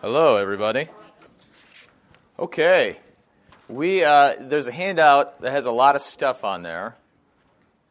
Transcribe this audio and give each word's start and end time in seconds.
Hello, 0.00 0.36
everybody. 0.36 0.86
Okay, 2.38 2.96
we 3.68 4.04
uh, 4.04 4.34
there's 4.38 4.68
a 4.68 4.72
handout 4.72 5.40
that 5.40 5.50
has 5.50 5.66
a 5.66 5.72
lot 5.72 5.96
of 5.96 6.02
stuff 6.02 6.44
on 6.44 6.62
there. 6.62 6.94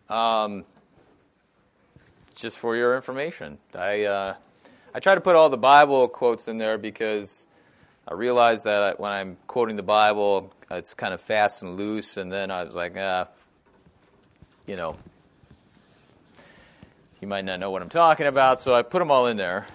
Um, 0.08 0.64
just 2.34 2.60
for 2.60 2.78
your 2.78 2.96
information, 2.96 3.58
I 3.76 4.04
uh, 4.06 4.36
I 4.96 5.02
try 5.02 5.16
to 5.16 5.20
put 5.20 5.36
all 5.36 5.50
the 5.50 5.58
Bible 5.58 6.08
quotes 6.08 6.48
in 6.48 6.58
there 6.58 6.78
because 6.78 7.46
I 8.08 8.14
realize 8.14 8.64
that 8.64 9.02
when 9.02 9.12
I'm 9.12 9.36
quoting 9.48 9.76
the 9.76 9.84
Bible, 9.84 10.54
it's 10.72 10.94
kind 10.94 11.14
of 11.14 11.20
fast 11.20 11.62
and 11.62 11.76
loose, 11.76 12.16
and 12.16 12.32
then 12.32 12.52
I 12.52 12.64
was 12.64 12.74
like, 12.74 12.96
ah, 12.98 13.28
you 14.66 14.78
know, 14.78 14.96
you 17.20 17.28
might 17.28 17.44
not 17.44 17.60
know 17.60 17.70
what 17.70 17.82
I'm 17.82 17.90
talking 17.90 18.28
about, 18.28 18.62
so 18.62 18.74
I 18.74 18.82
put 18.82 19.00
them 19.00 19.12
all 19.12 19.28
in 19.28 19.36
there. 19.36 19.68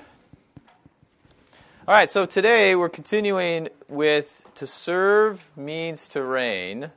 All 1.89 1.93
right, 1.93 2.09
so 2.09 2.27
today 2.27 2.77
we're 2.77 2.89
continuing 2.89 3.69
with 3.89 4.49
to 4.55 4.69
serve 4.69 5.45
means 5.57 6.07
to 6.09 6.23
reign. 6.23 6.93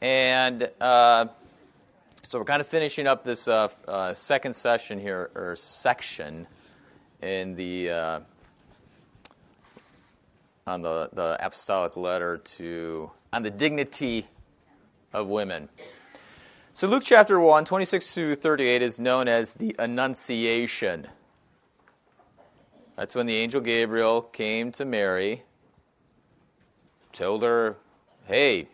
And 0.00 0.68
uh, 0.80 1.26
so 2.24 2.40
we're 2.40 2.44
kind 2.44 2.60
of 2.60 2.66
finishing 2.66 3.06
up 3.06 3.22
this 3.22 3.46
uh, 3.46 3.68
uh, 3.86 4.14
second 4.14 4.54
session 4.56 4.98
here, 4.98 5.30
or 5.36 5.54
section 5.54 6.48
in 7.22 7.54
the 7.54 7.90
uh, 7.90 8.20
on 10.66 10.82
the, 10.82 11.10
the 11.12 11.36
apostolic 11.38 11.96
letter 11.96 12.38
to 12.38 13.12
on 13.32 13.44
the 13.44 13.52
dignity 13.52 14.26
of 15.12 15.28
women. 15.28 15.68
So 16.72 16.88
Luke 16.88 17.04
chapter 17.06 17.38
1, 17.38 17.64
26 17.64 18.12
through 18.12 18.34
38 18.34 18.82
is 18.82 18.98
known 18.98 19.28
as 19.28 19.54
the 19.54 19.76
Annunciation. 19.78 21.06
That's 22.96 23.14
when 23.14 23.26
the 23.26 23.36
angel 23.36 23.60
Gabriel 23.60 24.22
came 24.22 24.72
to 24.72 24.86
Mary, 24.86 25.42
told 27.12 27.42
her, 27.42 27.76
Hey, 28.24 28.68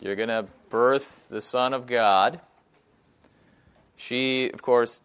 you're 0.00 0.14
going 0.14 0.28
to 0.28 0.46
birth 0.68 1.26
the 1.28 1.40
Son 1.40 1.74
of 1.74 1.86
God. 1.86 2.40
She, 3.96 4.50
of 4.50 4.62
course, 4.62 5.02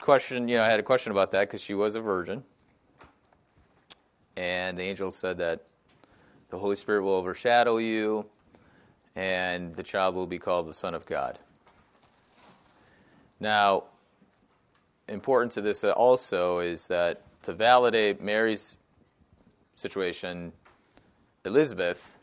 questioned, 0.00 0.48
you 0.48 0.56
know, 0.56 0.64
had 0.64 0.78
a 0.78 0.84
question 0.84 1.10
about 1.10 1.32
that 1.32 1.48
because 1.48 1.60
she 1.60 1.74
was 1.74 1.96
a 1.96 2.00
virgin. 2.00 2.44
And 4.36 4.78
the 4.78 4.82
angel 4.82 5.10
said 5.10 5.38
that 5.38 5.64
the 6.50 6.58
Holy 6.58 6.76
Spirit 6.76 7.02
will 7.02 7.14
overshadow 7.14 7.78
you, 7.78 8.26
and 9.16 9.74
the 9.74 9.82
child 9.82 10.14
will 10.14 10.26
be 10.26 10.38
called 10.38 10.68
the 10.68 10.74
Son 10.74 10.94
of 10.94 11.04
God. 11.04 11.38
Now, 13.40 13.84
important 15.08 15.52
to 15.52 15.60
this 15.60 15.84
also 15.84 16.60
is 16.60 16.88
that 16.88 17.22
to 17.42 17.52
validate 17.52 18.22
Mary's 18.22 18.76
situation, 19.76 20.52
Elizabeth 21.44 22.18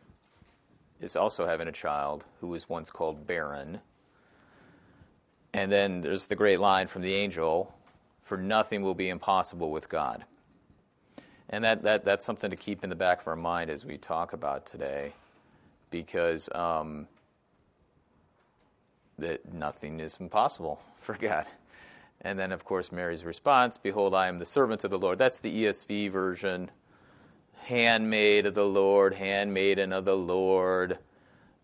is 0.99 1.15
also 1.15 1.45
having 1.45 1.67
a 1.67 1.71
child 1.71 2.25
who 2.39 2.47
was 2.47 2.69
once 2.69 2.89
called 2.89 3.27
barren. 3.27 3.79
And 5.53 5.71
then 5.71 6.01
there's 6.01 6.27
the 6.27 6.35
great 6.35 6.59
line 6.59 6.87
from 6.87 7.01
the 7.01 7.13
angel 7.13 7.73
for 8.21 8.37
nothing 8.37 8.81
will 8.81 8.95
be 8.95 9.09
impossible 9.09 9.71
with 9.71 9.89
God. 9.89 10.23
And 11.49 11.63
that, 11.65 11.83
that, 11.83 12.05
that's 12.05 12.23
something 12.23 12.49
to 12.49 12.55
keep 12.55 12.83
in 12.83 12.89
the 12.89 12.95
back 12.95 13.21
of 13.21 13.27
our 13.27 13.35
mind 13.35 13.69
as 13.69 13.85
we 13.85 13.97
talk 13.97 14.31
about 14.31 14.65
today, 14.65 15.11
because 15.89 16.47
um, 16.55 17.07
that 19.17 19.53
nothing 19.53 19.99
is 19.99 20.17
impossible 20.21 20.79
for 20.97 21.17
God. 21.17 21.45
And 22.21 22.37
then, 22.37 22.51
of 22.51 22.63
course, 22.63 22.91
Mary's 22.91 23.25
response 23.25 23.77
Behold, 23.77 24.13
I 24.13 24.27
am 24.27 24.39
the 24.39 24.45
servant 24.45 24.83
of 24.83 24.91
the 24.91 24.99
Lord. 24.99 25.17
That's 25.17 25.39
the 25.39 25.65
ESV 25.65 26.11
version. 26.11 26.69
Handmaid 27.63 28.45
of 28.45 28.53
the 28.53 28.65
Lord, 28.65 29.13
handmaiden 29.13 29.93
of 29.93 30.05
the 30.05 30.17
Lord. 30.17 30.97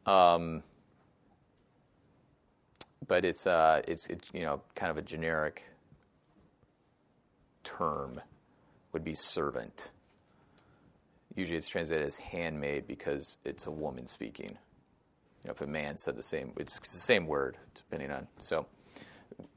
Um, 0.06 0.64
but 3.08 3.26
it's, 3.26 3.48
uh, 3.48 3.82
it's, 3.88 4.06
it's, 4.08 4.30
you 4.34 4.42
know, 4.42 4.62
kind 4.76 4.92
of 4.92 4.98
a 4.98 5.02
generic 5.02 5.64
term, 7.64 8.22
would 8.94 9.04
be 9.04 9.14
servant. 9.14 9.90
Usually 11.36 11.58
it's 11.58 11.68
translated 11.68 12.06
as 12.06 12.16
handmaid 12.16 12.88
because 12.88 13.38
it's 13.46 13.68
a 13.68 13.72
woman 13.72 14.08
speaking. 14.08 14.58
You 15.44 15.48
know, 15.48 15.52
if 15.52 15.62
a 15.62 15.68
man 15.68 15.98
said 15.98 16.16
the 16.16 16.24
same, 16.24 16.54
it's 16.58 16.80
the 16.80 16.86
same 16.86 17.28
word, 17.28 17.58
depending 17.76 18.12
on. 18.12 18.28
So 18.40 18.66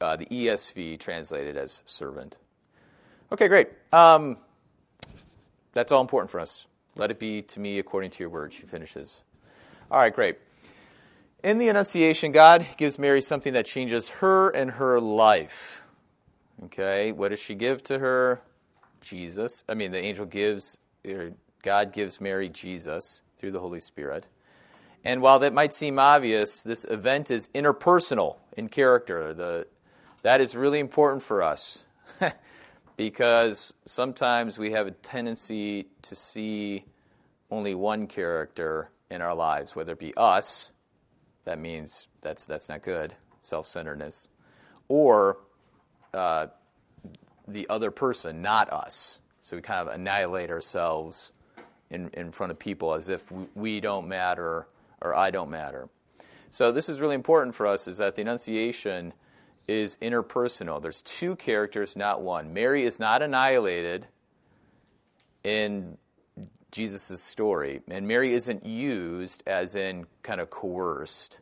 uh, 0.01 0.17
the 0.17 0.27
ESV 0.27 0.99
translated 0.99 1.57
as 1.57 1.83
servant. 1.85 2.39
Okay, 3.33 3.49
great. 3.49 3.69
Um, 3.93 4.37
that's 5.73 5.93
all 5.93 6.01
important 6.01 6.31
for 6.31 6.41
us. 6.41 6.67
Let 6.97 7.11
it 7.11 7.19
be 7.19 7.43
to 7.43 7.61
me 7.61 7.79
according 7.79 8.11
to 8.11 8.23
your 8.23 8.31
word, 8.31 8.53
she 8.53 8.63
finishes. 8.63 9.23
All 9.91 9.99
right, 9.99 10.13
great. 10.13 10.39
In 11.43 11.59
the 11.59 11.69
Annunciation, 11.69 12.33
God 12.33 12.67
gives 12.77 12.99
Mary 12.99 13.23
something 13.23 13.55
that 13.55 13.65
changes 13.65 14.09
her 14.09 14.51
and 14.51 14.73
her 14.73 15.01
life. 15.01 15.83
Okay, 16.65 17.13
what 17.13 17.31
does 17.31 17.41
she 17.41 17.55
give 17.55 17.83
to 17.85 17.99
her? 17.99 18.43
Jesus. 19.01 19.65
I 19.69 19.75
mean, 19.75 19.93
the 19.93 19.99
angel 19.99 20.27
gives, 20.27 20.79
God 21.63 21.93
gives 21.93 22.21
Mary 22.21 22.49
Jesus 22.51 23.23
through 23.39 23.53
the 23.53 23.61
Holy 23.61 23.81
Spirit. 23.81 24.27
And 25.05 25.23
while 25.23 25.39
that 25.39 25.53
might 25.53 25.73
seem 25.73 25.99
obvious, 25.99 26.63
this 26.63 26.85
event 26.85 27.31
is 27.31 27.49
interpersonal 27.55 28.39
in 28.57 28.69
character. 28.69 29.33
The, 29.33 29.67
that 30.23 30.41
is 30.41 30.55
really 30.55 30.79
important 30.79 31.23
for 31.23 31.43
us 31.43 31.85
because 32.97 33.75
sometimes 33.87 34.59
we 34.59 34.73
have 34.73 34.87
a 34.87 34.91
tendency 34.91 35.87
to 36.03 36.15
see 36.15 36.85
only 37.51 37.75
one 37.75 38.07
character 38.07 38.91
in 39.11 39.23
our 39.23 39.35
lives, 39.35 39.75
whether 39.75 39.93
it 39.93 39.99
be 39.99 40.13
us, 40.17 40.71
that 41.45 41.59
means 41.59 42.07
that's, 42.21 42.47
that's 42.47 42.69
not 42.69 42.83
good, 42.83 43.15
self 43.41 43.67
centeredness, 43.67 44.29
or 44.89 45.39
uh, 46.13 46.47
the 47.49 47.67
other 47.69 47.91
person, 47.91 48.43
not 48.43 48.71
us. 48.71 49.21
So 49.41 49.57
we 49.57 49.63
kind 49.63 49.89
of 49.89 49.95
annihilate 49.95 50.51
ourselves 50.51 51.33
in, 51.91 52.11
in 52.13 52.31
front 52.31 52.53
of 52.53 52.59
people 52.59 52.95
as 52.95 53.09
if 53.09 53.33
we 53.55 53.81
don't 53.81 54.07
matter 54.07 54.67
or 55.03 55.15
I 55.15 55.31
don't 55.31 55.51
matter. 55.51 55.89
So 56.51 56.73
this 56.73 56.89
is 56.89 57.01
really 57.01 57.15
important 57.15 57.55
for 57.55 57.67
us 57.67 57.87
is 57.87 57.99
that 57.99 58.17
the 58.17 58.23
Annunciation 58.23 59.13
is 59.69 59.97
interpersonal. 60.03 60.83
There's 60.83 61.03
two 61.03 61.37
characters, 61.37 61.95
not 61.97 62.23
one. 62.23 62.53
Mary 62.53 62.83
is 62.83 62.99
not 62.99 63.23
annihilated 63.23 64.09
in 65.45 65.97
Jesus' 66.73 67.21
story, 67.23 67.81
and 67.89 68.07
Mary 68.07 68.33
isn't 68.33 68.67
used 68.67 69.43
as 69.47 69.75
in 69.75 70.07
kind 70.23 70.41
of 70.41 70.51
coerced. 70.51 71.41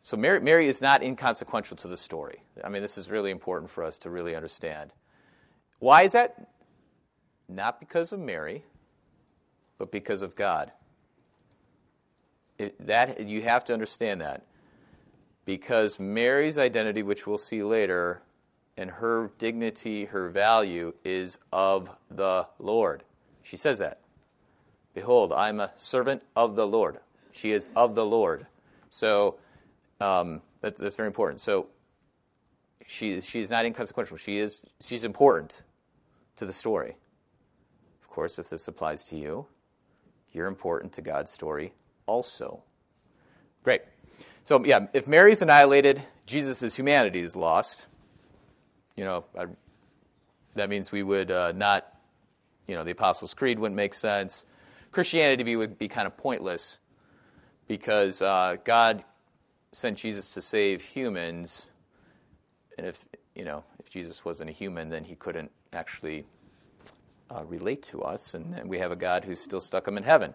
So 0.00 0.16
Mary, 0.16 0.40
Mary 0.40 0.66
is 0.66 0.82
not 0.82 1.02
inconsequential 1.02 1.76
to 1.78 1.88
the 1.88 1.96
story. 1.96 2.42
I 2.62 2.68
mean, 2.68 2.82
this 2.82 2.98
is 2.98 3.10
really 3.10 3.30
important 3.30 3.70
for 3.70 3.82
us 3.82 3.98
to 3.98 4.10
really 4.10 4.36
understand. 4.36 4.92
Why 5.78 6.02
is 6.02 6.12
that? 6.12 6.48
Not 7.48 7.80
because 7.80 8.12
of 8.12 8.20
Mary, 8.20 8.64
but 9.78 9.90
because 9.90 10.22
of 10.22 10.34
God. 10.36 10.72
It, 12.58 12.86
that 12.86 13.26
you 13.26 13.42
have 13.42 13.64
to 13.66 13.72
understand 13.72 14.20
that 14.22 14.46
because 15.44 15.98
Mary's 15.98 16.58
identity, 16.58 17.02
which 17.02 17.26
we'll 17.26 17.38
see 17.38 17.62
later, 17.62 18.22
and 18.76 18.90
her 18.90 19.30
dignity, 19.38 20.04
her 20.06 20.28
value 20.28 20.92
is 21.04 21.38
of 21.52 21.90
the 22.10 22.46
Lord. 22.58 23.04
She 23.42 23.56
says 23.56 23.78
that. 23.78 24.00
Behold, 24.92 25.32
I'm 25.32 25.60
a 25.60 25.70
servant 25.76 26.22
of 26.34 26.56
the 26.56 26.66
Lord. 26.66 26.98
She 27.32 27.52
is 27.52 27.68
of 27.76 27.94
the 27.94 28.04
Lord. 28.04 28.46
So 28.90 29.38
um, 30.00 30.42
that, 30.62 30.76
that's 30.76 30.94
very 30.94 31.06
important. 31.06 31.40
So 31.40 31.68
she, 32.86 33.20
she's 33.20 33.50
not 33.50 33.64
inconsequential. 33.64 34.16
She 34.16 34.38
is, 34.38 34.64
she's 34.80 35.04
important 35.04 35.62
to 36.36 36.44
the 36.44 36.52
story. 36.52 36.96
Of 38.02 38.08
course, 38.08 38.38
if 38.38 38.48
this 38.48 38.66
applies 38.68 39.04
to 39.06 39.16
you, 39.16 39.46
you're 40.32 40.46
important 40.46 40.92
to 40.94 41.02
God's 41.02 41.30
story 41.30 41.72
also. 42.06 42.62
Great. 43.62 43.82
So, 44.44 44.64
yeah, 44.64 44.86
if 44.92 45.06
Mary's 45.06 45.42
annihilated, 45.42 46.00
Jesus' 46.24 46.76
humanity 46.76 47.20
is 47.20 47.34
lost. 47.34 47.86
You 48.96 49.04
know, 49.04 49.24
I, 49.38 49.46
that 50.54 50.68
means 50.68 50.90
we 50.90 51.02
would 51.02 51.30
uh, 51.30 51.52
not, 51.52 51.86
you 52.66 52.74
know, 52.74 52.84
the 52.84 52.92
Apostles' 52.92 53.34
Creed 53.34 53.58
wouldn't 53.58 53.76
make 53.76 53.94
sense. 53.94 54.46
Christianity 54.92 55.56
would 55.56 55.78
be 55.78 55.88
kind 55.88 56.06
of 56.06 56.16
pointless 56.16 56.78
because 57.68 58.22
uh, 58.22 58.56
God 58.64 59.04
sent 59.72 59.98
Jesus 59.98 60.30
to 60.34 60.40
save 60.40 60.82
humans, 60.82 61.66
and 62.78 62.86
if 62.86 63.04
you 63.34 63.44
know, 63.44 63.64
if 63.78 63.90
Jesus 63.90 64.24
wasn't 64.24 64.48
a 64.48 64.52
human, 64.52 64.88
then 64.88 65.04
he 65.04 65.14
couldn't 65.14 65.50
actually 65.72 66.24
uh, 67.30 67.44
relate 67.44 67.82
to 67.82 68.02
us, 68.02 68.32
and 68.32 68.54
then 68.54 68.68
we 68.68 68.78
have 68.78 68.90
a 68.90 68.96
God 68.96 69.24
who's 69.24 69.40
still 69.40 69.60
stuck 69.60 69.86
him 69.86 69.98
in 69.98 70.02
heaven. 70.02 70.34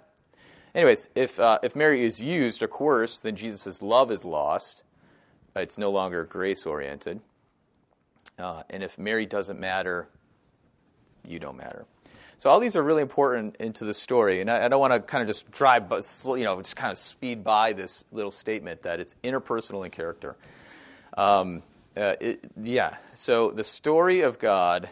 Anyways, 0.73 1.07
if, 1.15 1.39
uh, 1.39 1.59
if 1.63 1.75
Mary 1.75 2.03
is 2.03 2.21
used 2.21 2.63
or 2.63 2.67
coerced, 2.67 3.23
then 3.23 3.35
Jesus' 3.35 3.81
love 3.81 4.11
is 4.11 4.23
lost. 4.23 4.83
It's 5.55 5.77
no 5.77 5.91
longer 5.91 6.23
grace 6.23 6.65
oriented. 6.65 7.19
Uh, 8.39 8.63
and 8.69 8.81
if 8.81 8.97
Mary 8.97 9.25
doesn't 9.25 9.59
matter, 9.59 10.07
you 11.27 11.39
don't 11.39 11.57
matter. 11.57 11.85
So 12.37 12.49
all 12.49 12.59
these 12.59 12.75
are 12.75 12.81
really 12.81 13.03
important 13.03 13.57
into 13.57 13.85
the 13.85 13.93
story, 13.93 14.41
and 14.41 14.49
I, 14.49 14.65
I 14.65 14.67
don't 14.67 14.79
want 14.79 14.93
to 14.93 14.99
kind 14.99 15.21
of 15.21 15.27
just 15.27 15.51
drive, 15.51 15.87
but 15.87 16.09
you 16.25 16.43
know, 16.43 16.59
just 16.59 16.75
kind 16.75 16.91
of 16.91 16.97
speed 16.97 17.43
by 17.43 17.73
this 17.73 18.03
little 18.11 18.31
statement 18.31 18.81
that 18.81 18.99
it's 18.99 19.15
interpersonal 19.23 19.85
in 19.85 19.91
character. 19.91 20.35
Um, 21.15 21.61
uh, 21.95 22.15
it, 22.19 22.49
yeah. 22.59 22.95
So 23.13 23.51
the 23.51 23.63
story 23.63 24.21
of 24.21 24.39
God 24.39 24.89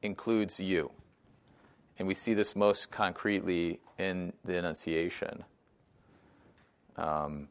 includes 0.00 0.60
you, 0.60 0.92
and 1.98 2.06
we 2.06 2.14
see 2.14 2.34
this 2.34 2.54
most 2.54 2.90
concretely 2.90 3.80
in 3.98 4.32
the 4.44 4.58
Annunciation 4.58 5.44
um, 6.96 7.48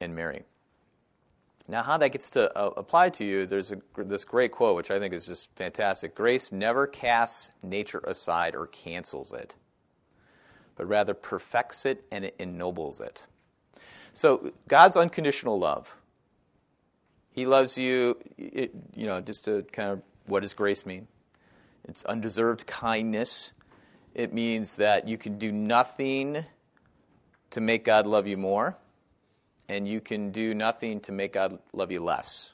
in 0.00 0.14
Mary. 0.14 0.44
Now, 1.70 1.82
how 1.82 1.98
that 1.98 2.12
gets 2.12 2.30
to 2.30 2.56
uh, 2.56 2.70
apply 2.78 3.10
to 3.10 3.24
you, 3.24 3.44
there's 3.44 3.72
a, 3.72 3.78
this 3.98 4.24
great 4.24 4.52
quote, 4.52 4.74
which 4.74 4.90
I 4.90 4.98
think 4.98 5.12
is 5.12 5.26
just 5.26 5.54
fantastic. 5.54 6.14
Grace 6.14 6.50
never 6.50 6.86
casts 6.86 7.50
nature 7.62 8.00
aside 8.04 8.54
or 8.54 8.66
cancels 8.68 9.32
it, 9.32 9.54
but 10.76 10.86
rather 10.86 11.12
perfects 11.12 11.84
it 11.84 12.04
and 12.10 12.24
it 12.24 12.34
ennobles 12.38 13.00
it. 13.00 13.26
So, 14.14 14.52
God's 14.66 14.96
unconditional 14.96 15.58
love. 15.58 15.94
He 17.30 17.44
loves 17.44 17.76
you, 17.76 18.18
it, 18.38 18.72
you 18.96 19.06
know, 19.06 19.20
just 19.20 19.44
to 19.44 19.62
kind 19.70 19.90
of, 19.90 20.02
what 20.26 20.40
does 20.40 20.54
grace 20.54 20.86
mean? 20.86 21.06
It's 21.86 22.04
undeserved 22.06 22.66
kindness. 22.66 23.52
It 24.18 24.34
means 24.34 24.74
that 24.76 25.06
you 25.06 25.16
can 25.16 25.38
do 25.38 25.52
nothing 25.52 26.44
to 27.50 27.60
make 27.60 27.84
God 27.84 28.04
love 28.04 28.26
you 28.26 28.36
more 28.36 28.76
and 29.68 29.86
you 29.86 30.00
can 30.00 30.32
do 30.32 30.54
nothing 30.54 30.98
to 31.02 31.12
make 31.12 31.34
God 31.34 31.60
love 31.72 31.92
you 31.92 32.02
less. 32.02 32.50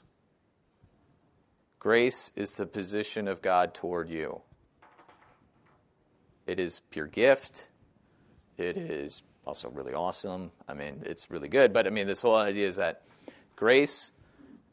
Grace 1.79 2.31
is 2.35 2.53
the 2.53 2.67
position 2.67 3.27
of 3.27 3.41
God 3.41 3.73
toward 3.73 4.11
you. 4.11 4.41
It 6.45 6.59
is 6.59 6.83
pure 6.91 7.07
gift. 7.07 7.67
It 8.59 8.77
is 8.77 9.23
also 9.43 9.71
really 9.71 9.95
awesome. 9.95 10.51
I 10.67 10.75
mean, 10.75 11.01
it's 11.03 11.31
really 11.31 11.47
good. 11.47 11.73
But 11.73 11.87
I 11.87 11.89
mean, 11.89 12.05
this 12.05 12.21
whole 12.21 12.35
idea 12.35 12.67
is 12.67 12.75
that 12.75 13.01
grace 13.55 14.11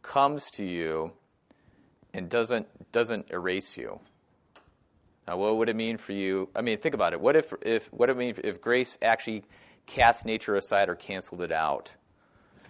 comes 0.03 0.51
to 0.51 0.65
you 0.67 1.13
and 2.13 2.29
doesn't 2.29 2.67
doesn't 2.93 3.31
erase 3.31 3.79
you. 3.79 3.99
Now, 5.27 5.37
what 5.37 5.57
would 5.57 5.69
it 5.69 5.77
mean 5.77 5.99
for 5.99 6.13
you? 6.13 6.49
I 6.57 6.63
mean, 6.63 6.79
think 6.79 6.95
about 6.95 7.13
it. 7.13 7.21
What 7.21 7.37
if 7.37 7.53
if 7.63 7.93
what 7.93 8.11
it 8.11 8.17
mean 8.17 8.35
if 8.43 8.61
grace 8.61 8.99
actually 9.03 9.45
cast 9.87 10.27
nature 10.27 10.57
aside 10.57 10.89
or 10.89 10.95
canceled 10.95 11.43
it 11.43 11.53
out? 11.53 11.95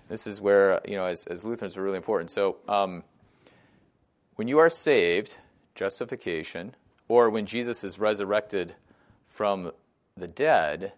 This 0.09 0.27
is 0.27 0.41
where, 0.41 0.81
you 0.87 0.97
know, 0.97 1.07
as, 1.07 1.25
as 1.27 1.45
Lutherans 1.45 1.77
are 1.77 1.83
really 1.83 1.97
important. 1.97 2.31
So, 2.31 2.59
um, 2.69 3.05
when 4.37 4.49
you 4.49 4.59
are 4.59 4.69
saved, 4.69 5.39
justification, 5.75 6.75
or 7.09 7.31
when 7.31 7.47
Jesus 7.47 7.85
is 7.85 7.99
resurrected 7.99 8.75
from 9.27 9.73
the 10.17 10.29
dead, 10.29 10.93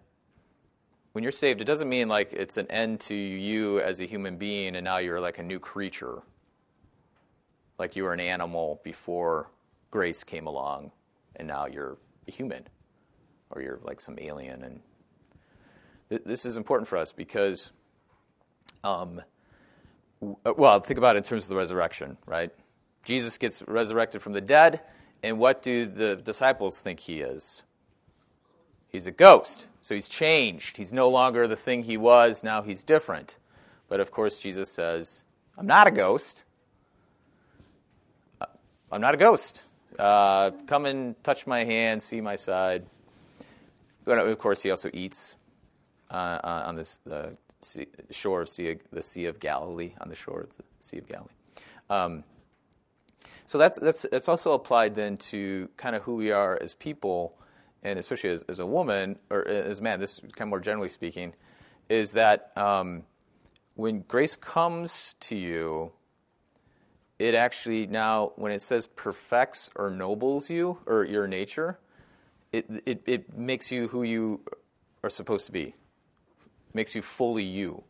when 1.13 1.23
you're 1.23 1.33
saved, 1.33 1.61
it 1.61 1.65
doesn't 1.65 1.89
mean 1.89 2.09
like 2.09 2.33
it's 2.33 2.57
an 2.57 2.67
end 2.69 2.99
to 3.01 3.15
you 3.15 3.79
as 3.79 4.01
a 4.01 4.05
human 4.05 4.37
being 4.37 4.75
and 4.75 4.85
now 4.85 4.99
you're 4.99 5.21
like 5.21 5.39
a 5.39 5.43
new 5.45 5.61
creature. 5.61 6.23
Like 7.79 7.95
you 7.95 8.03
were 8.03 8.13
an 8.13 8.21
animal 8.21 8.81
before 8.83 9.51
grace 9.93 10.25
came 10.25 10.49
along 10.49 10.91
and 11.37 11.49
now 11.49 11.67
you're 11.67 11.97
a 12.29 12.31
human 12.31 12.67
or 13.51 13.63
you're 13.63 13.81
like 13.83 14.01
some 14.01 14.19
alien. 14.21 14.63
And 14.63 14.81
th- 16.11 16.25
this 16.25 16.45
is 16.45 16.57
important 16.57 16.89
for 16.89 16.99
us 16.99 17.13
because 17.13 17.73
um, 18.83 19.23
well, 20.57 20.81
think 20.81 20.99
about 20.99 21.17
it 21.17 21.19
in 21.19 21.25
terms 21.25 21.45
of 21.45 21.49
the 21.49 21.57
resurrection, 21.57 22.17
right? 22.27 22.51
Jesus 23.05 23.39
gets 23.39 23.63
resurrected 23.67 24.23
from 24.23 24.33
the 24.33 24.41
dead, 24.41 24.81
and 25.23 25.39
what 25.39 25.63
do 25.63 25.87
the 25.87 26.17
disciples 26.17 26.79
think 26.81 27.01
he 27.01 27.21
is? 27.21 27.63
He's 28.89 29.07
a 29.07 29.11
ghost. 29.11 29.69
So 29.81 29.95
he's 29.95 30.09
changed. 30.09 30.77
He's 30.77 30.93
no 30.93 31.09
longer 31.09 31.49
the 31.49 31.57
thing 31.57 31.83
he 31.83 31.97
was, 31.97 32.43
now 32.43 32.63
he's 32.63 32.85
different. 32.85 33.37
But 33.89 34.01
of 34.01 34.11
course, 34.11 34.39
Jesus 34.39 34.71
says, 34.71 35.25
I'm 35.59 35.67
not 35.67 35.87
a 35.87 35.91
ghost. 35.91 36.45
I'm 38.91 39.01
not 39.01 39.15
a 39.15 39.19
ghost. 39.19 39.63
Uh, 39.99 40.51
come 40.67 40.87
and 40.87 41.23
touch 41.23 41.47
my 41.47 41.65
hand, 41.65 42.03
see 42.03 42.21
my 42.21 42.37
side. 42.37 42.85
But 44.05 44.19
of 44.19 44.39
course, 44.39 44.63
he 44.63 44.71
also 44.71 44.91
eats 44.93 45.35
uh, 46.11 46.39
on 46.43 46.77
this 46.77 47.01
the 47.05 47.37
sea, 47.63 47.87
shore 48.11 48.43
of 48.43 48.49
sea, 48.49 48.77
the 48.91 49.03
Sea 49.03 49.27
of 49.27 49.41
Galilee, 49.41 49.93
on 50.01 50.09
the 50.09 50.15
shore 50.15 50.43
of 50.43 50.57
the 50.57 50.65
Sea 50.79 50.99
of 50.99 51.09
Galilee. 51.09 51.33
Um, 51.91 52.25
so 53.47 53.59
that's, 53.59 53.79
that's, 53.79 54.07
that's 54.11 54.29
also 54.29 54.53
applied 54.53 54.95
then 54.95 55.17
to 55.19 55.69
kind 55.77 55.95
of 55.95 56.03
who 56.03 56.17
we 56.17 56.31
are 56.33 56.59
as 56.61 56.75
people, 56.75 57.39
and 57.83 57.99
especially 57.99 58.31
as, 58.31 58.43
as 58.49 58.59
a 58.59 58.67
woman, 58.67 59.19
or 59.31 59.47
as 59.47 59.81
a 59.81 59.83
man, 59.83 60.01
this 60.01 60.21
kind 60.21 60.43
of 60.43 60.49
more 60.49 60.61
generally 60.61 60.89
speaking, 60.89 61.35
is 61.89 62.13
that 62.13 62.53
um, 62.57 63.05
when 63.75 64.01
grace 64.01 64.37
comes 64.37 65.15
to 65.21 65.37
you, 65.37 65.93
it 67.19 67.35
actually 67.35 67.87
now, 67.87 68.33
when 68.37 68.53
it 68.53 68.63
says 68.63 68.87
perfects 68.87 69.71
or 69.77 69.91
nobles 69.91 70.51
you, 70.51 70.79
or 70.87 71.05
your 71.05 71.27
nature, 71.27 71.79
it, 72.53 72.67
it, 72.87 73.03
it 73.07 73.37
makes 73.37 73.71
you 73.73 73.89
who 73.89 74.03
you 74.03 74.41
are 75.03 75.11
supposed 75.11 75.47
to 75.47 75.53
be 75.53 75.75
makes 76.75 76.95
you 76.95 77.03
fully 77.03 77.45
you. 77.45 77.85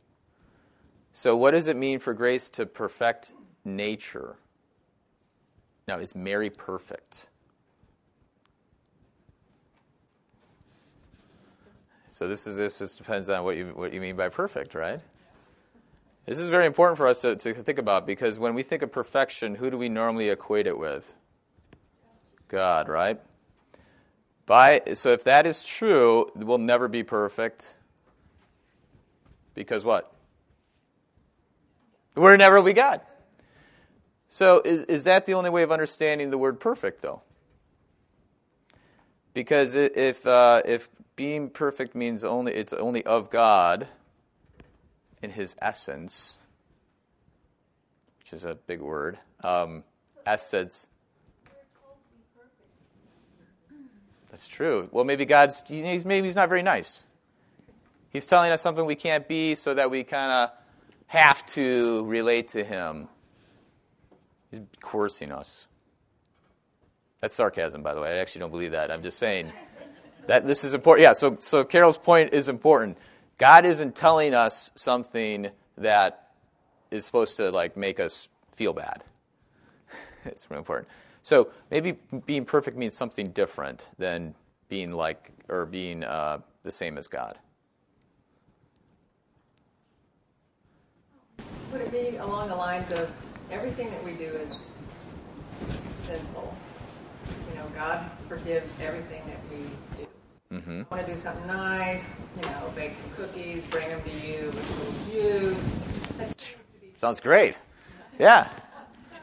So, 1.13 1.37
what 1.37 1.53
does 1.53 1.69
it 1.69 1.77
mean 1.77 1.99
for 1.99 2.13
grace 2.13 2.51
to 2.51 2.67
perfect 2.67 3.33
nature? 3.65 4.37
Now, 5.89 5.99
is 5.99 6.15
Mary 6.15 6.51
perfect? 6.51 7.27
So 12.11 12.29
this 12.29 12.47
is 12.47 12.57
this 12.57 12.79
just 12.79 12.99
depends 12.99 13.29
on 13.29 13.43
what 13.45 13.57
you 13.57 13.67
what 13.75 13.93
you 13.93 14.01
mean 14.01 14.15
by 14.15 14.29
perfect, 14.29 14.75
right? 14.75 15.01
This 16.27 16.39
is 16.39 16.49
very 16.49 16.67
important 16.67 16.97
for 16.97 17.07
us 17.07 17.21
to, 17.21 17.37
to 17.37 17.55
think 17.55 17.79
about 17.79 18.07
because 18.07 18.39
when 18.39 18.55
we 18.55 18.63
think 18.63 18.83
of 18.83 18.91
perfection, 18.91 19.57
who 19.57 19.71
do 19.71 19.77
we 19.77 19.91
normally 19.91 20.31
equate 20.31 20.67
it 20.67 20.79
with? 20.79 21.15
God, 22.49 22.89
right? 22.89 23.21
By 24.47 24.83
so 24.95 25.11
if 25.11 25.25
that 25.25 25.47
is 25.47 25.63
true, 25.63 26.31
we'll 26.35 26.59
never 26.59 26.89
be 26.89 27.03
perfect. 27.03 27.75
Because 29.55 29.85
what? 29.85 30.13
We're 32.17 32.37
never 32.37 32.63
be 32.63 32.73
God. 32.73 33.01
So 34.29 34.63
is, 34.65 34.85
is 34.85 35.05
that 35.05 35.27
the 35.27 35.35
only 35.35 35.51
way 35.51 35.63
of 35.63 35.71
understanding 35.71 36.31
the 36.31 36.39
word 36.39 36.59
perfect, 36.59 37.03
though? 37.03 37.23
Because 39.33 39.75
if, 39.75 40.27
uh, 40.27 40.63
if 40.65 40.89
being 41.17 41.51
perfect 41.51 41.95
means 41.95 42.25
only 42.25 42.53
it's 42.53 42.73
only 42.73 43.05
of 43.05 43.31
God 43.31 43.89
in 45.25 45.31
His 45.31 45.57
essence, 45.61 46.37
which 48.21 48.33
is 48.33 48.45
a 48.45 48.55
big 48.55 48.81
word, 48.81 49.19
um, 49.43 49.83
essence. 50.25 50.87
That's 54.31 54.49
true. 54.49 54.89
Well, 54.93 55.05
maybe 55.05 55.25
God's 55.25 55.63
he's, 55.67 56.05
maybe 56.05 56.27
he's 56.27 56.37
not 56.37 56.49
very 56.49 56.63
nice. 56.63 57.05
He's 58.11 58.27
telling 58.27 58.53
us 58.53 58.61
something 58.63 58.85
we 58.85 58.97
can't 58.97 59.27
be 59.27 59.55
so 59.55 59.75
that 59.75 59.91
we 59.91 60.05
kind 60.05 60.31
of 60.31 60.51
have 61.07 61.45
to 61.47 62.05
relate 62.05 62.49
to 62.49 62.63
him. 62.63 63.09
He's 64.51 64.61
coercing 64.81 65.33
us. 65.33 65.67
That's 67.21 67.35
sarcasm, 67.35 67.83
by 67.83 67.95
the 67.95 68.01
way. 68.01 68.11
I 68.11 68.17
actually 68.17 68.41
don't 68.41 68.51
believe 68.51 68.73
that. 68.73 68.91
I'm 68.91 69.03
just 69.03 69.19
saying 69.19 69.53
that 70.27 70.47
this 70.47 70.65
is 70.65 70.75
important. 70.75 71.03
Yeah, 71.03 71.13
so, 71.13 71.37
so 71.39 71.65
Carol's 71.65 71.99
point 71.99 72.35
is 72.35 72.49
important. 72.49 72.99
God 73.39 73.67
isn't 73.67 73.97
telling 73.97 74.35
us 74.35 74.71
something 74.75 75.51
that 75.79 76.31
is 76.91 77.05
supposed 77.05 77.37
to 77.39 77.51
like 77.51 77.77
make 77.77 77.99
us 77.99 78.29
feel 78.53 78.73
bad. 78.73 79.05
it's 80.25 80.49
really 80.51 80.59
important. 80.59 80.89
So 81.23 81.51
maybe 81.71 81.99
being 82.27 82.45
perfect 82.45 82.77
means 82.77 82.97
something 82.97 83.31
different 83.31 83.89
than 83.99 84.35
being 84.69 84.93
like 84.93 85.31
or 85.49 85.67
being 85.67 86.05
uh, 86.05 86.39
the 86.63 86.71
same 86.71 86.99
as 86.99 87.09
God. 87.09 87.39
Would 91.73 91.81
it 91.81 91.91
be 91.91 92.17
along 92.19 92.49
the 92.49 92.57
lines 92.57 92.93
of 92.93 93.11
everything 93.51 93.91
that 93.91 94.05
we 94.05 94.13
do 94.13 94.27
is 94.27 94.71
sinful? 95.99 96.55
You 97.51 97.57
know, 97.57 97.67
God 97.75 98.11
forgives 98.29 98.75
everything 98.81 99.23
that 99.27 99.41
we 99.51 99.65
do. 99.97 100.04
Mm-hmm. 100.55 100.83
Want 100.91 101.05
to 101.05 101.13
do 101.13 101.17
something 101.19 101.47
nice? 101.49 102.15
You 102.37 102.43
know, 102.43 102.73
bake 102.77 102.93
some 102.93 103.11
cookies, 103.17 103.65
bring 103.67 103.89
them 103.89 104.01
to 104.03 104.11
you 104.11 104.47
with 104.47 104.71
a 104.71 105.19
little 105.21 105.51
juice. 105.51 105.79
Sounds 106.97 107.21
great. 107.21 107.57
Yeah. 108.21 108.49
So, 109.11 109.17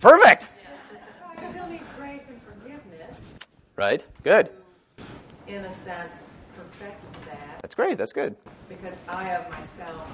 Perfect. 0.00 0.52
Yeah. 0.62 0.70
So 0.90 1.46
I 1.46 1.50
still 1.50 1.66
need 1.66 1.82
grace 1.98 2.28
and 2.28 2.40
forgiveness. 2.42 3.38
Right. 3.76 4.06
Good. 4.22 4.50
In 5.46 5.62
a 5.62 5.70
sense, 5.70 6.26
perfect 6.56 7.04
that. 7.26 7.60
That's 7.60 7.74
great. 7.74 7.98
That's 7.98 8.14
good. 8.14 8.34
Because 8.68 9.00
I 9.08 9.30
of 9.34 9.50
myself 9.50 10.08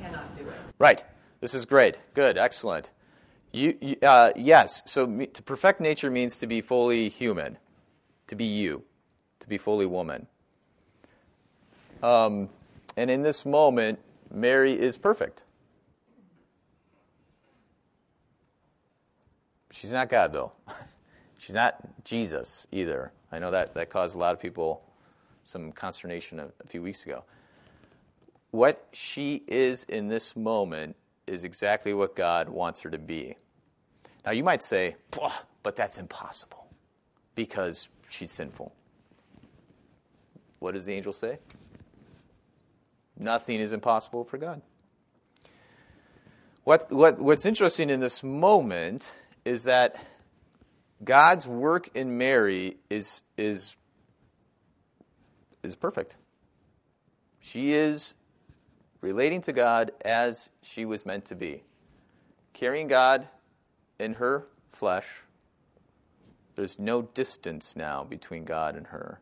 cannot 0.00 0.36
do 0.36 0.44
it. 0.48 0.54
Right. 0.78 1.04
This 1.40 1.54
is 1.54 1.64
great. 1.64 1.98
Good. 2.14 2.36
Excellent. 2.38 2.90
You, 3.52 3.96
uh, 4.02 4.32
yes. 4.34 4.82
So 4.84 5.06
to 5.06 5.42
perfect 5.42 5.80
nature 5.80 6.10
means 6.10 6.36
to 6.38 6.46
be 6.48 6.60
fully 6.60 7.08
human. 7.08 7.58
to 8.26 8.34
be 8.34 8.44
you, 8.44 8.82
to 9.46 9.50
be 9.50 9.58
fully 9.58 9.86
woman. 9.86 10.26
Um, 12.02 12.48
and 12.96 13.10
in 13.10 13.22
this 13.22 13.46
moment, 13.46 14.00
Mary 14.32 14.72
is 14.72 14.96
perfect. 14.96 15.44
She's 19.70 19.92
not 19.92 20.08
God, 20.08 20.32
though. 20.32 20.52
She's 21.38 21.54
not 21.54 21.76
Jesus 22.02 22.66
either. 22.72 23.12
I 23.30 23.38
know 23.38 23.52
that, 23.52 23.74
that 23.74 23.88
caused 23.88 24.16
a 24.16 24.18
lot 24.18 24.34
of 24.34 24.40
people 24.40 24.82
some 25.44 25.70
consternation 25.70 26.40
a, 26.40 26.48
a 26.64 26.66
few 26.66 26.82
weeks 26.82 27.04
ago. 27.04 27.22
What 28.50 28.84
she 28.92 29.44
is 29.46 29.84
in 29.84 30.08
this 30.08 30.34
moment 30.34 30.96
is 31.28 31.44
exactly 31.44 31.94
what 31.94 32.16
God 32.16 32.48
wants 32.48 32.80
her 32.80 32.90
to 32.90 32.98
be. 32.98 33.36
Now, 34.24 34.32
you 34.32 34.42
might 34.42 34.62
say, 34.62 34.96
but 35.62 35.76
that's 35.76 35.98
impossible 35.98 36.66
because 37.36 37.88
she's 38.08 38.32
sinful. 38.32 38.72
What 40.58 40.72
does 40.72 40.84
the 40.84 40.94
angel 40.94 41.12
say? 41.12 41.38
Nothing 43.18 43.60
is 43.60 43.72
impossible 43.72 44.24
for 44.24 44.38
God. 44.38 44.62
What, 46.64 46.90
what, 46.90 47.18
what's 47.18 47.46
interesting 47.46 47.90
in 47.90 48.00
this 48.00 48.22
moment 48.22 49.14
is 49.44 49.64
that 49.64 49.96
God's 51.04 51.46
work 51.46 51.88
in 51.94 52.18
Mary 52.18 52.76
is, 52.90 53.22
is, 53.36 53.76
is 55.62 55.76
perfect. 55.76 56.16
She 57.38 57.74
is 57.74 58.14
relating 59.00 59.40
to 59.42 59.52
God 59.52 59.92
as 60.04 60.50
she 60.62 60.84
was 60.84 61.06
meant 61.06 61.26
to 61.26 61.36
be, 61.36 61.62
carrying 62.52 62.88
God 62.88 63.28
in 64.00 64.14
her 64.14 64.48
flesh. 64.72 65.06
There's 66.56 66.78
no 66.78 67.02
distance 67.02 67.76
now 67.76 68.02
between 68.02 68.44
God 68.44 68.74
and 68.74 68.88
her. 68.88 69.20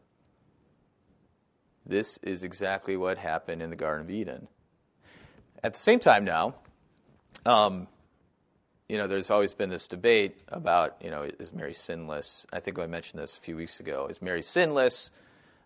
This 1.87 2.19
is 2.23 2.45
exactly 2.45 2.97
what 2.97 3.19
happened 3.19 3.63
in 3.63 3.71
the 3.71 3.77
Garden 3.77 4.07
of 4.07 4.11
Eden. 4.11 4.49
At 5.63 5.75
the 5.75 5.79
same 5.79 6.01
time, 6.01 6.25
now, 6.25 6.55
um, 7.45 7.89
you 8.89 8.99
know, 8.99 9.07
there's 9.07 9.31
always 9.31 9.55
been 9.55 9.71
this 9.71 9.89
debate 9.89 10.43
about, 10.49 10.97
you 11.03 11.11
know, 11.11 11.29
is 11.39 11.53
Mary 11.53 11.73
sinless? 11.73 12.47
I 12.53 12.61
think 12.61 12.79
I 12.79 12.87
mentioned 12.87 13.23
this 13.23 13.39
a 13.39 13.41
few 13.41 13.57
weeks 13.57 13.81
ago. 13.81 14.07
Is 14.09 14.21
Mary 14.21 14.43
sinless, 14.43 15.11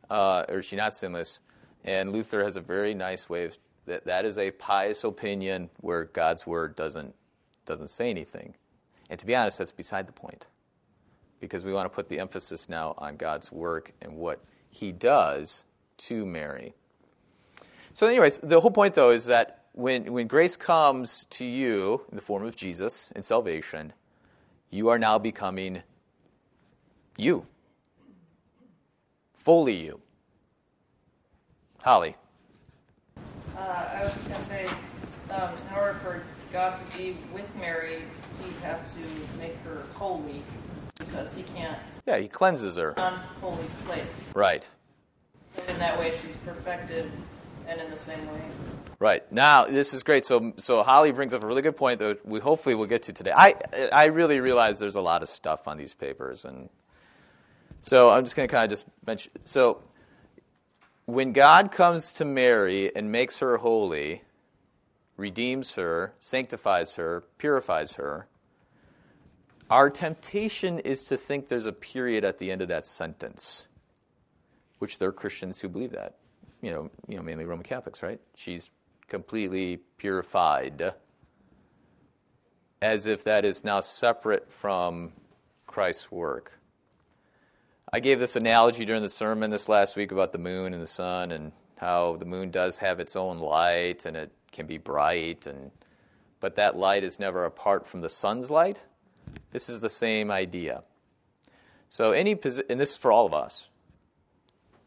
uh, 0.09 0.45
or 0.49 0.59
is 0.59 0.67
she 0.67 0.77
not 0.77 0.95
sinless? 0.95 1.41
And 1.85 2.13
Luther 2.13 2.45
has 2.45 2.57
a 2.57 2.61
very 2.61 2.95
nice 2.95 3.29
way 3.29 3.45
of 3.45 3.59
that. 3.87 4.05
That 4.05 4.25
is 4.25 4.39
a 4.39 4.51
pious 4.53 5.05
opinion 5.05 5.71
where 5.81 6.05
God's 6.05 6.47
word 6.47 6.77
doesn't 6.77 7.15
doesn't 7.65 7.89
say 7.89 8.09
anything. 8.09 8.55
And 9.11 9.19
to 9.21 9.27
be 9.27 9.37
honest, 9.37 9.59
that's 9.59 9.73
beside 9.73 10.07
the 10.07 10.13
point, 10.13 10.47
because 11.41 11.65
we 11.65 11.73
want 11.73 11.87
to 11.87 11.95
put 11.95 12.09
the 12.09 12.19
emphasis 12.19 12.69
now 12.69 12.95
on 12.99 13.17
God's 13.17 13.53
work 13.53 13.93
and 14.01 14.17
what 14.17 14.45
He 14.71 14.93
does 14.93 15.65
to 15.99 16.25
Mary. 16.25 16.75
So, 17.93 18.07
anyways, 18.07 18.39
the 18.41 18.61
whole 18.61 18.71
point, 18.71 18.95
though, 18.95 19.11
is 19.11 19.27
that 19.27 19.65
when, 19.73 20.13
when 20.13 20.27
grace 20.27 20.57
comes 20.57 21.25
to 21.31 21.45
you 21.45 22.03
in 22.11 22.17
the 22.17 22.23
form 22.23 22.45
of 22.45 22.57
Jesus 22.57 23.11
and 23.15 23.25
salvation, 23.25 23.93
you 24.71 24.89
are 24.89 24.99
now 24.99 25.19
becoming 25.19 25.83
you. 27.17 27.47
Fully 29.33 29.75
you. 29.75 30.01
Holly. 31.83 32.17
Uh, 33.57 33.61
I 33.61 34.03
was 34.03 34.13
just 34.15 34.29
going 34.29 34.41
to 34.41 34.47
say, 34.47 34.67
um, 35.31 35.51
in 35.71 35.77
order 35.77 35.95
for 35.95 36.23
God 36.53 36.79
to 36.79 36.99
be 36.99 37.17
with 37.33 37.49
Mary, 37.57 38.03
he'd 38.43 38.65
have 38.65 38.85
to 38.95 39.39
make 39.39 39.57
her 39.65 39.85
holy 39.95 40.43
because 40.99 41.37
he 41.37 41.43
can't. 41.43 41.79
Yeah, 42.07 42.19
he 42.19 42.29
cleanses 42.29 42.77
her. 42.77 42.95
Unholy 42.97 43.65
place. 43.87 44.31
Right. 44.35 44.69
So 45.59 45.73
in 45.73 45.79
that 45.79 45.99
way, 45.99 46.15
she's 46.23 46.37
perfected, 46.37 47.11
and 47.67 47.81
in 47.81 47.91
the 47.91 47.97
same 47.97 48.25
way. 48.29 48.41
Right 49.01 49.31
now, 49.33 49.65
this 49.65 49.93
is 49.93 50.03
great. 50.03 50.25
So, 50.25 50.53
so 50.57 50.83
Holly 50.83 51.13
brings 51.13 51.33
up 51.33 51.43
a 51.43 51.47
really 51.47 51.63
good 51.63 51.77
point 51.77 51.99
that 51.99 52.25
we 52.25 52.41
hopefully 52.41 52.75
will 52.75 52.87
get 52.87 53.03
to 53.05 53.13
today. 53.13 53.33
I, 53.35 53.55
I 53.93 54.07
really 54.07 54.41
realize 54.41 54.79
there's 54.79 54.95
a 54.95 55.01
lot 55.01 55.23
of 55.23 55.29
stuff 55.29 55.67
on 55.69 55.77
these 55.77 55.95
papers, 55.95 56.45
and 56.45 56.69
so 57.81 58.09
I'm 58.09 58.25
just 58.25 58.37
going 58.37 58.49
to 58.49 58.53
kind 58.53 58.65
of 58.65 58.71
just 58.71 58.87
mention. 59.07 59.33
So, 59.45 59.83
when 61.07 61.33
God 61.33 61.73
comes 61.73 62.13
to 62.15 62.25
Mary 62.25 62.95
and 62.95 63.11
makes 63.11 63.39
her 63.39 63.57
holy, 63.57 64.23
redeems 65.17 65.75
her, 65.75 66.15
sanctifies 66.21 66.95
her, 66.95 67.25
purifies 67.39 67.95
her, 67.95 68.29
our 69.71 69.91
temptation 69.91 70.79
is 70.79 71.05
to 71.05 71.17
think 71.17 71.49
there's 71.49 71.67
a 71.67 71.73
period 71.73 72.25
at 72.25 72.39
the 72.39 72.51
end 72.51 72.63
of 72.63 72.69
that 72.69 72.87
sentence, 72.87 73.67
which 74.79 74.99
there 74.99 75.09
are 75.09 75.13
Christians 75.13 75.61
who 75.61 75.69
believe 75.69 75.93
that. 75.93 76.17
You 76.61 76.73
know, 76.73 76.91
you 77.07 77.17
know, 77.17 77.23
mainly 77.23 77.45
Roman 77.45 77.65
Catholics, 77.65 78.03
right? 78.03 78.21
She's 78.35 78.71
completely 79.07 79.79
purified, 79.97 80.93
as 82.83 83.07
if 83.07 83.25
that 83.25 83.45
is 83.45 83.65
now 83.65 83.81
separate 83.81 84.51
from 84.51 85.13
Christ's 85.67 86.11
work. 86.11 86.53
I 87.91 88.01
gave 88.01 88.21
this 88.21 88.37
analogy 88.37 88.85
during 88.85 89.03
the 89.03 89.09
sermon 89.09 89.51
this 89.51 89.69
last 89.69 89.97
week 89.97 90.13
about 90.13 90.33
the 90.33 90.39
moon 90.39 90.75
and 90.75 90.83
the 90.83 90.87
sun 90.87 91.31
and 91.33 91.53
how 91.79 92.17
the 92.17 92.27
moon 92.27 92.51
does 92.51 92.79
have 92.79 93.01
its 93.01 93.17
own 93.17 93.39
light 93.39 94.05
and 94.05 94.17
it 94.17 94.31
can 94.53 94.67
be 94.67 94.79
bright 94.79 95.47
and 95.47 95.71
but 96.41 96.57
that 96.57 96.77
light 96.77 97.03
is 97.03 97.19
never 97.19 97.45
apart 97.45 97.87
from 97.87 98.01
the 98.01 98.09
sun's 98.09 98.51
light. 98.51 98.81
This 99.51 99.69
is 99.69 99.81
the 99.81 99.91
same 99.91 100.31
idea. 100.31 100.83
So 101.89 102.13
any 102.13 102.33
and 102.33 102.81
this 102.81 102.93
is 102.93 102.97
for 102.97 103.11
all 103.11 103.27
of 103.27 103.35
us. 103.35 103.69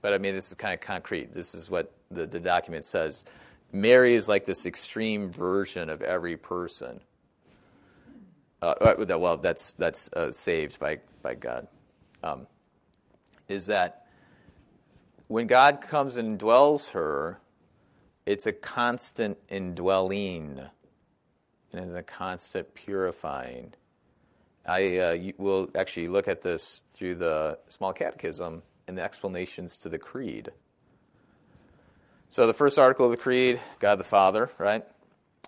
But 0.01 0.13
I 0.13 0.17
mean 0.17 0.35
this 0.35 0.49
is 0.49 0.55
kind 0.55 0.73
of 0.73 0.81
concrete. 0.81 1.33
This 1.33 1.53
is 1.53 1.69
what 1.69 1.91
the, 2.09 2.25
the 2.25 2.39
document 2.39 2.85
says. 2.85 3.25
Mary 3.71 4.15
is 4.15 4.27
like 4.27 4.45
this 4.45 4.65
extreme 4.65 5.31
version 5.31 5.89
of 5.89 6.01
every 6.01 6.37
person. 6.37 6.99
Uh, 8.61 8.75
uh 8.81 9.17
well, 9.17 9.37
that's 9.37 9.73
that's 9.73 10.11
uh, 10.13 10.31
saved 10.31 10.79
by 10.79 10.99
by 11.21 11.35
God. 11.35 11.67
Um, 12.23 12.47
is 13.47 13.67
that 13.67 14.07
when 15.27 15.47
God 15.47 15.81
comes 15.81 16.17
and 16.17 16.37
dwells 16.37 16.89
her, 16.89 17.39
it's 18.25 18.45
a 18.45 18.51
constant 18.51 19.37
indwelling, 19.49 20.59
and 21.71 21.85
it's 21.85 21.93
a 21.93 22.03
constant 22.03 22.73
purifying. 22.73 23.73
I 24.65 24.97
uh, 24.97 25.31
will 25.37 25.69
actually 25.75 26.07
look 26.07 26.27
at 26.27 26.41
this 26.41 26.83
through 26.89 27.15
the 27.15 27.57
Small 27.69 27.93
Catechism 27.93 28.61
and 28.91 28.97
the 28.97 29.03
explanations 29.03 29.77
to 29.77 29.87
the 29.87 29.97
Creed. 29.97 30.51
So 32.27 32.45
the 32.45 32.53
first 32.53 32.77
article 32.77 33.05
of 33.05 33.11
the 33.11 33.17
Creed, 33.17 33.61
God 33.79 33.95
the 33.95 34.03
Father, 34.03 34.49
right? 34.57 34.83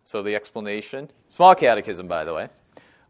So 0.05 0.23
the 0.23 0.33
explanation, 0.33 1.12
Small 1.27 1.53
Catechism, 1.53 2.07
by 2.07 2.23
the 2.23 2.33
way. 2.33 2.47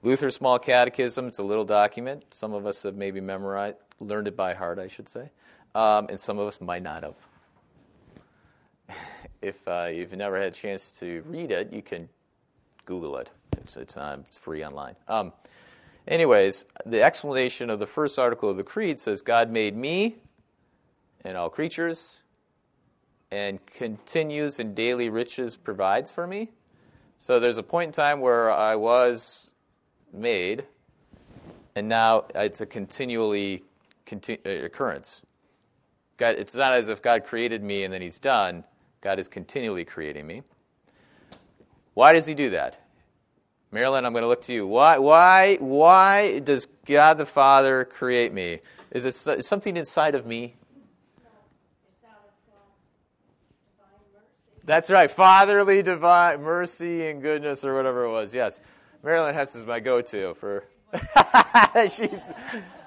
Luther's 0.01 0.35
Small 0.35 0.57
Catechism, 0.57 1.27
it's 1.27 1.37
a 1.37 1.43
little 1.43 1.65
document. 1.65 2.25
Some 2.31 2.51
of 2.53 2.65
us 2.65 2.81
have 2.81 2.95
maybe 2.95 3.21
memorized, 3.21 3.77
learned 3.99 4.27
it 4.27 4.35
by 4.35 4.55
heart, 4.55 4.79
I 4.79 4.87
should 4.87 5.07
say, 5.07 5.29
um, 5.75 6.07
and 6.09 6.19
some 6.19 6.39
of 6.39 6.47
us 6.47 6.59
might 6.59 6.81
not 6.81 7.03
have. 7.03 7.15
if 9.43 9.67
uh, 9.67 9.89
you've 9.93 10.13
never 10.13 10.39
had 10.39 10.47
a 10.47 10.55
chance 10.55 10.93
to 10.93 11.23
read 11.27 11.51
it, 11.51 11.71
you 11.71 11.83
can 11.83 12.09
Google 12.85 13.17
it. 13.17 13.29
It's, 13.57 13.77
it's, 13.77 13.97
it's 13.97 14.39
free 14.39 14.65
online. 14.65 14.95
Um, 15.07 15.31
anyways, 16.07 16.65
the 16.87 17.03
explanation 17.03 17.69
of 17.69 17.77
the 17.77 17.85
first 17.85 18.17
article 18.17 18.49
of 18.49 18.57
the 18.57 18.63
Creed 18.63 18.97
says 18.97 19.21
God 19.21 19.51
made 19.51 19.77
me 19.77 20.15
and 21.23 21.37
all 21.37 21.49
creatures 21.49 22.21
and 23.31 23.65
continues 23.65 24.59
in 24.59 24.73
daily 24.73 25.09
riches 25.09 25.55
provides 25.55 26.11
for 26.11 26.27
me. 26.27 26.51
So 27.17 27.39
there's 27.39 27.57
a 27.57 27.63
point 27.63 27.87
in 27.87 27.91
time 27.93 28.19
where 28.19 28.51
I 28.51 28.75
was 28.75 29.53
made, 30.11 30.65
and 31.75 31.87
now 31.87 32.25
it's 32.35 32.61
a 32.61 32.65
continually 32.65 33.63
continu- 34.05 34.45
uh, 34.45 34.65
occurrence. 34.65 35.21
God, 36.17 36.35
it's 36.37 36.55
not 36.55 36.73
as 36.73 36.89
if 36.89 37.01
God 37.01 37.23
created 37.23 37.63
me 37.63 37.83
and 37.83 37.93
then 37.93 38.01
He's 38.01 38.19
done. 38.19 38.63
God 39.01 39.19
is 39.19 39.27
continually 39.27 39.83
creating 39.83 40.27
me. 40.27 40.43
Why 41.95 42.13
does 42.13 42.25
He 42.25 42.35
do 42.35 42.51
that? 42.51 42.79
Marilyn, 43.71 44.05
I'm 44.05 44.13
going 44.13 44.21
to 44.21 44.27
look 44.27 44.41
to 44.43 44.53
you. 44.53 44.67
Why, 44.67 44.99
why, 44.99 45.55
why 45.55 46.39
does 46.39 46.67
God 46.85 47.17
the 47.17 47.25
Father 47.25 47.85
create 47.85 48.31
me? 48.31 48.59
Is 48.91 49.05
it 49.05 49.43
something 49.43 49.75
inside 49.75 50.13
of 50.13 50.27
me 50.27 50.55
That's 54.65 54.89
right. 54.89 55.09
Fatherly 55.11 55.83
divine 55.83 56.41
mercy 56.41 57.07
and 57.07 57.21
goodness 57.21 57.65
or 57.65 57.75
whatever 57.75 58.05
it 58.05 58.09
was. 58.09 58.33
Yes. 58.33 58.61
Marilyn 59.03 59.33
Hess 59.33 59.55
is 59.55 59.65
my 59.65 59.79
go-to 59.79 60.33
for 60.35 60.63
She's, 61.89 62.31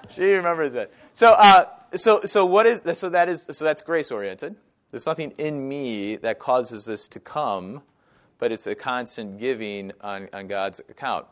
she 0.09 0.23
remembers 0.33 0.73
it. 0.75 0.93
So 1.13 1.33
uh, 1.33 1.65
so 1.95 2.21
so 2.21 2.45
what 2.45 2.65
is 2.65 2.81
so 2.97 3.09
that 3.09 3.29
is 3.29 3.47
so 3.51 3.65
that's 3.65 3.81
grace 3.81 4.11
oriented. 4.11 4.55
There's 4.89 5.05
nothing 5.05 5.33
in 5.37 5.67
me 5.67 6.15
that 6.17 6.39
causes 6.39 6.85
this 6.85 7.07
to 7.09 7.19
come, 7.19 7.81
but 8.39 8.51
it's 8.51 8.67
a 8.67 8.75
constant 8.75 9.37
giving 9.37 9.91
on, 9.99 10.29
on 10.31 10.47
God's 10.47 10.79
account. 10.79 11.27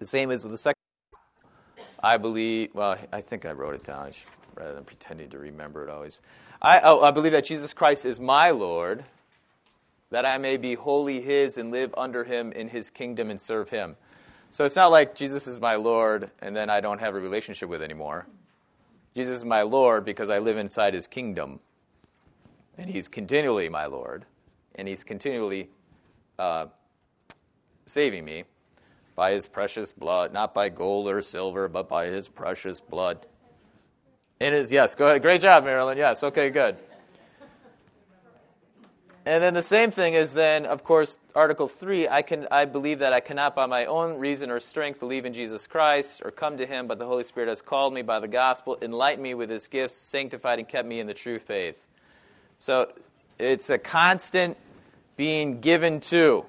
The 0.00 0.06
same 0.06 0.30
as 0.32 0.42
with 0.42 0.52
the 0.52 0.58
second. 0.58 0.74
I 2.02 2.16
believe. 2.16 2.74
Well, 2.74 2.98
I 3.12 3.20
think 3.20 3.46
I 3.46 3.52
wrote 3.52 3.74
it 3.74 3.84
down. 3.84 4.10
rather 4.56 4.74
than 4.74 4.84
pretending 4.84 5.30
to 5.30 5.38
remember 5.38 5.84
it 5.84 5.90
always. 5.90 6.20
I, 6.60 6.80
oh, 6.82 7.02
I 7.02 7.12
believe 7.12 7.32
that 7.32 7.44
Jesus 7.44 7.72
Christ 7.72 8.04
is 8.04 8.18
my 8.18 8.50
Lord, 8.50 9.04
that 10.10 10.24
I 10.24 10.38
may 10.38 10.56
be 10.56 10.74
wholly 10.74 11.20
His 11.20 11.58
and 11.58 11.70
live 11.70 11.94
under 11.96 12.24
Him 12.24 12.52
in 12.52 12.68
His 12.68 12.90
kingdom 12.90 13.30
and 13.30 13.40
serve 13.40 13.68
Him. 13.68 13.96
So 14.50 14.64
it's 14.64 14.76
not 14.76 14.90
like 14.90 15.14
Jesus 15.14 15.46
is 15.46 15.60
my 15.60 15.74
Lord 15.76 16.30
and 16.40 16.56
then 16.56 16.70
I 16.70 16.80
don't 16.80 17.00
have 17.00 17.14
a 17.14 17.20
relationship 17.20 17.68
with 17.68 17.82
anymore. 17.82 18.26
Jesus 19.14 19.38
is 19.38 19.44
my 19.44 19.62
Lord 19.62 20.04
because 20.04 20.30
I 20.30 20.38
live 20.38 20.56
inside 20.56 20.94
His 20.94 21.08
kingdom, 21.08 21.58
and 22.76 22.88
He's 22.88 23.08
continually 23.08 23.68
my 23.68 23.86
Lord, 23.86 24.24
and 24.76 24.86
He's 24.86 25.02
continually 25.02 25.70
uh, 26.38 26.66
saving 27.86 28.24
me 28.24 28.44
by 29.16 29.32
His 29.32 29.48
precious 29.48 29.90
blood, 29.90 30.32
not 30.32 30.54
by 30.54 30.68
gold 30.68 31.08
or 31.08 31.20
silver, 31.20 31.68
but 31.68 31.88
by 31.88 32.06
His 32.06 32.28
precious 32.28 32.80
blood. 32.80 33.26
It 34.38 34.52
is, 34.52 34.70
yes, 34.70 34.94
go 34.94 35.08
ahead. 35.08 35.22
Great 35.22 35.40
job, 35.40 35.64
Marilyn. 35.64 35.98
Yes, 35.98 36.22
okay, 36.22 36.48
good. 36.48 36.76
And 39.28 39.42
then 39.42 39.52
the 39.52 39.62
same 39.62 39.90
thing 39.90 40.14
is 40.14 40.32
then, 40.32 40.64
of 40.64 40.84
course, 40.84 41.18
Article 41.34 41.68
3, 41.68 42.08
I, 42.08 42.22
can, 42.22 42.48
I 42.50 42.64
believe 42.64 43.00
that 43.00 43.12
I 43.12 43.20
cannot 43.20 43.54
by 43.54 43.66
my 43.66 43.84
own 43.84 44.18
reason 44.18 44.50
or 44.50 44.58
strength 44.58 45.00
believe 45.00 45.26
in 45.26 45.34
Jesus 45.34 45.66
Christ 45.66 46.22
or 46.24 46.30
come 46.30 46.56
to 46.56 46.64
him, 46.64 46.86
but 46.86 46.98
the 46.98 47.04
Holy 47.04 47.24
Spirit 47.24 47.50
has 47.50 47.60
called 47.60 47.92
me 47.92 48.00
by 48.00 48.20
the 48.20 48.26
gospel, 48.26 48.78
enlightened 48.80 49.22
me 49.22 49.34
with 49.34 49.50
his 49.50 49.66
gifts, 49.66 49.96
sanctified 49.96 50.60
and 50.60 50.66
kept 50.66 50.88
me 50.88 50.98
in 50.98 51.06
the 51.06 51.12
true 51.12 51.38
faith. 51.38 51.86
So 52.58 52.90
it's 53.38 53.68
a 53.68 53.76
constant 53.76 54.56
being 55.18 55.60
given 55.60 56.00
to. 56.00 56.46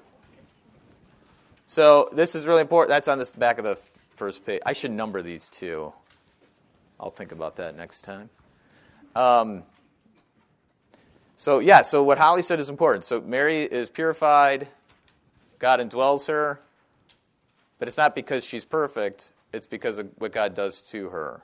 So 1.66 2.08
this 2.12 2.34
is 2.34 2.46
really 2.46 2.62
important. 2.62 2.88
That's 2.88 3.08
on 3.08 3.18
the 3.18 3.30
back 3.36 3.58
of 3.58 3.64
the 3.64 3.76
first 4.08 4.46
page. 4.46 4.62
I 4.64 4.72
should 4.72 4.92
number 4.92 5.20
these 5.20 5.50
two. 5.50 5.92
I'll 6.98 7.10
think 7.10 7.32
about 7.32 7.56
that 7.56 7.76
next 7.76 8.06
time. 8.06 8.30
Um, 9.14 9.64
so, 11.40 11.58
yeah, 11.58 11.80
so 11.80 12.02
what 12.02 12.18
Holly 12.18 12.42
said 12.42 12.60
is 12.60 12.68
important. 12.68 13.02
So, 13.02 13.22
Mary 13.22 13.62
is 13.62 13.88
purified, 13.88 14.68
God 15.58 15.80
indwells 15.80 16.28
her, 16.28 16.60
but 17.78 17.88
it's 17.88 17.96
not 17.96 18.14
because 18.14 18.44
she's 18.44 18.66
perfect, 18.66 19.32
it's 19.50 19.64
because 19.64 19.96
of 19.96 20.10
what 20.18 20.32
God 20.32 20.52
does 20.52 20.82
to 20.90 21.08
her. 21.08 21.42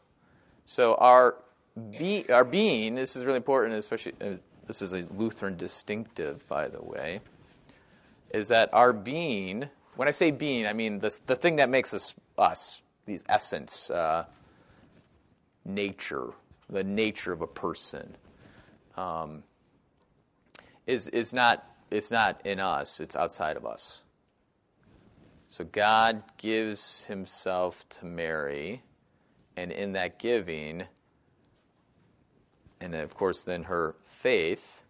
So, 0.66 0.96
our, 0.96 1.38
be, 1.98 2.26
our 2.28 2.44
being, 2.44 2.94
this 2.94 3.16
is 3.16 3.24
really 3.24 3.38
important, 3.38 3.74
especially, 3.74 4.12
uh, 4.20 4.36
this 4.66 4.82
is 4.82 4.92
a 4.92 5.06
Lutheran 5.14 5.56
distinctive, 5.56 6.46
by 6.46 6.68
the 6.68 6.82
way, 6.82 7.20
is 8.34 8.48
that 8.48 8.68
our 8.74 8.92
being, 8.92 9.66
when 9.94 10.08
I 10.08 10.10
say 10.10 10.30
being, 10.30 10.66
I 10.66 10.74
mean 10.74 10.98
the, 10.98 11.18
the 11.24 11.36
thing 11.36 11.56
that 11.56 11.70
makes 11.70 11.94
us 11.94 12.12
us, 12.36 12.82
these 13.06 13.24
essence, 13.30 13.88
uh, 13.88 14.26
nature, 15.64 16.34
the 16.68 16.84
nature 16.84 17.32
of 17.32 17.40
a 17.40 17.46
person. 17.46 18.14
Um, 18.98 19.42
is, 20.86 21.08
is 21.08 21.32
not, 21.32 21.66
it's 21.90 22.10
not 22.10 22.46
in 22.46 22.60
us, 22.60 23.00
it's 23.00 23.16
outside 23.16 23.56
of 23.56 23.66
us. 23.66 24.02
So 25.48 25.64
God 25.64 26.22
gives 26.38 27.04
himself 27.04 27.88
to 27.90 28.06
Mary, 28.06 28.82
and 29.56 29.72
in 29.72 29.92
that 29.92 30.18
giving, 30.18 30.84
and 32.80 32.94
of 32.94 33.14
course, 33.14 33.44
then 33.44 33.64
her 33.64 33.96
faith, 34.04 34.82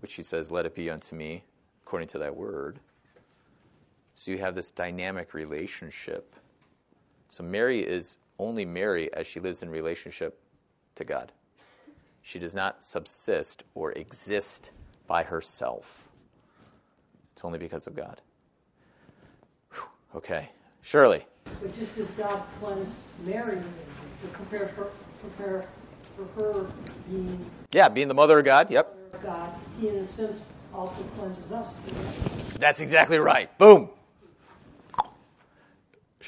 which 0.00 0.10
she 0.12 0.22
says, 0.22 0.50
Let 0.50 0.66
it 0.66 0.74
be 0.74 0.90
unto 0.90 1.16
me 1.16 1.44
according 1.82 2.08
to 2.08 2.18
that 2.18 2.36
word. 2.36 2.80
So 4.14 4.30
you 4.30 4.38
have 4.38 4.54
this 4.54 4.70
dynamic 4.70 5.32
relationship. 5.32 6.34
So 7.28 7.44
Mary 7.44 7.80
is 7.80 8.18
only 8.38 8.64
Mary 8.64 9.12
as 9.14 9.26
she 9.26 9.40
lives 9.40 9.62
in 9.62 9.70
relationship 9.70 10.40
to 10.96 11.04
God. 11.04 11.32
She 12.22 12.38
does 12.38 12.54
not 12.54 12.82
subsist 12.82 13.64
or 13.74 13.92
exist 13.92 14.72
by 15.06 15.22
herself. 15.22 16.08
It's 17.32 17.44
only 17.44 17.58
because 17.58 17.86
of 17.86 17.94
God. 17.94 18.20
Whew. 19.72 19.82
Okay. 20.16 20.48
Shirley. 20.82 21.26
But 21.62 21.74
just 21.74 21.96
as 21.98 22.08
God 22.10 22.42
cleansed 22.60 22.92
Mary 23.20 23.56
to 23.56 24.28
prepare 24.28 24.68
for, 24.68 24.90
prepare 25.20 25.68
for 26.16 26.42
her 26.42 26.66
being 27.08 27.50
Yeah, 27.72 27.88
being 27.88 28.08
the 28.08 28.14
mother 28.14 28.38
of 28.38 28.44
God. 28.44 28.70
Yep. 28.70 29.22
God, 29.22 29.52
He 29.80 29.88
in 29.88 29.96
a 29.96 30.06
sense 30.06 30.42
also 30.74 31.02
cleanses 31.16 31.52
us. 31.52 31.76
That's 32.58 32.80
exactly 32.80 33.18
right. 33.18 33.56
Boom. 33.58 33.90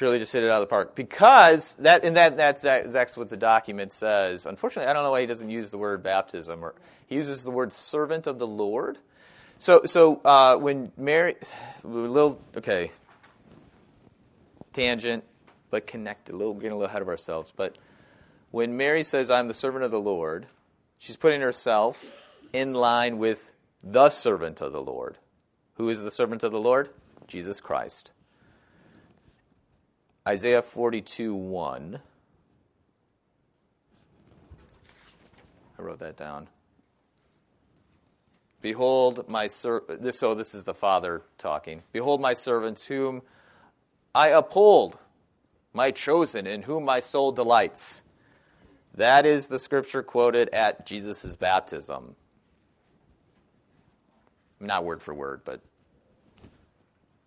Shirley 0.00 0.18
just 0.18 0.32
hit 0.32 0.42
it 0.42 0.48
out 0.48 0.54
of 0.54 0.60
the 0.62 0.66
park 0.66 0.94
because 0.94 1.74
that 1.74 2.06
and 2.06 2.16
that 2.16 2.34
that's 2.34 2.62
that's 2.62 3.18
what 3.18 3.28
the 3.28 3.36
document 3.36 3.92
says. 3.92 4.46
Unfortunately, 4.46 4.88
I 4.88 4.94
don't 4.94 5.04
know 5.04 5.10
why 5.10 5.20
he 5.20 5.26
doesn't 5.26 5.50
use 5.50 5.70
the 5.70 5.76
word 5.76 6.02
baptism 6.02 6.64
or 6.64 6.74
he 7.06 7.16
uses 7.16 7.44
the 7.44 7.50
word 7.50 7.70
servant 7.70 8.26
of 8.26 8.38
the 8.38 8.46
Lord. 8.46 8.96
So 9.58 9.82
so 9.84 10.22
uh, 10.24 10.56
when 10.56 10.90
Mary, 10.96 11.34
little 11.84 12.40
okay, 12.56 12.92
tangent, 14.72 15.22
but 15.68 15.86
connected. 15.86 16.34
A 16.34 16.38
little 16.38 16.54
getting 16.54 16.70
a 16.70 16.76
little 16.76 16.88
ahead 16.88 17.02
of 17.02 17.08
ourselves. 17.08 17.52
But 17.54 17.76
when 18.52 18.78
Mary 18.78 19.02
says, 19.02 19.28
"I'm 19.28 19.48
the 19.48 19.54
servant 19.54 19.84
of 19.84 19.90
the 19.90 20.00
Lord," 20.00 20.46
she's 20.98 21.18
putting 21.18 21.42
herself 21.42 22.26
in 22.54 22.72
line 22.72 23.18
with 23.18 23.52
the 23.84 24.08
servant 24.08 24.62
of 24.62 24.72
the 24.72 24.80
Lord. 24.80 25.18
Who 25.74 25.90
is 25.90 26.00
the 26.00 26.10
servant 26.10 26.42
of 26.42 26.52
the 26.52 26.60
Lord? 26.60 26.88
Jesus 27.26 27.60
Christ. 27.60 28.12
Isaiah 30.28 30.62
42 30.62 31.34
1. 31.34 32.00
I 35.78 35.82
wrote 35.82 35.98
that 36.00 36.16
down. 36.16 36.48
Behold, 38.60 39.28
my 39.28 39.46
servant. 39.46 40.14
So 40.14 40.34
this 40.34 40.54
is 40.54 40.64
the 40.64 40.74
Father 40.74 41.22
talking. 41.38 41.82
Behold, 41.92 42.20
my 42.20 42.34
servants, 42.34 42.84
whom 42.84 43.22
I 44.14 44.28
uphold, 44.28 44.98
my 45.72 45.90
chosen, 45.90 46.46
in 46.46 46.62
whom 46.62 46.84
my 46.84 47.00
soul 47.00 47.32
delights. 47.32 48.02
That 48.94 49.24
is 49.24 49.46
the 49.46 49.58
scripture 49.58 50.02
quoted 50.02 50.50
at 50.50 50.84
Jesus' 50.84 51.36
baptism. 51.36 52.16
Not 54.58 54.84
word 54.84 55.00
for 55.00 55.14
word, 55.14 55.40
but 55.44 55.62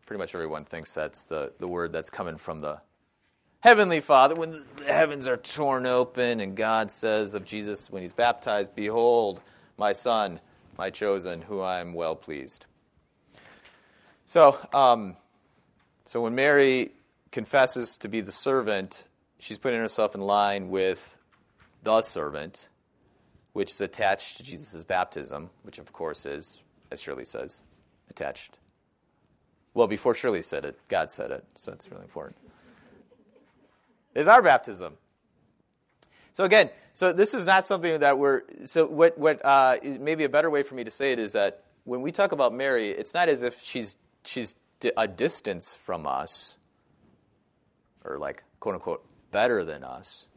pretty 0.05 0.19
much 0.19 0.35
everyone 0.35 0.65
thinks 0.65 0.93
that's 0.93 1.23
the, 1.23 1.53
the 1.57 1.67
word 1.67 1.91
that's 1.91 2.09
coming 2.09 2.37
from 2.37 2.61
the 2.61 2.81
Heavenly 3.63 4.01
Father, 4.01 4.35
when 4.35 4.51
the 4.51 4.83
heavens 4.85 5.25
are 5.25 5.37
torn 5.37 5.85
open 5.85 6.41
and 6.41 6.53
God 6.53 6.91
says 6.91 7.33
of 7.33 7.45
Jesus 7.45 7.89
when 7.89 8.01
he's 8.01 8.11
baptized, 8.11 8.75
Behold, 8.75 9.41
my 9.77 9.93
Son, 9.93 10.41
my 10.77 10.89
chosen, 10.89 11.41
who 11.41 11.61
I 11.61 11.79
am 11.79 11.93
well 11.93 12.13
pleased. 12.13 12.65
So, 14.25 14.57
um, 14.73 15.15
so 16.03 16.19
when 16.19 16.35
Mary 16.35 16.91
confesses 17.31 17.95
to 17.99 18.09
be 18.09 18.19
the 18.19 18.33
servant, 18.33 19.07
she's 19.39 19.57
putting 19.57 19.79
herself 19.79 20.13
in 20.13 20.19
line 20.19 20.69
with 20.69 21.17
the 21.83 22.01
servant, 22.01 22.67
which 23.53 23.71
is 23.71 23.79
attached 23.79 24.35
to 24.37 24.43
Jesus' 24.43 24.83
baptism, 24.83 25.49
which 25.61 25.79
of 25.79 25.93
course 25.93 26.25
is, 26.25 26.61
as 26.91 27.01
Shirley 27.01 27.23
says, 27.23 27.61
attached. 28.09 28.57
Well, 29.73 29.87
before 29.87 30.13
Shirley 30.13 30.41
said 30.41 30.65
it, 30.65 30.79
God 30.87 31.09
said 31.09 31.31
it, 31.31 31.43
so 31.55 31.71
it's 31.71 31.89
really 31.89 32.03
important 32.03 32.37
is 34.15 34.27
our 34.27 34.41
baptism. 34.41 34.97
So 36.33 36.43
again, 36.43 36.69
so 36.93 37.13
this 37.13 37.33
is 37.33 37.45
not 37.45 37.65
something 37.65 37.99
that 37.99 38.17
we're. 38.17 38.41
So 38.65 38.87
what? 38.87 39.17
What? 39.17 39.43
Uh, 39.43 39.77
maybe 39.99 40.23
a 40.23 40.29
better 40.29 40.49
way 40.49 40.63
for 40.63 40.75
me 40.75 40.83
to 40.83 40.91
say 40.91 41.11
it 41.11 41.19
is 41.19 41.33
that 41.33 41.63
when 41.83 42.01
we 42.01 42.11
talk 42.11 42.31
about 42.31 42.53
Mary, 42.53 42.89
it's 42.89 43.13
not 43.13 43.29
as 43.29 43.41
if 43.43 43.61
she's 43.61 43.97
she's 44.23 44.55
a 44.97 45.07
distance 45.07 45.73
from 45.73 46.05
us, 46.07 46.57
or 48.03 48.17
like 48.17 48.43
quote 48.59 48.75
unquote 48.75 49.05
better 49.31 49.63
than 49.63 49.83
us, 49.83 50.27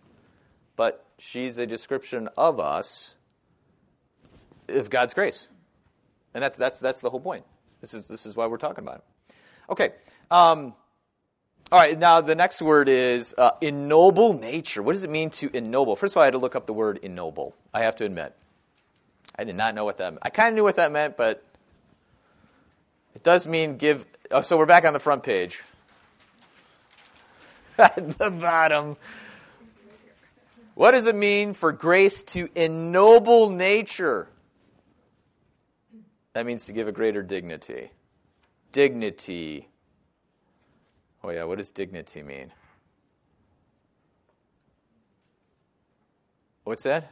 but 0.77 1.05
she's 1.19 1.59
a 1.59 1.67
description 1.67 2.29
of 2.37 2.61
us 2.61 3.15
of 4.69 4.91
God's 4.91 5.15
grace, 5.15 5.49
and 6.35 6.43
that's 6.43 6.59
that's 6.59 6.81
that's 6.81 7.01
the 7.01 7.11
whole 7.11 7.21
point. 7.21 7.45
This 7.81 7.95
is 7.95 8.09
this 8.09 8.27
is 8.27 8.37
why 8.37 8.47
we're 8.47 8.57
talking 8.59 8.85
about 8.85 8.97
it. 8.97 9.05
Okay. 9.69 9.91
Um, 10.31 10.75
all 11.73 11.81
right, 11.81 11.99
now 11.99 12.21
the 12.21 12.37
next 12.37 12.63
word 12.63 12.89
is 12.89 13.35
uh, 13.37 13.51
ennoble 13.61 14.35
nature. 14.35 14.83
What 14.83 14.93
does 14.93 15.03
it 15.03 15.11
mean 15.11 15.31
to 15.31 15.55
ennoble? 15.57 15.97
First 15.97 16.15
of 16.15 16.19
all, 16.19 16.23
I 16.23 16.27
had 16.27 16.35
to 16.35 16.39
look 16.39 16.55
up 16.55 16.67
the 16.67 16.73
word 16.73 16.99
ennoble. 17.03 17.57
I 17.75 17.83
have 17.83 17.97
to 17.97 18.05
admit. 18.05 18.35
I 19.37 19.45
did 19.45 19.57
not 19.57 19.75
know 19.75 19.85
what 19.85 19.99
that 19.99 20.13
meant. 20.13 20.23
I 20.23 20.31
kind 20.31 20.51
of 20.51 20.55
knew 20.55 20.63
what 20.63 20.77
that 20.77 20.93
meant, 20.93 21.17
but 21.17 21.43
it 23.15 23.25
does 23.25 23.47
mean 23.49 23.77
give. 23.77 24.07
Oh, 24.31 24.43
so 24.43 24.57
we're 24.57 24.67
back 24.67 24.85
on 24.85 24.93
the 24.93 25.01
front 25.01 25.25
page. 25.25 25.63
At 27.79 28.19
the 28.19 28.31
bottom. 28.31 28.97
What 30.75 30.93
does 30.93 31.07
it 31.07 31.17
mean 31.17 31.53
for 31.53 31.73
grace 31.73 32.23
to 32.25 32.49
ennoble 32.55 33.51
nature? 33.51 34.29
That 36.35 36.47
means 36.47 36.67
to 36.67 36.73
give 36.73 36.87
a 36.87 36.93
greater 36.93 37.23
dignity. 37.23 37.91
Dignity 38.77 39.71
Oh, 41.25 41.31
yeah, 41.31 41.45
what 41.45 41.57
does 41.57 41.71
dignity 41.71 42.23
mean? 42.23 42.53
What's 46.65 46.83
that? 46.83 47.11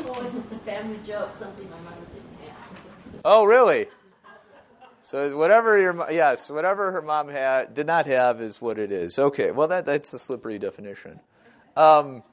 Well, 0.00 0.26
it 0.26 0.34
was 0.34 0.46
a 0.46 0.58
family 0.58 0.98
joke, 1.06 1.36
something 1.36 1.70
my 1.70 1.78
mother 1.78 2.04
didn't 2.12 2.50
have. 2.50 3.20
Oh, 3.24 3.44
really? 3.44 3.86
So 5.02 5.38
whatever 5.38 5.80
your 5.80 5.94
yes, 6.10 6.50
whatever 6.50 6.90
her 6.90 7.02
mom 7.02 7.28
had 7.28 7.74
did 7.74 7.86
not 7.86 8.06
have 8.06 8.40
is 8.40 8.60
what 8.60 8.80
it 8.80 8.90
is. 8.90 9.20
Okay, 9.20 9.52
well 9.52 9.68
that 9.68 9.86
that's 9.86 10.12
a 10.12 10.18
slippery 10.18 10.58
definition. 10.58 11.20
Um, 11.76 12.24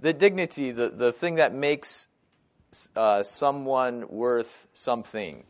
the 0.00 0.12
dignity, 0.12 0.70
the 0.70 0.90
the 0.90 1.12
thing 1.12 1.34
that 1.34 1.52
makes 1.52 2.06
uh, 2.94 3.24
someone 3.24 4.08
worth 4.08 4.68
something. 4.72 5.42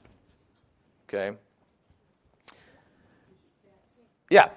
Okay. 1.06 1.36
Yeah. 4.30 4.48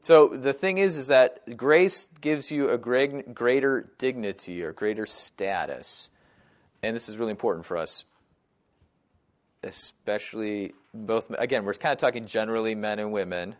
So 0.00 0.28
the 0.28 0.52
thing 0.52 0.78
is, 0.78 0.96
is 0.96 1.08
that 1.08 1.56
grace 1.56 2.08
gives 2.20 2.50
you 2.50 2.70
a 2.70 2.78
great, 2.78 3.34
greater 3.34 3.90
dignity 3.98 4.62
or 4.62 4.72
greater 4.72 5.06
status, 5.06 6.10
and 6.82 6.94
this 6.94 7.08
is 7.08 7.16
really 7.16 7.32
important 7.32 7.66
for 7.66 7.76
us 7.76 8.04
especially 9.62 10.72
both 10.94 11.30
again 11.38 11.64
we're 11.64 11.74
kind 11.74 11.92
of 11.92 11.98
talking 11.98 12.24
generally 12.24 12.74
men 12.74 12.98
and 12.98 13.12
women 13.12 13.54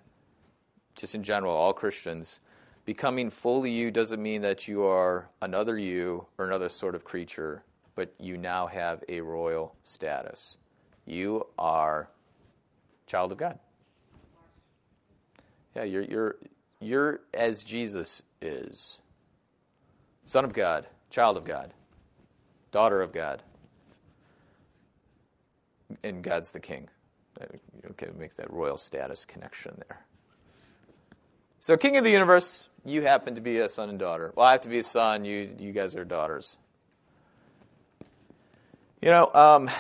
just 0.95 1.15
in 1.15 1.23
general 1.23 1.55
all 1.55 1.73
christians. 1.73 2.41
Becoming 2.85 3.29
fully 3.29 3.71
you 3.71 3.91
doesn't 3.91 4.23
mean 4.23 4.41
that 4.43 4.67
you 4.67 4.83
are 4.85 5.29
another 5.43 5.77
you 5.77 6.27
or 6.39 6.47
another 6.47 6.71
sort 6.71 6.95
of 6.95 7.05
creature 7.05 7.63
but 7.95 8.15
you 8.19 8.37
now 8.37 8.69
have 8.69 9.03
a 9.09 9.21
royal 9.21 9.75
status. 9.83 10.57
You 11.05 11.47
are 11.59 12.09
child 13.07 13.33
of 13.33 13.39
god 13.39 13.59
yeah 15.75 15.85
you're 15.85 16.03
you're 16.03 16.37
you're 16.81 17.21
as 17.35 17.63
jesus 17.63 18.23
is 18.41 19.01
son 20.27 20.45
of 20.45 20.53
god 20.53 20.87
child 21.11 21.37
of 21.37 21.45
god 21.45 21.73
daughter 22.71 23.03
of 23.03 23.13
god 23.13 23.43
and 26.03 26.23
God's 26.23 26.51
the 26.51 26.61
king. 26.61 26.89
Okay, 27.91 28.09
makes 28.19 28.35
that 28.37 28.53
royal 28.53 28.77
status 28.77 29.25
connection 29.25 29.81
there. 29.89 30.01
So, 31.61 31.77
king 31.77 31.97
of 31.97 32.05
the 32.05 32.11
universe, 32.11 32.69
you 32.85 33.03
happen 33.03 33.35
to 33.35 33.41
be 33.41 33.59
a 33.59 33.69
son 33.69 33.89
and 33.89 33.99
daughter. 33.99 34.33
Well, 34.37 34.47
I 34.47 34.53
have 34.53 34.61
to 34.63 34.69
be 34.69 34.79
a 34.79 34.83
son. 34.83 35.25
You, 35.25 35.55
you 35.59 35.73
guys 35.73 35.95
are 35.97 36.05
daughters. 36.05 36.57
You 39.01 39.11
know, 39.11 39.31
um, 39.35 39.71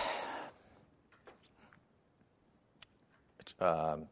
um, 3.60 4.06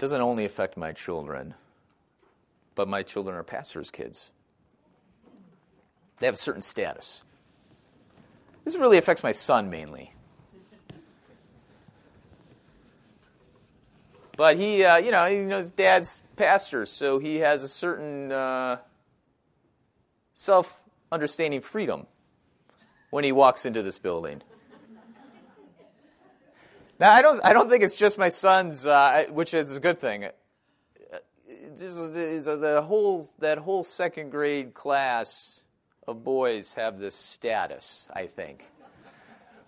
doesn't 0.00 0.22
only 0.22 0.46
affect 0.46 0.78
my 0.78 0.92
children, 0.92 1.52
but 2.74 2.88
my 2.88 3.02
children 3.02 3.36
are 3.36 3.42
pastors' 3.42 3.90
kids. 3.90 4.30
They 6.18 6.26
have 6.26 6.34
a 6.34 6.38
certain 6.38 6.62
status. 6.62 7.22
This 8.64 8.76
really 8.76 8.96
affects 8.96 9.22
my 9.22 9.32
son 9.32 9.68
mainly. 9.68 10.14
But 14.38 14.56
he, 14.56 14.84
uh, 14.84 14.96
you 14.96 15.10
know, 15.10 15.26
he 15.26 15.40
knows 15.40 15.70
dad's 15.70 16.22
pastor, 16.36 16.86
so 16.86 17.18
he 17.18 17.36
has 17.36 17.62
a 17.62 17.68
certain 17.68 18.32
uh, 18.32 18.78
self 20.32 20.82
understanding 21.12 21.60
freedom 21.60 22.06
when 23.10 23.22
he 23.22 23.32
walks 23.32 23.66
into 23.66 23.82
this 23.82 23.98
building. 23.98 24.40
Now, 27.00 27.12
I 27.12 27.22
don't, 27.22 27.42
I 27.42 27.54
don't 27.54 27.70
think 27.70 27.82
it's 27.82 27.96
just 27.96 28.18
my 28.18 28.28
son's, 28.28 28.84
uh, 28.84 29.24
which 29.30 29.54
is 29.54 29.72
a 29.72 29.80
good 29.80 29.98
thing. 29.98 30.26
The 31.78 32.84
whole, 32.86 33.26
that 33.38 33.56
whole 33.56 33.82
second 33.82 34.28
grade 34.30 34.74
class 34.74 35.62
of 36.06 36.22
boys 36.22 36.74
have 36.74 36.98
this 36.98 37.14
status, 37.14 38.06
I 38.14 38.26
think. 38.26 38.70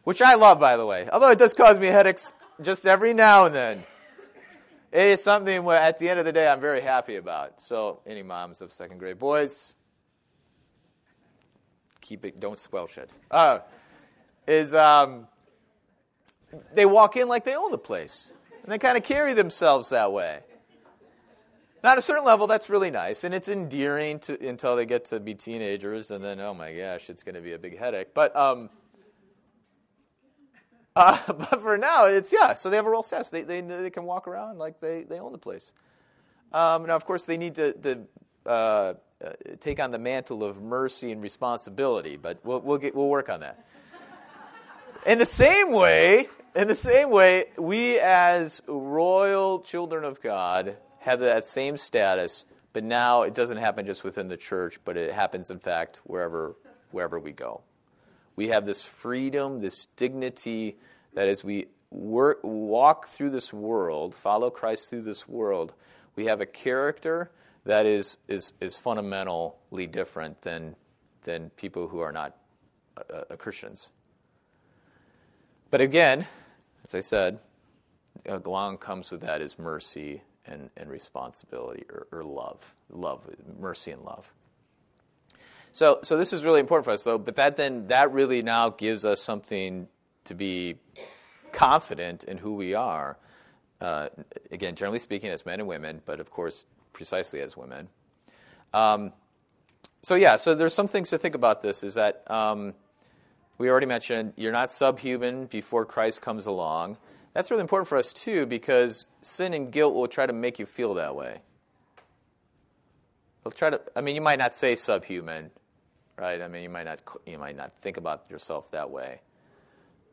Which 0.05 0.21
I 0.21 0.35
love, 0.35 0.61
by 0.61 0.77
the 0.77 0.85
way. 0.85 1.09
Although 1.11 1.31
it 1.31 1.38
does 1.38 1.55
cause 1.55 1.79
me 1.79 1.87
headaches 1.87 2.35
just 2.61 2.85
every 2.85 3.14
now 3.14 3.47
and 3.47 3.55
then 3.55 3.85
it 4.92 5.07
is 5.07 5.23
something 5.23 5.64
where 5.64 5.81
at 5.81 5.99
the 5.99 6.11
end 6.11 6.18
of 6.18 6.27
the 6.27 6.33
day 6.33 6.47
I'm 6.47 6.61
very 6.61 6.83
happy 6.83 7.16
about. 7.16 7.62
So, 7.62 8.01
any 8.07 8.23
moms 8.23 8.61
of 8.61 8.73
second 8.73 8.99
grade 8.99 9.18
boys, 9.18 9.73
keep 12.03 12.27
it, 12.27 12.38
don't 12.38 12.59
squelch 12.59 12.99
it. 12.99 13.11
Uh, 13.31 13.61
is 14.47 14.75
um, 14.75 15.29
they 16.74 16.86
walk 16.86 17.16
in 17.16 17.28
like 17.28 17.44
they 17.44 17.54
own 17.54 17.70
the 17.70 17.78
place, 17.78 18.32
and 18.62 18.72
they 18.72 18.78
kind 18.78 18.96
of 18.96 19.04
carry 19.04 19.34
themselves 19.34 19.90
that 19.90 20.12
way. 20.12 20.40
Now, 21.82 21.92
at 21.92 21.98
a 21.98 22.02
certain 22.02 22.24
level, 22.24 22.46
that's 22.46 22.70
really 22.70 22.90
nice, 22.90 23.24
and 23.24 23.34
it's 23.34 23.48
endearing 23.48 24.20
to, 24.20 24.48
until 24.48 24.76
they 24.76 24.86
get 24.86 25.06
to 25.06 25.18
be 25.18 25.34
teenagers, 25.34 26.12
and 26.12 26.22
then, 26.22 26.40
oh 26.40 26.54
my 26.54 26.72
gosh, 26.72 27.10
it's 27.10 27.24
going 27.24 27.34
to 27.34 27.40
be 27.40 27.54
a 27.54 27.58
big 27.58 27.76
headache. 27.76 28.14
But 28.14 28.34
um, 28.36 28.70
uh, 30.96 31.18
but 31.26 31.60
for 31.60 31.78
now, 31.78 32.06
it's 32.06 32.32
yeah. 32.32 32.54
So 32.54 32.70
they 32.70 32.76
have 32.76 32.86
a 32.86 32.90
real 32.90 33.02
status. 33.02 33.30
They, 33.30 33.42
they 33.42 33.60
they 33.62 33.90
can 33.90 34.04
walk 34.04 34.28
around 34.28 34.58
like 34.58 34.80
they, 34.80 35.02
they 35.04 35.18
own 35.18 35.32
the 35.32 35.38
place. 35.38 35.72
Um, 36.52 36.86
now, 36.86 36.96
of 36.96 37.06
course, 37.06 37.24
they 37.24 37.38
need 37.38 37.54
to, 37.54 37.72
to 37.72 38.00
uh, 38.44 38.50
uh, 38.50 38.94
take 39.58 39.80
on 39.80 39.90
the 39.90 39.98
mantle 39.98 40.44
of 40.44 40.60
mercy 40.60 41.10
and 41.10 41.22
responsibility, 41.22 42.16
but 42.16 42.38
we'll 42.44 42.60
we'll 42.60 42.78
get 42.78 42.94
we'll 42.94 43.08
work 43.08 43.28
on 43.28 43.40
that. 43.40 43.66
in 45.06 45.18
the 45.18 45.26
same 45.26 45.72
way, 45.72 46.28
in 46.54 46.68
the 46.68 46.74
same 46.74 47.10
way, 47.10 47.46
we 47.56 47.98
as 47.98 48.62
royal 48.66 49.60
children 49.60 50.04
of 50.04 50.20
God 50.20 50.76
have 51.00 51.20
that 51.20 51.44
same 51.44 51.76
status, 51.76 52.46
but 52.72 52.84
now 52.84 53.22
it 53.22 53.34
doesn't 53.34 53.56
happen 53.56 53.86
just 53.86 54.04
within 54.04 54.28
the 54.28 54.36
church, 54.36 54.78
but 54.84 54.96
it 54.96 55.12
happens, 55.12 55.50
in 55.50 55.58
fact, 55.58 56.00
wherever 56.04 56.56
wherever 56.92 57.18
we 57.18 57.32
go. 57.32 57.62
We 58.36 58.48
have 58.48 58.64
this 58.64 58.84
freedom, 58.84 59.60
this 59.60 59.86
dignity 59.96 60.76
that 61.14 61.28
as 61.28 61.42
we 61.42 61.66
work, 61.90 62.40
walk 62.42 63.08
through 63.08 63.30
this 63.30 63.52
world, 63.52 64.14
follow 64.14 64.50
Christ 64.50 64.88
through 64.88 65.02
this 65.02 65.28
world, 65.28 65.74
we 66.16 66.26
have 66.26 66.40
a 66.40 66.46
character 66.46 67.30
that 67.64 67.86
is, 67.86 68.16
is, 68.28 68.52
is 68.60 68.78
fundamentally 68.78 69.86
different 69.86 70.40
than, 70.42 70.76
than 71.22 71.50
people 71.50 71.88
who 71.88 72.00
are 72.00 72.12
not 72.12 72.36
uh, 72.96 73.22
uh, 73.30 73.36
Christians. 73.36 73.90
But 75.70 75.80
again, 75.80 76.26
as 76.85 76.95
I 76.95 77.01
said, 77.01 77.38
along 78.27 78.79
comes 78.79 79.11
with 79.11 79.21
that 79.23 79.40
is 79.40 79.59
mercy 79.59 80.23
and, 80.47 80.71
and 80.77 80.90
responsibility 80.90 81.85
or, 81.88 82.07
or 82.12 82.25
love. 82.25 82.75
Love, 82.90 83.29
mercy 83.59 83.90
and 83.90 84.03
love. 84.03 84.33
So, 85.73 86.01
so 86.03 86.18
this 86.18 86.33
is 86.33 86.45
really 86.45 86.61
important 86.61 86.85
for 86.85 86.90
us, 86.90 87.05
though. 87.05 87.18
But 87.18 87.37
that 87.37 87.57
then 87.57 87.87
that 87.87 88.12
really 88.12 88.42
now 88.42 88.68
gives 88.71 89.05
us 89.05 89.23
something 89.23 89.88
to 90.25 90.35
be 90.35 90.77
confident 91.53 92.25
in 92.25 92.38
who 92.38 92.55
we 92.55 92.75
are. 92.75 93.16
Uh, 93.81 94.09
again, 94.51 94.75
generally 94.75 94.99
speaking, 94.99 95.31
as 95.31 95.47
men 95.47 95.59
and 95.59 95.68
women, 95.68 96.03
but 96.05 96.21
of 96.21 96.31
course, 96.31 96.66
precisely 96.92 97.40
as 97.40 97.57
women. 97.57 97.88
Um, 98.75 99.12
so 100.03 100.14
yeah, 100.14 100.37
so 100.37 100.55
there's 100.55 100.75
some 100.75 100.87
things 100.87 101.11
to 101.11 101.18
think 101.18 101.35
about. 101.35 101.62
This 101.62 101.83
is 101.83 101.95
that 101.95 102.31
um, 102.31 102.75
we 103.58 103.70
already 103.70 103.86
mentioned 103.86 104.32
you're 104.36 104.52
not 104.52 104.72
subhuman 104.72 105.46
before 105.46 105.84
Christ 105.84 106.20
comes 106.20 106.46
along. 106.46 106.96
That's 107.32 107.50
really 107.50 107.62
important 107.62 107.88
for 107.88 107.96
us 107.96 108.12
too, 108.12 108.46
because 108.46 109.06
sin 109.20 109.54
and 109.54 109.70
guilt 109.70 109.94
will 109.94 110.08
try 110.08 110.26
to 110.26 110.32
make 110.32 110.58
you 110.58 110.66
feel 110.66 110.94
that 110.94 111.14
way. 111.14 111.40
They'll 113.42 113.52
try 113.52 113.70
to. 113.70 113.80
I 113.96 114.00
mean, 114.00 114.14
you 114.14 114.20
might 114.20 114.38
not 114.38 114.54
say 114.54 114.76
subhuman, 114.76 115.50
right? 116.16 116.40
I 116.40 116.48
mean, 116.48 116.62
you 116.62 116.68
might 116.68 116.84
not 116.84 117.02
you 117.26 117.38
might 117.38 117.56
not 117.56 117.72
think 117.72 117.96
about 117.96 118.24
yourself 118.30 118.70
that 118.70 118.90
way, 118.90 119.20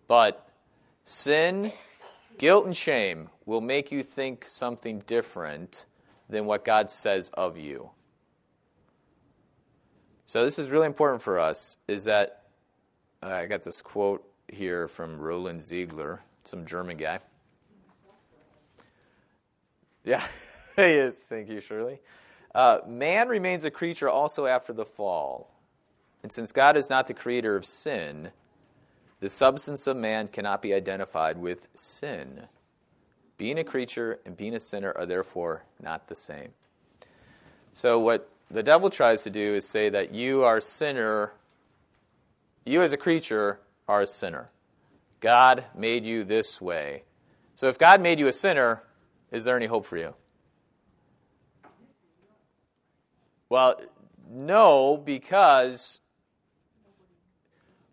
but 0.08 0.50
sin, 1.04 1.72
guilt, 2.38 2.66
and 2.66 2.76
shame 2.76 3.30
will 3.46 3.62
make 3.62 3.92
you 3.92 4.02
think 4.04 4.46
something 4.46 5.00
different 5.06 5.86
than 6.30 6.46
what 6.46 6.64
God 6.64 6.90
says 6.90 7.30
of 7.34 7.58
you. 7.58 7.92
So 10.26 10.46
this 10.46 10.60
is 10.60 10.70
really 10.70 10.86
important 10.86 11.22
for 11.22 11.40
us. 11.40 11.78
Is 11.88 12.06
that 12.06 12.39
I 13.22 13.46
got 13.48 13.64
this 13.64 13.82
quote 13.82 14.24
here 14.48 14.88
from 14.88 15.20
Roland 15.20 15.62
Ziegler, 15.62 16.22
some 16.44 16.66
German 16.66 16.98
guy. 16.98 17.20
Yeah, 20.04 20.24
he 20.76 20.84
is. 20.84 21.16
thank 21.16 21.50
you, 21.50 21.60
Shirley. 21.60 22.00
Uh, 22.56 22.80
man 22.88 23.28
remains 23.28 23.66
a 23.66 23.72
creature 23.72 24.10
also 24.10 24.46
after 24.46 24.74
the 24.74 24.86
fall. 24.86 25.54
And 26.24 26.32
since 26.32 26.52
God 26.52 26.76
is 26.78 26.90
not 26.90 27.08
the 27.08 27.14
creator 27.14 27.56
of 27.56 27.66
sin, 27.66 28.32
the 29.20 29.30
substance 29.30 29.86
of 29.88 29.98
man 29.98 30.28
cannot 30.28 30.62
be 30.62 30.74
identified 30.74 31.38
with 31.38 31.68
sin. 31.76 32.48
Being 33.38 33.60
a 33.60 33.64
creature 33.64 34.20
and 34.26 34.36
being 34.36 34.56
a 34.56 34.60
sinner 34.60 34.94
are 34.98 35.06
therefore 35.06 35.64
not 35.82 36.08
the 36.08 36.16
same. 36.16 36.50
So, 37.74 38.00
what 38.00 38.30
the 38.50 38.64
devil 38.64 38.90
tries 38.90 39.24
to 39.24 39.30
do 39.30 39.56
is 39.56 39.68
say 39.68 39.90
that 39.90 40.14
you 40.14 40.44
are 40.44 40.58
a 40.58 40.62
sinner, 40.62 41.34
you 42.66 42.82
as 42.82 42.94
a 42.94 42.98
creature 42.98 43.60
are 43.88 44.02
a 44.02 44.08
sinner. 44.08 44.50
God 45.20 45.66
made 45.76 46.06
you 46.06 46.24
this 46.24 46.62
way. 46.62 47.04
So, 47.56 47.68
if 47.68 47.78
God 47.78 48.02
made 48.02 48.20
you 48.20 48.28
a 48.28 48.34
sinner, 48.34 48.84
is 49.32 49.44
there 49.44 49.56
any 49.56 49.66
hope 49.66 49.86
for 49.86 49.98
you? 49.98 50.16
Well, 53.50 53.82
no, 54.30 54.96
because, 54.98 56.02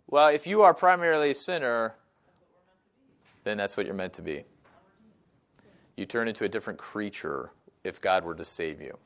well, 0.06 0.28
if 0.28 0.46
you 0.46 0.62
are 0.62 0.74
primarily 0.74 1.30
a 1.30 1.34
sinner, 1.34 1.94
then 3.44 3.56
that's 3.56 3.76
what 3.76 3.86
you're 3.86 3.94
meant 3.94 4.12
to 4.14 4.22
be. 4.22 4.44
You 5.96 6.04
turn 6.04 6.28
into 6.28 6.44
a 6.44 6.48
different 6.48 6.78
creature 6.78 7.52
if 7.84 8.00
God 8.00 8.24
were 8.24 8.34
to 8.34 8.44
save 8.44 8.82
you. 8.82 8.98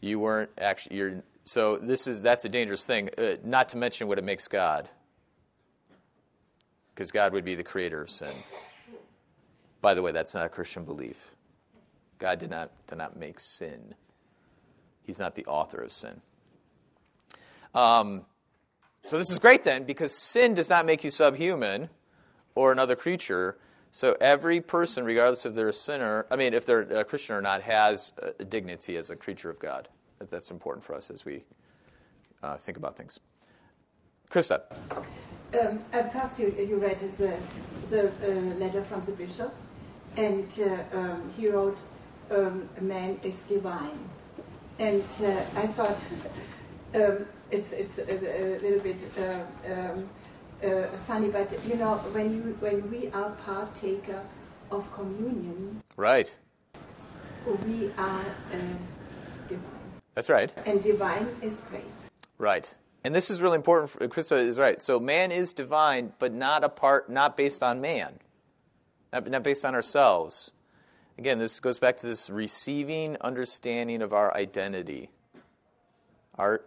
You 0.00 0.20
weren't 0.20 0.50
actually, 0.58 0.96
you're, 0.96 1.22
so 1.48 1.76
this 1.76 2.06
is, 2.06 2.20
that's 2.20 2.44
a 2.44 2.48
dangerous 2.48 2.84
thing, 2.84 3.08
uh, 3.16 3.36
not 3.42 3.70
to 3.70 3.78
mention 3.78 4.06
what 4.06 4.18
it 4.18 4.24
makes 4.24 4.48
God. 4.48 4.88
Because 6.94 7.10
God 7.10 7.32
would 7.32 7.44
be 7.44 7.54
the 7.54 7.64
creator 7.64 8.02
of 8.02 8.10
sin. 8.10 8.34
By 9.80 9.94
the 9.94 10.02
way, 10.02 10.12
that's 10.12 10.34
not 10.34 10.44
a 10.44 10.48
Christian 10.48 10.84
belief. 10.84 11.34
God 12.18 12.38
did 12.38 12.50
not, 12.50 12.70
did 12.86 12.98
not 12.98 13.16
make 13.16 13.40
sin. 13.40 13.94
He's 15.04 15.18
not 15.18 15.34
the 15.36 15.46
author 15.46 15.80
of 15.80 15.90
sin. 15.90 16.20
Um, 17.74 18.26
so 19.02 19.16
this 19.16 19.30
is 19.30 19.38
great 19.38 19.64
then, 19.64 19.84
because 19.84 20.12
sin 20.12 20.54
does 20.54 20.68
not 20.68 20.84
make 20.84 21.02
you 21.02 21.10
subhuman 21.10 21.88
or 22.54 22.72
another 22.72 22.96
creature. 22.96 23.56
So 23.90 24.16
every 24.20 24.60
person, 24.60 25.04
regardless 25.04 25.46
if 25.46 25.54
they're 25.54 25.70
a 25.70 25.72
sinner, 25.72 26.26
I 26.30 26.36
mean, 26.36 26.52
if 26.52 26.66
they're 26.66 26.80
a 26.80 27.04
Christian 27.04 27.36
or 27.36 27.40
not, 27.40 27.62
has 27.62 28.12
a 28.38 28.44
dignity 28.44 28.96
as 28.96 29.08
a 29.08 29.16
creature 29.16 29.48
of 29.48 29.58
God. 29.58 29.88
That's 30.20 30.50
important 30.50 30.84
for 30.84 30.94
us 30.94 31.10
as 31.10 31.24
we 31.24 31.44
uh, 32.42 32.56
think 32.56 32.76
about 32.76 32.96
things. 32.96 33.20
Krista. 34.30 34.62
Um, 35.58 35.78
uh, 35.92 36.02
perhaps 36.02 36.38
you, 36.38 36.54
you 36.58 36.76
read 36.76 36.98
the, 37.16 37.34
the 37.88 38.08
uh, 38.08 38.54
letter 38.56 38.82
from 38.82 39.00
the 39.00 39.12
bishop, 39.12 39.54
and 40.16 40.46
uh, 40.60 40.98
um, 40.98 41.32
he 41.36 41.48
wrote, 41.48 41.78
um, 42.30 42.68
"Man 42.80 43.18
is 43.22 43.44
divine," 43.44 43.98
and 44.78 45.02
uh, 45.22 45.30
I 45.56 45.66
thought 45.66 45.96
um, 46.94 47.24
it's 47.50 47.72
it's 47.72 47.98
a, 47.98 48.02
a 48.02 48.58
little 48.60 48.80
bit 48.80 49.00
uh, 49.18 49.72
um, 49.72 50.08
uh, 50.62 50.88
funny, 51.06 51.28
but 51.28 51.50
you 51.66 51.76
know, 51.76 51.94
when 52.12 52.34
you 52.34 52.56
when 52.60 52.90
we 52.90 53.08
are 53.12 53.30
partaker 53.46 54.20
of 54.70 54.92
communion, 54.92 55.82
right, 55.96 56.36
we 57.46 57.90
are 57.96 58.24
divine. 58.52 58.97
That's 60.18 60.28
right. 60.28 60.52
And 60.66 60.82
divine 60.82 61.28
is 61.42 61.60
grace. 61.70 62.10
Right. 62.38 62.74
And 63.04 63.14
this 63.14 63.30
is 63.30 63.40
really 63.40 63.54
important. 63.54 63.90
For, 63.90 64.00
Krista 64.08 64.36
is 64.36 64.58
right. 64.58 64.82
So 64.82 64.98
man 64.98 65.30
is 65.30 65.52
divine, 65.52 66.12
but 66.18 66.34
not 66.34 66.64
apart, 66.64 67.08
not 67.08 67.36
based 67.36 67.62
on 67.62 67.80
man, 67.80 68.18
not, 69.12 69.30
not 69.30 69.44
based 69.44 69.64
on 69.64 69.76
ourselves. 69.76 70.50
Again, 71.18 71.38
this 71.38 71.60
goes 71.60 71.78
back 71.78 71.98
to 71.98 72.08
this 72.08 72.28
receiving 72.28 73.16
understanding 73.20 74.02
of 74.02 74.12
our 74.12 74.36
identity. 74.36 75.10
Our, 76.34 76.64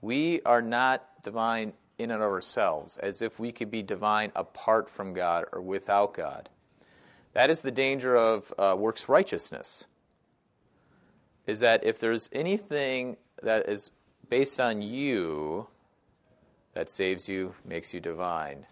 we 0.00 0.40
are 0.42 0.62
not 0.62 1.04
divine 1.24 1.72
in 1.98 2.12
and 2.12 2.22
of 2.22 2.30
ourselves, 2.30 2.98
as 2.98 3.20
if 3.20 3.40
we 3.40 3.50
could 3.50 3.72
be 3.72 3.82
divine 3.82 4.30
apart 4.36 4.88
from 4.88 5.12
God 5.12 5.46
or 5.52 5.60
without 5.60 6.14
God. 6.14 6.48
That 7.32 7.50
is 7.50 7.62
the 7.62 7.72
danger 7.72 8.16
of 8.16 8.54
uh, 8.56 8.76
works 8.78 9.08
righteousness. 9.08 9.86
Is 11.46 11.60
that 11.60 11.84
if 11.84 11.98
there's 11.98 12.30
anything 12.32 13.16
that 13.42 13.68
is 13.68 13.90
based 14.28 14.60
on 14.60 14.80
you 14.80 15.66
that 16.74 16.88
saves 16.88 17.28
you, 17.28 17.54
makes 17.64 17.92
you 17.92 18.00
divine. 18.00 18.66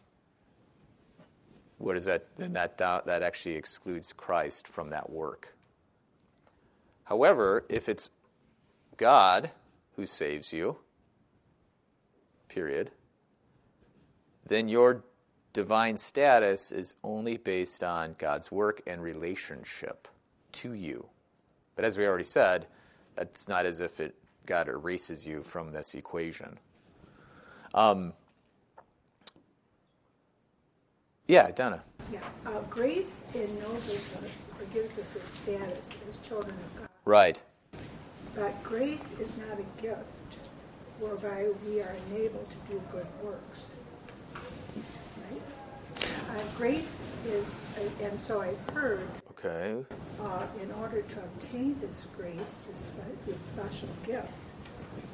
What 1.76 1.96
is 1.96 2.06
that? 2.06 2.34
Then 2.36 2.54
that, 2.54 2.78
that 2.78 3.22
actually 3.22 3.56
excludes 3.56 4.12
Christ 4.12 4.66
from 4.66 4.90
that 4.90 5.10
work. 5.10 5.54
However, 7.04 7.64
if 7.68 7.88
it's 7.88 8.10
God 8.96 9.50
who 9.96 10.06
saves 10.06 10.52
you, 10.52 10.78
period, 12.48 12.90
then 14.46 14.68
your 14.68 15.04
divine 15.52 15.96
status 15.96 16.72
is 16.72 16.94
only 17.04 17.36
based 17.36 17.84
on 17.84 18.14
God's 18.16 18.50
work 18.50 18.80
and 18.86 19.02
relationship 19.02 20.08
to 20.52 20.72
you. 20.72 21.09
But 21.80 21.86
as 21.86 21.96
we 21.96 22.06
already 22.06 22.24
said, 22.24 22.66
that's 23.16 23.48
not 23.48 23.64
as 23.64 23.80
if 23.80 24.00
it 24.00 24.14
God 24.44 24.68
erases 24.68 25.26
you 25.26 25.42
from 25.42 25.72
this 25.72 25.94
equation. 25.94 26.58
Um, 27.72 28.12
yeah, 31.26 31.50
Donna. 31.52 31.82
Yeah, 32.12 32.20
uh, 32.44 32.60
grace 32.68 33.22
ennobles 33.34 33.88
us 33.88 34.14
or 34.14 34.66
gives 34.74 34.98
us 34.98 35.16
a 35.16 35.20
status 35.20 35.88
as 36.06 36.18
children 36.18 36.52
of 36.52 36.76
God. 36.80 36.88
Right. 37.06 37.42
But 38.34 38.62
grace 38.62 39.18
is 39.18 39.38
not 39.38 39.58
a 39.58 39.80
gift 39.80 40.02
whereby 40.98 41.48
we 41.66 41.80
are 41.80 41.96
enabled 42.08 42.46
to 42.50 42.74
do 42.74 42.82
good 42.90 43.06
works. 43.24 43.70
Right? 44.34 45.40
Uh, 46.28 46.42
grace 46.58 47.06
is, 47.26 47.58
uh, 47.78 48.04
and 48.04 48.20
so 48.20 48.42
I've 48.42 48.68
heard 48.74 49.00
Okay. 49.42 49.84
uh, 50.22 50.46
in 50.62 50.70
order 50.72 51.00
to 51.00 51.20
obtain 51.20 51.74
this 51.80 52.06
grace, 52.14 52.66
this, 52.70 52.90
these 53.26 53.38
special 53.38 53.88
gifts, 54.06 54.46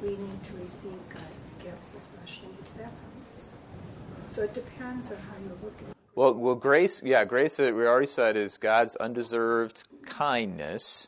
we 0.01 0.09
need 0.09 0.43
to 0.43 0.53
receive 0.55 0.99
God's 1.09 1.51
gifts, 1.63 1.93
especially 1.97 2.49
the 2.59 2.65
sacraments. 2.65 3.53
So 4.31 4.43
it 4.43 4.53
depends 4.53 5.11
on 5.11 5.17
how 5.17 5.37
you 5.41 5.57
look 5.63 5.73
at 5.81 5.89
it. 5.89 5.95
Well, 6.15 6.33
well, 6.33 6.55
grace, 6.55 7.01
yeah, 7.03 7.23
grace, 7.23 7.57
we 7.57 7.69
already 7.69 8.07
said, 8.07 8.35
is 8.35 8.57
God's 8.57 8.95
undeserved 8.97 9.83
kindness. 10.05 11.07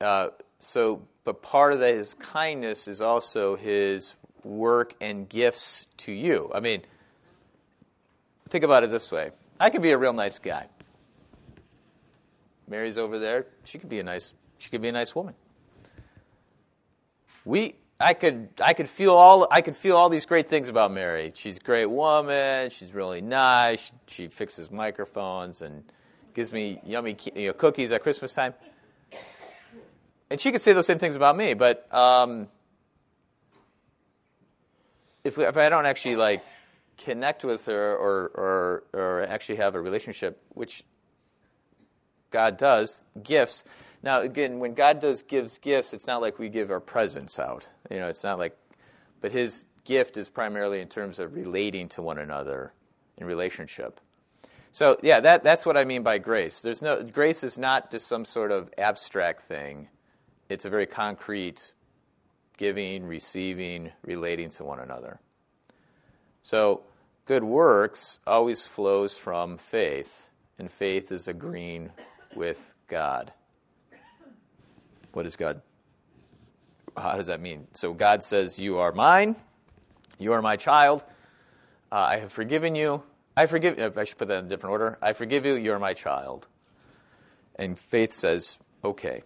Uh, 0.00 0.30
so, 0.58 1.02
but 1.24 1.40
part 1.40 1.72
of 1.72 1.80
that, 1.80 1.94
his 1.94 2.12
kindness 2.14 2.88
is 2.88 3.00
also 3.00 3.56
his 3.56 4.14
work 4.44 4.94
and 5.00 5.28
gifts 5.28 5.86
to 5.98 6.12
you. 6.12 6.50
I 6.52 6.60
mean, 6.60 6.82
think 8.48 8.64
about 8.64 8.84
it 8.84 8.90
this 8.90 9.10
way 9.10 9.30
I 9.58 9.70
can 9.70 9.80
be 9.80 9.92
a 9.92 9.98
real 9.98 10.12
nice 10.12 10.40
guy. 10.40 10.66
Mary's 12.72 12.96
over 12.96 13.18
there. 13.18 13.46
She 13.64 13.78
could 13.78 13.90
be 13.90 14.00
a 14.00 14.02
nice. 14.02 14.34
She 14.56 14.70
could 14.70 14.80
be 14.80 14.88
a 14.88 14.92
nice 14.92 15.14
woman. 15.14 15.34
We, 17.44 17.74
I 18.00 18.14
could, 18.14 18.48
I 18.64 18.72
could 18.72 18.88
feel 18.88 19.14
all, 19.14 19.46
I 19.50 19.60
could 19.60 19.76
feel 19.76 19.96
all 19.96 20.08
these 20.08 20.24
great 20.24 20.48
things 20.48 20.68
about 20.68 20.90
Mary. 20.90 21.32
She's 21.34 21.58
a 21.58 21.60
great 21.60 21.86
woman. 21.86 22.70
She's 22.70 22.94
really 22.94 23.20
nice. 23.20 23.80
She, 23.80 23.92
she 24.06 24.28
fixes 24.28 24.70
microphones 24.70 25.60
and 25.60 25.84
gives 26.32 26.52
me 26.52 26.80
yummy 26.84 27.16
you 27.34 27.48
know, 27.48 27.52
cookies 27.52 27.92
at 27.92 28.02
Christmas 28.02 28.32
time. 28.32 28.54
And 30.30 30.40
she 30.40 30.50
could 30.50 30.62
say 30.62 30.72
those 30.72 30.86
same 30.86 30.98
things 30.98 31.14
about 31.14 31.36
me, 31.36 31.52
but 31.52 31.92
um, 31.92 32.48
if, 35.24 35.36
we, 35.36 35.44
if 35.44 35.56
I 35.58 35.68
don't 35.68 35.84
actually 35.84 36.16
like 36.16 36.42
connect 36.96 37.44
with 37.44 37.66
her 37.66 37.96
or, 37.96 38.30
or, 38.34 38.84
or 38.92 39.22
actually 39.22 39.56
have 39.56 39.74
a 39.74 39.80
relationship, 39.80 40.40
which 40.50 40.84
God 42.32 42.56
does, 42.56 43.04
gifts. 43.22 43.64
Now, 44.02 44.20
again, 44.20 44.58
when 44.58 44.74
God 44.74 45.00
does 45.00 45.22
gives 45.22 45.58
gifts, 45.58 45.94
it's 45.94 46.06
not 46.06 46.20
like 46.20 46.38
we 46.38 46.48
give 46.48 46.70
our 46.70 46.80
presents 46.80 47.38
out. 47.38 47.68
You 47.90 47.98
know, 47.98 48.08
it's 48.08 48.24
not 48.24 48.38
like, 48.38 48.56
but 49.20 49.30
His 49.30 49.64
gift 49.84 50.16
is 50.16 50.28
primarily 50.28 50.80
in 50.80 50.88
terms 50.88 51.18
of 51.18 51.34
relating 51.34 51.88
to 51.90 52.02
one 52.02 52.18
another 52.18 52.72
in 53.16 53.26
relationship. 53.26 54.00
So, 54.72 54.96
yeah, 55.02 55.20
that, 55.20 55.44
that's 55.44 55.66
what 55.66 55.76
I 55.76 55.84
mean 55.84 56.02
by 56.02 56.18
grace. 56.18 56.62
There's 56.62 56.82
no 56.82 57.02
grace 57.02 57.44
is 57.44 57.58
not 57.58 57.90
just 57.90 58.06
some 58.06 58.24
sort 58.24 58.50
of 58.50 58.72
abstract 58.78 59.42
thing. 59.42 59.88
It's 60.48 60.64
a 60.64 60.70
very 60.70 60.86
concrete 60.86 61.72
giving, 62.56 63.06
receiving, 63.06 63.92
relating 64.04 64.50
to 64.50 64.64
one 64.64 64.80
another. 64.80 65.20
So, 66.42 66.84
good 67.26 67.44
works 67.44 68.18
always 68.26 68.64
flows 68.64 69.16
from 69.16 69.58
faith, 69.58 70.30
and 70.58 70.70
faith 70.70 71.12
is 71.12 71.28
agreeing 71.28 71.90
with 72.34 72.74
God. 72.88 73.32
What 75.12 75.26
is 75.26 75.36
God? 75.36 75.62
How 76.96 77.16
does 77.16 77.26
that 77.26 77.40
mean? 77.40 77.66
So 77.72 77.92
God 77.92 78.22
says, 78.22 78.58
You 78.58 78.78
are 78.78 78.92
mine, 78.92 79.36
you 80.18 80.32
are 80.32 80.42
my 80.42 80.56
child, 80.56 81.04
uh, 81.90 81.96
I 81.96 82.16
have 82.18 82.32
forgiven 82.32 82.74
you. 82.74 83.02
I 83.36 83.46
forgive 83.46 83.78
uh, 83.78 83.90
I 83.98 84.04
should 84.04 84.16
put 84.18 84.28
that 84.28 84.38
in 84.38 84.46
a 84.46 84.48
different 84.48 84.72
order. 84.72 84.98
I 85.02 85.12
forgive 85.12 85.44
you, 85.44 85.56
you're 85.56 85.78
my 85.78 85.92
child. 85.94 86.48
And 87.56 87.78
faith 87.78 88.12
says, 88.12 88.58
Okay. 88.82 89.22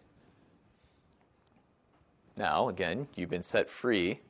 Now, 2.37 2.69
again, 2.69 3.09
you've 3.15 3.31
been 3.31 3.43
set 3.43 3.71
free, 3.71 4.21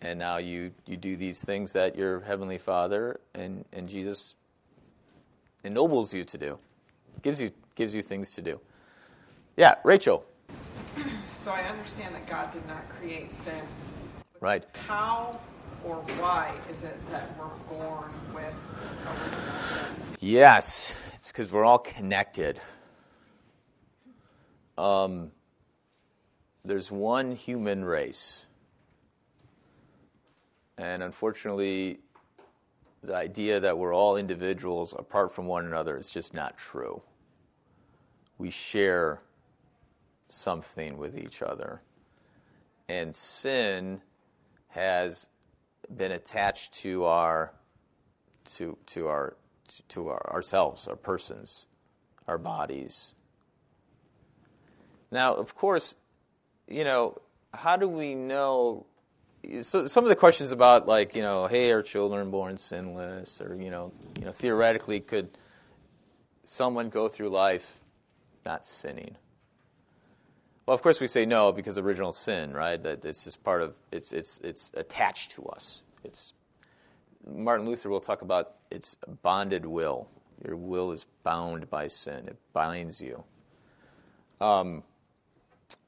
and 0.00 0.16
now 0.16 0.36
you, 0.36 0.72
you 0.86 0.96
do 0.96 1.16
these 1.16 1.42
things 1.42 1.72
that 1.72 1.96
your 1.96 2.20
Heavenly 2.20 2.58
Father 2.58 3.18
and, 3.34 3.64
and 3.72 3.88
Jesus 3.88 4.36
ennobles 5.64 6.14
you 6.14 6.24
to 6.24 6.38
do 6.38 6.58
gives 7.22 7.40
you 7.40 7.52
gives 7.74 7.94
you 7.94 8.02
things 8.02 8.32
to 8.32 8.42
do. 8.42 8.60
Yeah, 9.56 9.76
Rachel. 9.84 10.24
So 11.34 11.50
I 11.50 11.62
understand 11.62 12.14
that 12.14 12.26
God 12.26 12.52
did 12.52 12.66
not 12.68 12.88
create 12.88 13.32
sin. 13.32 13.62
Right. 14.40 14.64
How 14.86 15.40
or 15.84 15.96
why 16.18 16.52
is 16.70 16.84
it 16.84 16.96
that 17.10 17.36
we're 17.38 17.46
born 17.76 18.10
with 18.34 18.54
original 19.06 19.62
sin? 19.62 19.96
Yes, 20.20 20.94
it's 21.14 21.32
because 21.32 21.50
we're 21.50 21.64
all 21.64 21.78
connected. 21.78 22.60
Um, 24.78 25.32
there's 26.64 26.90
one 26.90 27.34
human 27.34 27.84
race. 27.84 28.44
And 30.78 31.02
unfortunately, 31.02 31.98
the 33.02 33.14
idea 33.14 33.60
that 33.60 33.76
we're 33.78 33.94
all 33.94 34.16
individuals 34.16 34.94
apart 34.96 35.34
from 35.34 35.46
one 35.46 35.66
another 35.66 35.96
is 35.96 36.08
just 36.08 36.34
not 36.34 36.56
true. 36.56 37.02
We 38.42 38.50
share 38.50 39.20
something 40.26 40.98
with 40.98 41.16
each 41.16 41.42
other. 41.42 41.80
And 42.88 43.14
sin 43.14 44.02
has 44.70 45.28
been 45.96 46.10
attached 46.10 46.72
to 46.80 47.04
our 47.04 47.52
to 48.56 48.76
to 48.86 49.06
our 49.06 49.36
to 49.90 50.08
our, 50.08 50.28
ourselves, 50.32 50.88
our 50.88 50.96
persons, 50.96 51.66
our 52.26 52.36
bodies. 52.36 53.12
Now, 55.12 55.34
of 55.34 55.54
course, 55.54 55.94
you 56.66 56.82
know, 56.82 57.18
how 57.54 57.76
do 57.76 57.86
we 57.86 58.16
know 58.16 58.86
so 59.60 59.86
some 59.86 60.02
of 60.02 60.08
the 60.08 60.16
questions 60.16 60.50
about 60.50 60.88
like 60.88 61.14
you 61.14 61.22
know 61.22 61.46
hey 61.46 61.70
are 61.70 61.82
children 61.82 62.32
born 62.32 62.58
sinless 62.58 63.40
or 63.40 63.54
you 63.54 63.70
know 63.70 63.92
you 64.18 64.24
know 64.24 64.32
theoretically 64.32 64.98
could 64.98 65.28
someone 66.44 66.88
go 66.88 67.06
through 67.06 67.28
life 67.28 67.78
not 68.44 68.66
sinning. 68.66 69.16
Well 70.66 70.74
of 70.74 70.82
course 70.82 71.00
we 71.00 71.06
say 71.06 71.26
no 71.26 71.52
because 71.52 71.78
original 71.78 72.12
sin 72.12 72.52
right? 72.52 72.82
That 72.82 73.04
it's 73.04 73.24
just 73.24 73.42
part 73.42 73.62
of 73.62 73.76
it's 73.90 74.12
it's 74.12 74.40
it's 74.40 74.70
attached 74.74 75.32
to 75.32 75.44
us. 75.46 75.82
It's 76.04 76.34
martin 77.26 77.66
luther 77.66 77.88
will 77.88 78.00
talk 78.00 78.22
about 78.22 78.54
it's 78.70 78.96
bonded 79.22 79.66
will. 79.66 80.08
Your 80.44 80.56
will 80.56 80.90
is 80.92 81.06
bound 81.22 81.70
by 81.70 81.86
sin. 81.86 82.26
It 82.28 82.36
binds 82.52 83.00
you. 83.00 83.22
Um, 84.40 84.82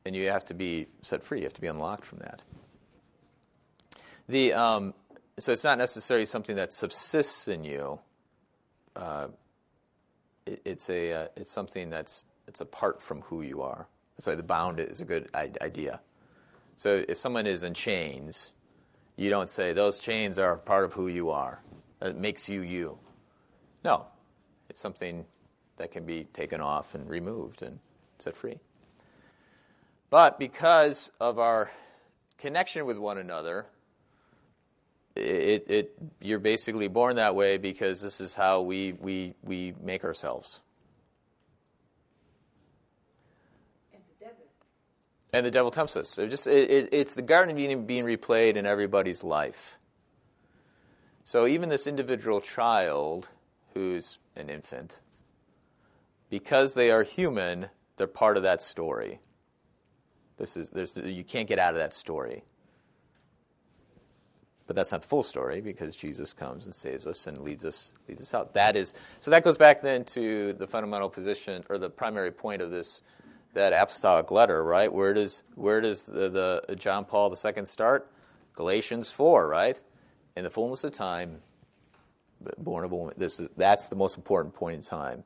and 0.05 0.14
you 0.14 0.31
have 0.31 0.45
to 0.47 0.55
be 0.55 0.87
set 1.03 1.23
free. 1.23 1.38
You 1.38 1.45
have 1.45 1.55
to 1.55 1.61
be 1.61 1.67
unlocked 1.67 2.05
from 2.05 2.19
that. 2.19 2.43
The, 4.29 4.53
um, 4.53 4.95
so 5.38 5.53
it's 5.53 5.64
not 5.64 5.79
necessarily 5.79 6.27
something 6.27 6.57
that 6.57 6.73
subsists 6.73 7.49
in 7.49 7.64
you. 7.64 7.99
Uh, 8.95 9.29
it, 10.47 10.61
it's, 10.64 10.88
a, 10.88 11.12
uh, 11.12 11.27
it's 11.37 11.51
something 11.51 11.90
that's 11.90 12.25
it's 12.46 12.61
apart 12.61 13.00
from 13.02 13.22
who 13.22 13.42
you 13.42 13.62
are. 13.62 13.87
That's 14.16 14.26
why 14.26 14.35
the 14.35 14.42
bound 14.42 14.80
is 14.80 15.00
a 15.00 15.04
good 15.04 15.28
idea. 15.35 16.00
So 16.76 17.04
if 17.09 17.18
someone 17.18 17.46
is 17.46 17.64
in 17.64 17.74
chains, 17.74 18.52
you 19.16 19.30
don't 19.30 19.50
say, 19.50 19.72
those 19.72 19.98
chains 19.98 20.38
are 20.38 20.57
part 20.57 20.85
of 20.85 20.92
who 20.92 21.09
you 21.09 21.30
are. 21.30 21.61
It 22.02 22.16
makes 22.16 22.48
you 22.48 22.62
you. 22.62 22.98
No, 23.85 24.07
it's 24.68 24.80
something 24.80 25.24
that 25.76 25.90
can 25.90 26.04
be 26.04 26.24
taken 26.33 26.61
off 26.61 26.94
and 26.94 27.09
removed 27.09 27.62
and 27.62 27.78
set 28.18 28.37
free. 28.37 28.59
But 30.11 30.38
because 30.38 31.11
of 31.20 31.38
our 31.38 31.70
connection 32.38 32.87
with 32.87 32.98
one 32.98 33.18
another, 33.18 33.66
it, 35.16 35.64
it, 35.68 35.98
you're 36.20 36.38
basically 36.38 36.88
born 36.88 37.16
that 37.16 37.35
way 37.35 37.57
because 37.57 38.00
this 38.00 38.20
is 38.20 38.35
how 38.35 38.62
we, 38.62 38.92
we, 38.92 39.35
we 39.42 39.74
make 39.83 40.04
ourselves. 40.04 40.61
And 43.92 44.02
the 44.18 44.24
devil. 44.24 44.44
And 45.35 45.44
the 45.44 45.51
devil 45.51 45.73
tempts 45.73 45.97
us. 45.97 46.14
Just 46.14 46.47
it, 46.47 46.70
it, 46.70 46.88
it's 46.92 47.14
the 47.14 47.23
Garden 47.23 47.51
of 47.51 47.59
Eden 47.59 47.87
being 47.87 48.05
replayed 48.05 48.55
in 48.55 48.66
everybody's 48.66 49.25
life. 49.25 49.79
So 51.25 51.49
even 51.49 51.70
this 51.70 51.88
individual 51.88 52.40
child 52.40 53.31
who's 53.75 54.20
an 54.37 54.49
infant, 54.49 55.01
because 56.31 56.75
they 56.75 56.92
are 56.92 57.03
human, 57.03 57.66
they're 57.97 58.07
part 58.07 58.37
of 58.37 58.44
that 58.44 58.62
story. 58.62 59.18
This 60.37 60.57
is, 60.57 60.70
there's, 60.70 60.97
you 60.97 61.25
can't 61.25 61.49
get 61.49 61.59
out 61.59 61.75
of 61.75 61.81
that 61.81 61.92
story. 61.92 62.44
But 64.68 64.77
that's 64.77 64.92
not 64.92 65.03
the 65.03 65.09
full 65.09 65.25
story 65.25 65.61
because 65.61 65.97
Jesus 65.97 66.33
comes 66.33 66.66
and 66.66 66.75
saves 66.75 67.09
us 67.09 67.27
and 67.27 67.40
leads 67.40 67.64
us 67.64 67.92
leads 68.09 68.23
us 68.23 68.33
out. 68.35 68.55
That 68.55 68.77
is 68.77 68.94
so 69.20 69.31
that 69.33 69.44
goes 69.44 69.59
back 69.59 69.83
then 69.83 70.05
to 70.05 70.55
the 70.55 70.66
fundamental 70.66 71.11
position 71.11 71.64
or 71.68 71.77
the 71.77 71.90
primary 71.90 72.31
point 72.31 72.62
of 72.62 72.70
this 72.70 73.03
that 73.55 73.73
apostolic 73.73 74.31
letter, 74.31 74.62
right? 74.62 74.93
Where 74.93 75.14
does 75.14 75.43
where 75.55 75.81
does 75.81 76.05
the, 76.05 76.62
the 76.67 76.77
John 76.77 77.05
Paul 77.05 77.35
II 77.35 77.64
start? 77.64 78.11
Galatians 78.55 79.11
four, 79.11 79.49
right? 79.49 79.81
In 80.37 80.45
the 80.45 80.51
fullness 80.51 80.85
of 80.85 80.93
time, 80.93 81.40
born 82.59 82.85
of 82.85 82.93
a 82.93 82.97
woman. 82.97 83.14
This 83.17 83.40
is 83.40 83.51
that's 83.57 83.88
the 83.88 83.97
most 83.97 84.17
important 84.17 84.55
point 84.55 84.77
in 84.77 84.83
time. 84.83 85.25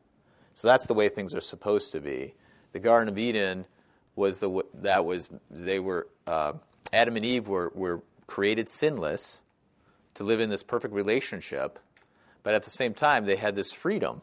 So 0.55 0.69
that's 0.69 0.87
the 0.87 0.95
way 0.95 1.09
things 1.09 1.35
are 1.35 1.41
supposed 1.41 1.93
to 1.93 2.01
be. 2.01 2.35
The 2.73 2.81
Garden 2.81 3.09
of 3.09 3.19
Eden 3.19 3.67
was 4.17 4.39
the 4.39 4.63
that 4.75 5.05
was 5.05 5.29
they 5.51 5.79
were 5.79 6.09
uh, 6.27 6.53
Adam 6.93 7.17
and 7.17 7.25
Eve 7.25 7.49
were 7.49 7.73
were 7.75 8.03
created 8.27 8.69
sinless 8.69 9.41
to 10.15 10.25
live 10.25 10.41
in 10.41 10.51
this 10.51 10.63
perfect 10.63 10.93
relationship, 10.93 11.79
but 12.43 12.55
at 12.55 12.65
the 12.65 12.71
same 12.71 12.95
time, 12.95 13.25
they 13.25 13.37
had 13.37 13.55
this 13.55 13.73
freedom. 13.73 14.21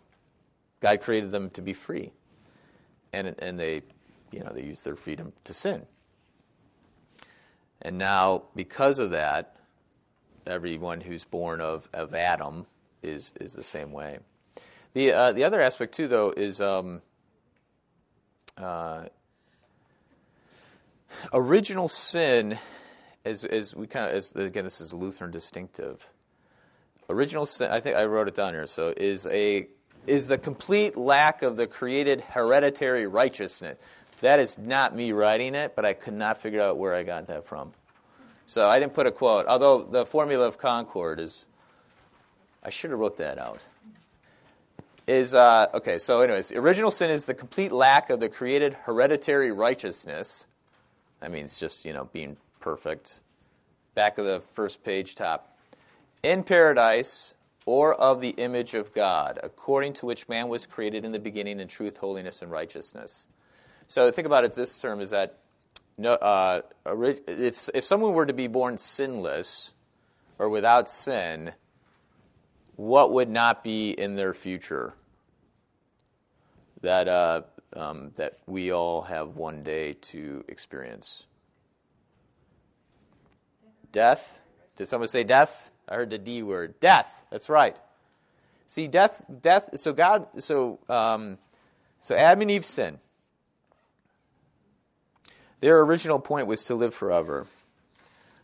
God 0.82 1.02
created 1.02 1.32
them 1.32 1.50
to 1.52 1.62
be 1.62 1.74
free. 1.74 2.12
And, 3.14 3.34
and 3.40 3.60
they, 3.60 3.82
you 4.36 4.44
know, 4.44 4.52
they 4.52 4.64
use 4.64 4.82
their 4.82 4.96
freedom 4.96 5.32
to 5.46 5.54
sin. 5.54 5.86
And 7.82 7.98
now, 7.98 8.44
because 8.54 9.00
of 9.00 9.12
that, 9.12 9.56
everyone 10.46 11.00
who's 11.00 11.24
born 11.24 11.62
of, 11.62 11.88
of 11.94 12.14
Adam 12.14 12.66
is, 13.02 13.32
is 13.40 13.54
the 13.54 13.64
same 13.64 13.92
way. 13.94 14.20
The, 14.94 15.14
uh, 15.14 15.32
the 15.32 15.46
other 15.46 15.62
aspect, 15.62 15.96
too, 15.96 16.08
though, 16.08 16.32
is 16.36 16.60
um, 16.60 17.02
uh, 18.58 19.06
original 21.34 21.88
sin 21.88 22.58
as, 23.24 23.46
as 23.46 23.74
we 23.74 23.88
kind 23.88 24.10
of, 24.10 24.16
as, 24.16 24.36
again, 24.36 24.66
this 24.66 24.82
is 24.82 24.94
Lutheran 24.94 25.32
distinctive. 25.32 26.10
Original 27.10 27.46
sin, 27.46 27.72
I 27.72 27.80
think 27.80 27.96
I 27.96 28.06
wrote 28.06 28.28
it 28.28 28.36
down 28.36 28.54
here, 28.54 28.68
so 28.68 28.94
is 28.96 29.28
a 29.28 29.68
is 30.08 30.28
the 30.28 30.38
complete 30.38 30.96
lack 30.96 31.42
of 31.42 31.56
the 31.56 31.66
created 31.66 32.22
hereditary 32.22 33.08
righteousness. 33.08 33.78
That 34.26 34.40
is 34.40 34.58
not 34.58 34.96
me 34.96 35.12
writing 35.12 35.54
it, 35.54 35.76
but 35.76 35.86
I 35.86 35.94
could 35.94 36.16
not 36.16 36.40
figure 36.40 36.60
out 36.60 36.78
where 36.78 36.96
I 36.96 37.04
got 37.04 37.28
that 37.28 37.46
from. 37.46 37.74
So 38.48 38.68
I 38.68 38.80
didn't 38.80 38.96
put 38.96 39.06
a 39.06 39.12
quote, 39.12 39.46
although 39.46 39.84
the 39.84 40.04
formula 40.04 40.48
of 40.48 40.58
Concord 40.58 41.20
is, 41.20 41.46
I 42.64 42.72
should 42.72 42.90
have 42.90 43.00
wrote 43.00 43.18
that 43.18 43.38
out. 43.38 43.64
Is, 45.06 45.36
uh, 45.36 45.68
okay, 45.76 46.00
so 46.00 46.22
anyways, 46.22 46.52
original 46.54 46.90
sin 46.90 47.12
is 47.12 47.26
the 47.26 47.36
complete 47.36 47.72
lack 47.72 48.10
of 48.10 48.20
the 48.20 48.28
created 48.28 48.74
hereditary 48.74 49.52
righteousness. 49.52 50.48
That 51.20 51.32
means 51.32 51.60
just, 51.60 51.86
you 51.86 51.94
know, 51.94 52.06
being 52.12 52.38
perfect. 52.60 53.20
Back 53.94 54.18
of 54.18 54.26
the 54.26 54.40
first 54.40 54.84
page, 54.84 55.14
top. 55.14 55.56
In 56.24 56.42
paradise, 56.42 57.36
or 57.68 57.94
of 57.94 58.22
the 58.22 58.30
image 58.30 58.74
of 58.74 58.92
God, 58.92 59.38
according 59.44 59.94
to 59.94 60.08
which 60.08 60.28
man 60.28 60.50
was 60.50 60.66
created 60.66 61.06
in 61.06 61.12
the 61.12 61.20
beginning 61.20 61.60
in 61.60 61.68
truth, 61.68 61.98
holiness, 61.98 62.42
and 62.42 62.50
righteousness. 62.50 63.28
So 63.88 64.10
think 64.12 64.26
about 64.26 64.44
it 64.44 64.54
this 64.54 64.80
term 64.80 65.00
is 65.00 65.12
that 65.12 65.40
no, 65.98 66.14
uh, 66.14 66.62
if, 67.28 67.70
if 67.74 67.84
someone 67.84 68.14
were 68.14 68.26
to 68.26 68.34
be 68.34 68.48
born 68.48 68.78
sinless 68.78 69.72
or 70.38 70.50
without 70.50 70.90
sin, 70.90 71.54
what 72.76 73.14
would 73.14 73.30
not 73.30 73.64
be 73.64 73.92
in 73.92 74.16
their 74.16 74.34
future 74.34 74.94
that, 76.82 77.08
uh, 77.08 77.44
um, 77.74 78.12
that 78.16 78.40
we 78.46 78.72
all 78.72 79.04
have 79.04 79.38
one 79.38 79.64
day 79.64 79.94
to 79.94 80.44
experience? 80.50 81.24
Death. 83.94 84.42
Did 84.76 84.90
someone 84.90 85.08
say 85.08 85.24
death? 85.24 85.72
I 85.88 85.96
heard 85.96 86.10
the 86.10 86.18
D 86.18 86.44
word. 86.44 86.80
Death. 86.82 87.26
That's 87.30 87.48
right. 87.48 87.78
See, 88.66 88.88
death, 88.88 89.22
death. 89.42 89.70
So 89.80 89.94
God, 89.94 90.28
so 90.42 90.80
um, 90.90 91.38
so 92.02 92.16
Adam 92.16 92.42
and 92.42 92.52
Eve 92.52 92.66
sin. 92.66 93.00
Their 95.60 95.82
original 95.82 96.20
point 96.20 96.48
was 96.48 96.64
to 96.66 96.76
live 96.76 96.94
forever. 96.94 97.48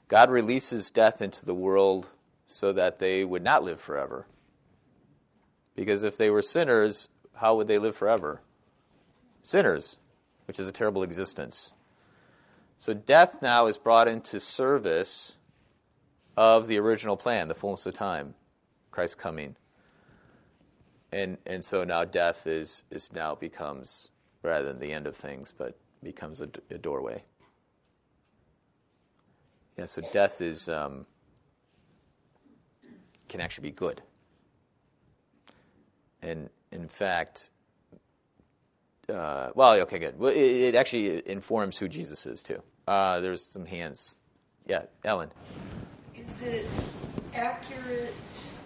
God 0.08 0.30
releases 0.30 0.92
death 0.92 1.22
into 1.22 1.46
the 1.46 1.54
world 1.54 2.10
so 2.46 2.74
that 2.74 3.00
they 3.00 3.24
would 3.24 3.44
not 3.44 3.64
live 3.64 3.80
forever. 3.80 4.26
Because 5.76 6.04
if 6.04 6.18
they 6.18 6.30
were 6.30 6.42
sinners, 6.42 7.10
how 7.36 7.56
would 7.56 7.68
they 7.68 7.78
live 7.78 7.96
forever? 7.96 8.42
Sinners, 9.42 9.98
which 10.46 10.60
is 10.60 10.68
a 10.68 10.74
terrible 10.74 11.04
existence. 11.04 11.72
So 12.78 12.94
death 12.94 13.42
now 13.42 13.68
is 13.68 13.78
brought 13.78 14.08
into 14.08 14.40
service 14.40 15.36
of 16.36 16.68
the 16.68 16.80
original 16.80 17.18
plan, 17.18 17.48
the 17.48 17.54
fullness 17.54 17.86
of 17.86 17.94
time, 17.94 18.34
Christ 18.90 19.18
coming. 19.18 19.56
And 21.12 21.38
and 21.46 21.64
so 21.64 21.84
now 21.84 22.06
death 22.06 22.48
is 22.48 22.84
is 22.90 23.14
now 23.14 23.36
becomes 23.36 24.12
rather 24.44 24.68
than 24.68 24.80
the 24.80 24.94
end 24.94 25.08
of 25.08 25.16
things, 25.16 25.54
but 25.56 25.78
becomes 26.04 26.42
a, 26.42 26.50
a 26.70 26.78
doorway. 26.78 27.24
Yeah, 29.78 29.86
so 29.86 30.02
death 30.12 30.42
is 30.42 30.68
um, 30.70 31.06
can 33.30 33.42
actually 33.42 33.70
be 33.70 33.76
good. 33.76 34.02
And 36.22 36.50
in 36.72 36.88
fact, 36.88 37.50
uh, 39.10 39.50
well, 39.56 39.74
okay, 39.82 40.00
good. 40.00 40.20
Well, 40.20 40.32
it, 40.32 40.38
it 40.38 40.76
actually 40.76 41.28
informs 41.28 41.78
who 41.78 41.88
Jesus 41.88 42.26
is 42.26 42.44
too. 42.44 42.62
Uh, 42.88 43.20
there's 43.20 43.46
some 43.46 43.66
hands. 43.66 44.16
Yeah, 44.68 44.84
Ellen. 45.04 45.32
Is 46.16 46.42
it 46.42 46.66
accurate 47.34 48.14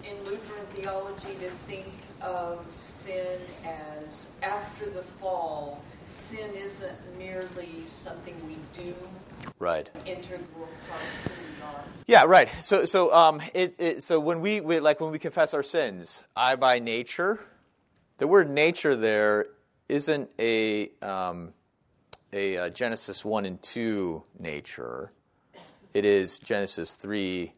in 0.03 0.17
Lutheran 0.25 0.65
theology 0.73 1.35
to 1.41 1.49
think 1.67 1.85
of 2.21 2.65
sin 2.81 3.39
as 3.63 4.29
after 4.41 4.89
the 4.89 5.01
fall? 5.01 5.81
Sin 6.15 6.49
isn't 6.55 7.17
merely 7.17 7.73
something 7.85 8.35
we 8.47 8.55
do, 8.81 8.93
Right. 9.59 9.91
integral 10.05 10.69
part 10.89 11.01
of 11.01 11.31
who 11.31 11.31
we 11.31 11.63
are. 11.63 11.83
Yeah, 12.07 12.23
right. 12.23 12.47
So, 12.61 12.85
so, 12.85 13.13
um, 13.13 13.41
it, 13.53 13.75
it, 13.79 14.01
so 14.01 14.21
when 14.21 14.39
we, 14.39 14.61
we, 14.61 14.79
like, 14.79 15.01
when 15.01 15.11
we 15.11 15.19
confess 15.19 15.53
our 15.53 15.61
sins, 15.61 16.23
I 16.33 16.55
by 16.55 16.79
nature, 16.79 17.41
the 18.17 18.27
word 18.27 18.49
nature 18.49 18.95
there 18.95 19.47
isn't 19.89 20.29
a, 20.39 20.89
um, 21.01 21.53
a 22.31 22.57
uh, 22.57 22.69
Genesis 22.69 23.25
1 23.25 23.45
and 23.45 23.61
2 23.61 24.23
nature. 24.39 25.11
It 25.93 26.05
is 26.05 26.39
Genesis 26.39 26.93
3. 26.93 27.51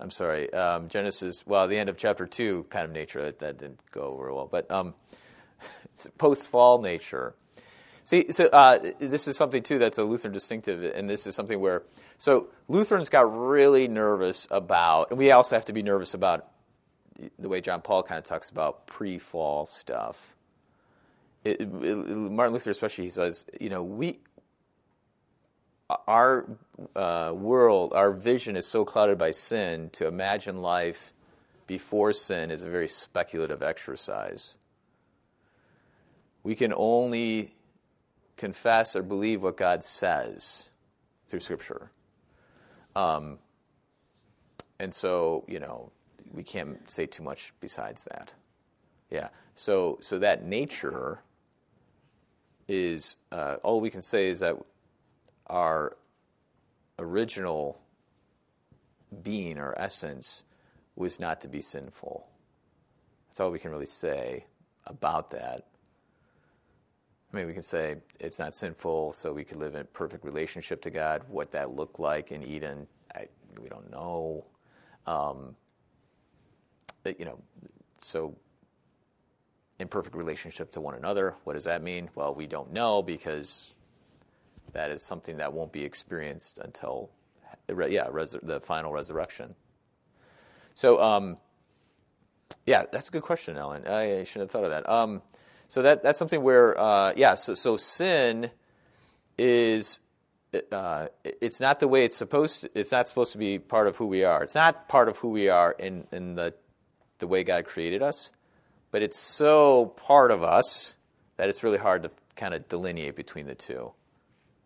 I'm 0.00 0.10
sorry, 0.10 0.50
um, 0.54 0.88
Genesis, 0.88 1.46
well, 1.46 1.68
the 1.68 1.76
end 1.76 1.90
of 1.90 1.98
chapter 1.98 2.26
2 2.26 2.66
kind 2.70 2.86
of 2.86 2.92
nature. 2.92 3.22
That, 3.22 3.38
that 3.40 3.58
didn't 3.58 3.82
go 3.90 4.16
very 4.16 4.32
well. 4.32 4.48
But 4.50 4.70
um, 4.70 4.94
post 6.18 6.48
fall 6.48 6.80
nature. 6.80 7.34
See, 8.04 8.32
so 8.32 8.46
uh, 8.46 8.78
this 8.98 9.28
is 9.28 9.36
something 9.36 9.62
too 9.62 9.78
that's 9.78 9.98
a 9.98 10.02
Lutheran 10.02 10.32
distinctive, 10.32 10.82
and 10.82 11.10
this 11.10 11.26
is 11.26 11.34
something 11.34 11.60
where 11.60 11.82
so 12.16 12.48
Lutherans 12.66 13.10
got 13.10 13.36
really 13.36 13.86
nervous 13.86 14.48
about, 14.50 15.10
and 15.10 15.18
we 15.18 15.30
also 15.30 15.56
have 15.56 15.66
to 15.66 15.72
be 15.72 15.82
nervous 15.82 16.14
about 16.14 16.48
the 17.38 17.48
way 17.48 17.60
John 17.60 17.82
Paul 17.82 18.02
kind 18.02 18.18
of 18.18 18.24
talks 18.24 18.48
about 18.48 18.86
pre-fall 18.86 19.66
stuff. 19.66 20.36
It, 21.44 21.60
it, 21.60 21.66
Martin 21.68 22.52
Luther, 22.52 22.70
especially, 22.70 23.04
he 23.04 23.10
says, 23.10 23.46
you 23.60 23.68
know, 23.68 23.82
we 23.82 24.20
our 26.06 26.46
uh, 26.94 27.32
world, 27.34 27.92
our 27.94 28.12
vision 28.12 28.56
is 28.56 28.66
so 28.66 28.84
clouded 28.84 29.18
by 29.18 29.30
sin. 29.30 29.90
To 29.94 30.06
imagine 30.06 30.60
life 30.60 31.12
before 31.66 32.12
sin 32.12 32.50
is 32.50 32.62
a 32.62 32.68
very 32.68 32.88
speculative 32.88 33.62
exercise. 33.62 34.54
We 36.48 36.54
can 36.54 36.72
only 36.74 37.52
confess 38.38 38.96
or 38.96 39.02
believe 39.02 39.42
what 39.42 39.58
God 39.58 39.84
says 39.84 40.70
through 41.26 41.40
Scripture. 41.40 41.90
Um, 42.96 43.38
and 44.78 44.94
so, 44.94 45.44
you 45.46 45.58
know, 45.58 45.92
we 46.32 46.42
can't 46.42 46.90
say 46.90 47.04
too 47.04 47.22
much 47.22 47.52
besides 47.60 48.04
that. 48.04 48.32
Yeah. 49.10 49.28
So, 49.54 49.98
so 50.00 50.20
that 50.20 50.42
nature 50.42 51.20
is 52.66 53.16
uh, 53.30 53.56
all 53.62 53.82
we 53.82 53.90
can 53.90 54.00
say 54.00 54.28
is 54.28 54.40
that 54.40 54.56
our 55.48 55.98
original 56.98 57.78
being, 59.22 59.58
our 59.58 59.74
essence, 59.78 60.44
was 60.96 61.20
not 61.20 61.42
to 61.42 61.48
be 61.48 61.60
sinful. 61.60 62.26
That's 63.28 63.38
all 63.38 63.50
we 63.50 63.58
can 63.58 63.70
really 63.70 63.84
say 63.84 64.46
about 64.86 65.32
that. 65.32 65.66
I 67.32 67.36
mean, 67.36 67.46
we 67.46 67.52
can 67.52 67.62
say 67.62 67.96
it's 68.20 68.38
not 68.38 68.54
sinful, 68.54 69.12
so 69.12 69.32
we 69.32 69.44
could 69.44 69.58
live 69.58 69.74
in 69.74 69.86
perfect 69.92 70.24
relationship 70.24 70.80
to 70.82 70.90
God. 70.90 71.22
What 71.28 71.50
that 71.52 71.74
looked 71.74 72.00
like 72.00 72.32
in 72.32 72.42
Eden, 72.42 72.86
I, 73.14 73.26
we 73.60 73.68
don't 73.68 73.90
know. 73.90 74.44
Um, 75.06 75.54
you 77.04 77.24
know, 77.24 77.38
so 78.00 78.34
in 79.78 79.88
perfect 79.88 80.16
relationship 80.16 80.70
to 80.72 80.80
one 80.80 80.94
another, 80.94 81.34
what 81.44 81.54
does 81.54 81.64
that 81.64 81.82
mean? 81.82 82.10
Well, 82.14 82.34
we 82.34 82.46
don't 82.46 82.72
know 82.72 83.02
because 83.02 83.74
that 84.72 84.90
is 84.90 85.02
something 85.02 85.36
that 85.38 85.52
won't 85.52 85.72
be 85.72 85.84
experienced 85.84 86.58
until, 86.58 87.10
yeah, 87.68 88.08
the 88.42 88.60
final 88.62 88.92
resurrection. 88.92 89.54
So, 90.74 91.00
um, 91.02 91.38
yeah, 92.66 92.84
that's 92.90 93.08
a 93.08 93.10
good 93.10 93.22
question, 93.22 93.56
Ellen. 93.56 93.86
I 93.86 94.24
should 94.24 94.40
have 94.40 94.50
thought 94.50 94.64
of 94.64 94.70
that. 94.70 94.88
Um, 94.88 95.22
so 95.68 95.82
that 95.82 96.02
that's 96.02 96.18
something 96.18 96.42
where, 96.42 96.78
uh, 96.78 97.12
yeah. 97.14 97.34
So 97.34 97.54
so 97.54 97.76
sin 97.76 98.50
is 99.36 100.00
uh, 100.72 101.08
it's 101.22 101.60
not 101.60 101.78
the 101.78 101.88
way 101.88 102.04
it's 102.04 102.16
supposed. 102.16 102.62
To, 102.62 102.70
it's 102.74 102.90
not 102.90 103.06
supposed 103.06 103.32
to 103.32 103.38
be 103.38 103.58
part 103.58 103.86
of 103.86 103.96
who 103.96 104.06
we 104.06 104.24
are. 104.24 104.42
It's 104.42 104.54
not 104.54 104.88
part 104.88 105.08
of 105.08 105.18
who 105.18 105.28
we 105.28 105.50
are 105.50 105.72
in 105.72 106.06
in 106.10 106.34
the 106.34 106.54
the 107.18 107.26
way 107.26 107.44
God 107.44 107.66
created 107.66 108.02
us, 108.02 108.30
but 108.90 109.02
it's 109.02 109.18
so 109.18 109.86
part 109.86 110.30
of 110.30 110.42
us 110.42 110.96
that 111.36 111.50
it's 111.50 111.62
really 111.62 111.78
hard 111.78 112.02
to 112.04 112.10
kind 112.34 112.54
of 112.54 112.66
delineate 112.68 113.14
between 113.14 113.46
the 113.46 113.54
two, 113.54 113.92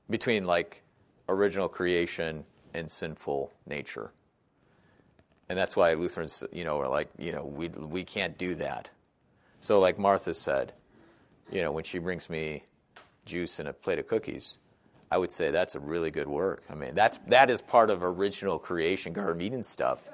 between 0.09 0.47
like 0.47 0.83
original 1.29 1.69
creation 1.69 2.45
and 2.75 2.89
sinful 2.89 3.53
nature. 3.67 4.13
And 5.49 5.59
that's 5.59 5.75
why 5.75 5.95
Lutherans, 5.95 6.45
you 6.53 6.65
know, 6.65 6.79
are 6.81 6.89
like, 6.89 7.09
you 7.19 7.33
know, 7.33 7.45
we 7.45 7.69
we 7.69 8.05
can't 8.05 8.39
do 8.39 8.55
that. 8.55 8.91
So, 9.59 9.81
like 9.81 9.99
Martha 9.99 10.33
said, 10.35 10.73
you 11.53 11.61
know, 11.61 11.71
when 11.71 11.85
she 11.85 11.99
brings 11.99 12.29
me 12.31 12.65
juice 13.25 13.59
and 13.59 13.69
a 13.69 13.73
plate 13.73 13.99
of 13.99 14.09
cookies, 14.09 14.59
I 15.11 15.19
would 15.19 15.31
say 15.31 15.51
that's 15.51 15.75
a 15.75 15.81
really 15.81 16.11
good 16.11 16.27
work. 16.27 16.65
I 16.71 16.75
mean, 16.75 16.95
that's 16.95 17.19
that 17.29 17.51
is 17.51 17.61
part 17.61 17.91
of 17.91 18.03
original 18.03 18.59
creation, 18.59 19.13
Garden 19.13 19.43
Eden 19.43 19.63
stuff. 19.63 20.05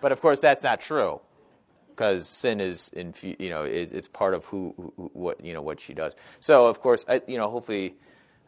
But 0.00 0.12
of 0.12 0.20
course, 0.20 0.40
that's 0.40 0.64
not 0.64 0.80
true 0.80 1.20
because 1.88 2.26
sin 2.26 2.60
is, 2.60 2.88
in, 2.94 3.14
you 3.22 3.50
know, 3.50 3.62
it's, 3.62 3.92
it's 3.92 4.08
part 4.08 4.32
of 4.32 4.46
who, 4.46 4.74
who, 4.76 5.10
what, 5.12 5.44
you 5.44 5.52
know, 5.52 5.60
what 5.60 5.78
she 5.78 5.92
does. 5.92 6.16
So, 6.40 6.66
of 6.66 6.80
course, 6.80 7.04
I, 7.06 7.20
you 7.26 7.36
know, 7.36 7.50
hopefully, 7.50 7.94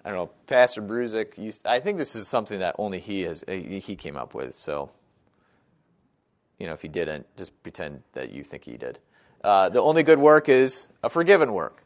I 0.05 0.09
don't 0.09 0.17
know, 0.17 0.31
Pastor 0.47 0.81
Bruzik. 0.81 1.61
I 1.67 1.79
think 1.79 1.99
this 1.99 2.17
is 2.17 2.27
something 2.27 2.61
that 2.61 2.75
only 2.79 2.99
he 2.99 3.23
has, 3.23 3.45
he 3.47 3.95
came 3.95 4.17
up 4.17 4.35
with. 4.35 4.55
So, 4.55 4.91
you 6.59 6.67
know, 6.67 6.73
if 6.73 6.81
he 6.81 6.89
didn't, 6.89 7.27
just 7.37 7.63
pretend 7.63 8.03
that 8.15 8.33
you 8.33 8.43
think 8.43 8.65
he 8.65 8.79
did. 8.79 8.99
Uh, 9.45 9.69
the 9.69 9.83
only 9.83 10.03
good 10.03 10.19
work 10.19 10.49
is 10.49 10.89
a 11.03 11.11
forgiven 11.11 11.53
work. 11.53 11.82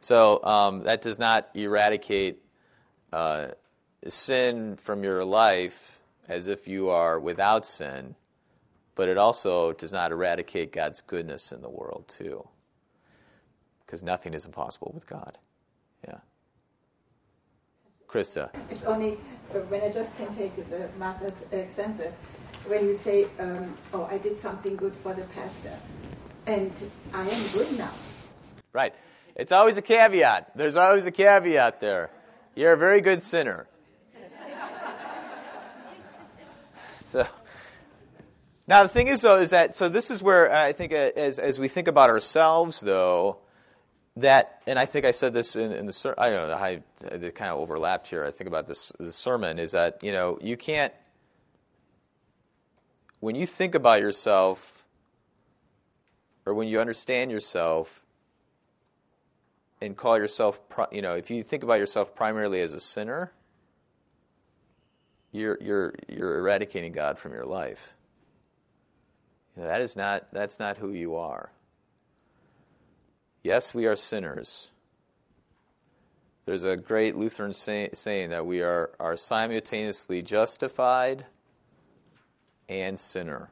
So 0.00 0.42
um, 0.44 0.82
that 0.82 1.02
does 1.02 1.18
not 1.18 1.48
eradicate 1.54 2.38
uh, 3.12 3.48
sin 4.06 4.76
from 4.76 5.02
your 5.02 5.24
life 5.24 6.00
as 6.28 6.46
if 6.46 6.68
you 6.68 6.90
are 6.90 7.18
without 7.18 7.64
sin, 7.64 8.14
but 8.94 9.08
it 9.08 9.18
also 9.18 9.72
does 9.72 9.92
not 9.92 10.12
eradicate 10.12 10.72
God's 10.72 11.00
goodness 11.00 11.52
in 11.52 11.62
the 11.62 11.68
world, 11.68 12.04
too. 12.08 12.48
Because 13.84 14.02
nothing 14.02 14.34
is 14.34 14.44
impossible 14.44 14.90
with 14.94 15.06
God. 15.06 15.38
Yeah. 16.06 16.18
Krista. 18.08 18.50
It's 18.70 18.84
only 18.84 19.18
uh, 19.54 19.58
when 19.68 19.82
I 19.82 19.90
just 19.92 20.16
can 20.16 20.34
take 20.34 20.56
the 20.70 20.88
Martha's 20.98 21.44
example. 21.52 22.12
When 22.66 22.86
you 22.86 22.94
say, 22.94 23.26
um, 23.38 23.74
"Oh, 23.92 24.08
I 24.10 24.18
did 24.18 24.40
something 24.40 24.74
good 24.74 24.94
for 24.94 25.14
the 25.14 25.24
pastor," 25.26 25.78
and 26.46 26.72
I 27.12 27.22
am 27.22 27.42
good 27.52 27.78
now. 27.78 27.92
Right. 28.72 28.94
It's 29.36 29.52
always 29.52 29.76
a 29.76 29.82
caveat. 29.82 30.56
There's 30.56 30.76
always 30.76 31.04
a 31.04 31.10
caveat 31.10 31.78
there. 31.78 32.10
You're 32.54 32.72
a 32.72 32.78
very 32.78 33.00
good 33.00 33.22
sinner. 33.22 33.68
So 36.98 37.24
now 38.66 38.82
the 38.82 38.88
thing 38.88 39.06
is 39.06 39.22
though 39.22 39.38
is 39.38 39.50
that 39.50 39.76
so 39.76 39.88
this 39.88 40.10
is 40.10 40.22
where 40.22 40.52
I 40.52 40.72
think 40.72 40.92
uh, 40.92 41.10
as 41.16 41.38
as 41.38 41.56
we 41.58 41.68
think 41.68 41.86
about 41.86 42.10
ourselves 42.10 42.80
though 42.80 43.38
that 44.16 44.60
and 44.66 44.76
I 44.76 44.86
think 44.86 45.04
I 45.04 45.12
said 45.12 45.32
this 45.32 45.54
in, 45.54 45.70
in 45.70 45.86
the 45.86 46.14
I 46.18 46.30
don't 46.30 46.48
know 46.48 46.54
I 46.54 46.82
it 47.00 47.34
kind 47.36 47.52
of 47.52 47.60
overlapped 47.60 48.08
here. 48.08 48.24
I 48.24 48.32
think 48.32 48.48
about 48.48 48.66
this 48.66 48.92
the 48.98 49.12
sermon 49.12 49.60
is 49.60 49.70
that 49.70 50.02
you 50.02 50.10
know 50.10 50.36
you 50.42 50.56
can't 50.56 50.92
when 53.20 53.36
you 53.36 53.46
think 53.46 53.76
about 53.76 54.00
yourself 54.00 54.84
or 56.44 56.54
when 56.54 56.66
you 56.66 56.80
understand 56.80 57.30
yourself 57.30 58.02
and 59.80 59.96
call 59.96 60.18
yourself, 60.18 60.60
you 60.90 61.02
know, 61.02 61.14
if 61.14 61.30
you 61.30 61.42
think 61.42 61.62
about 61.62 61.78
yourself 61.78 62.14
primarily 62.14 62.60
as 62.60 62.72
a 62.72 62.80
sinner, 62.80 63.32
you're 65.32 65.58
you're 65.60 65.94
you're 66.08 66.38
eradicating 66.38 66.92
God 66.92 67.18
from 67.18 67.32
your 67.32 67.44
life. 67.44 67.94
You 69.54 69.62
know, 69.62 69.68
that 69.68 69.80
is 69.80 69.96
not 69.96 70.32
that's 70.32 70.58
not 70.58 70.78
who 70.78 70.92
you 70.92 71.16
are. 71.16 71.50
Yes, 73.42 73.74
we 73.74 73.86
are 73.86 73.96
sinners. 73.96 74.70
There's 76.46 76.64
a 76.64 76.76
great 76.76 77.16
Lutheran 77.16 77.54
say, 77.54 77.90
saying 77.92 78.30
that 78.30 78.46
we 78.46 78.62
are, 78.62 78.92
are 79.00 79.16
simultaneously 79.16 80.22
justified 80.22 81.26
and 82.68 82.98
sinner. 82.98 83.50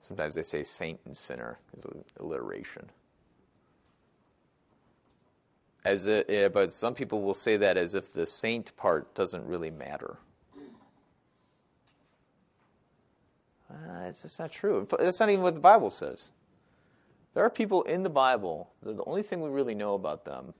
Sometimes 0.00 0.36
they 0.36 0.42
say 0.42 0.62
saint 0.62 1.00
and 1.04 1.16
sinner, 1.16 1.58
is 1.76 1.84
alliteration. 2.18 2.88
As 5.84 6.06
but 6.52 6.72
some 6.72 6.94
people 6.94 7.22
will 7.22 7.34
say 7.34 7.56
that 7.56 7.76
as 7.76 7.94
if 7.94 8.12
the 8.12 8.26
saint 8.26 8.76
part 8.76 9.14
doesn't 9.14 9.44
really 9.46 9.70
matter. 9.70 10.16
Uh, 13.68 14.04
it's 14.06 14.38
not 14.38 14.52
true. 14.52 14.86
That's 14.98 15.18
not 15.18 15.30
even 15.30 15.42
what 15.42 15.54
the 15.54 15.60
Bible 15.60 15.90
says. 15.90 16.30
There 17.34 17.42
are 17.42 17.50
people 17.50 17.82
in 17.82 18.02
the 18.02 18.10
Bible 18.10 18.70
that 18.82 18.96
the 18.96 19.04
only 19.04 19.22
thing 19.22 19.40
we 19.40 19.48
really 19.48 19.74
know 19.74 19.94
about 19.94 20.24
them, 20.24 20.52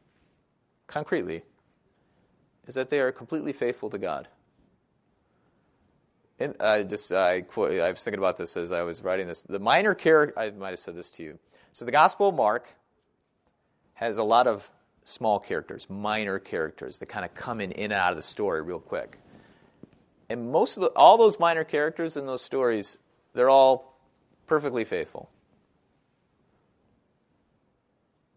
concretely, 0.86 1.42
is 2.66 2.74
that 2.74 2.88
they 2.88 3.00
are 3.00 3.12
completely 3.12 3.52
faithful 3.52 3.90
to 3.90 3.98
God. 3.98 4.28
And 6.38 6.56
I 6.60 6.82
just 6.82 7.12
I, 7.12 7.42
quote, 7.42 7.78
I 7.80 7.90
was 7.90 8.02
thinking 8.02 8.18
about 8.18 8.38
this 8.38 8.56
as 8.56 8.72
I 8.72 8.82
was 8.82 9.02
writing 9.02 9.26
this. 9.26 9.42
The 9.42 9.60
minor 9.60 9.94
character, 9.94 10.38
I 10.38 10.50
might 10.50 10.70
have 10.70 10.78
said 10.78 10.94
this 10.94 11.10
to 11.12 11.22
you. 11.22 11.38
So 11.72 11.84
the 11.84 11.92
Gospel 11.92 12.30
of 12.30 12.34
Mark 12.34 12.68
has 13.94 14.16
a 14.16 14.24
lot 14.24 14.46
of 14.46 14.70
small 15.04 15.38
characters, 15.38 15.88
minor 15.90 16.38
characters 16.38 16.98
that 16.98 17.06
kind 17.06 17.24
of 17.24 17.34
come 17.34 17.60
in, 17.60 17.72
in 17.72 17.84
and 17.84 17.92
out 17.94 18.12
of 18.12 18.16
the 18.16 18.22
story 18.22 18.62
real 18.62 18.80
quick. 18.80 19.18
And 20.28 20.50
most 20.50 20.76
of 20.76 20.82
the, 20.82 20.88
all 20.90 21.18
those 21.18 21.38
minor 21.38 21.64
characters 21.64 22.16
in 22.16 22.26
those 22.26 22.42
stories, 22.42 22.96
they're 23.34 23.50
all 23.50 23.98
perfectly 24.46 24.84
faithful. 24.84 25.28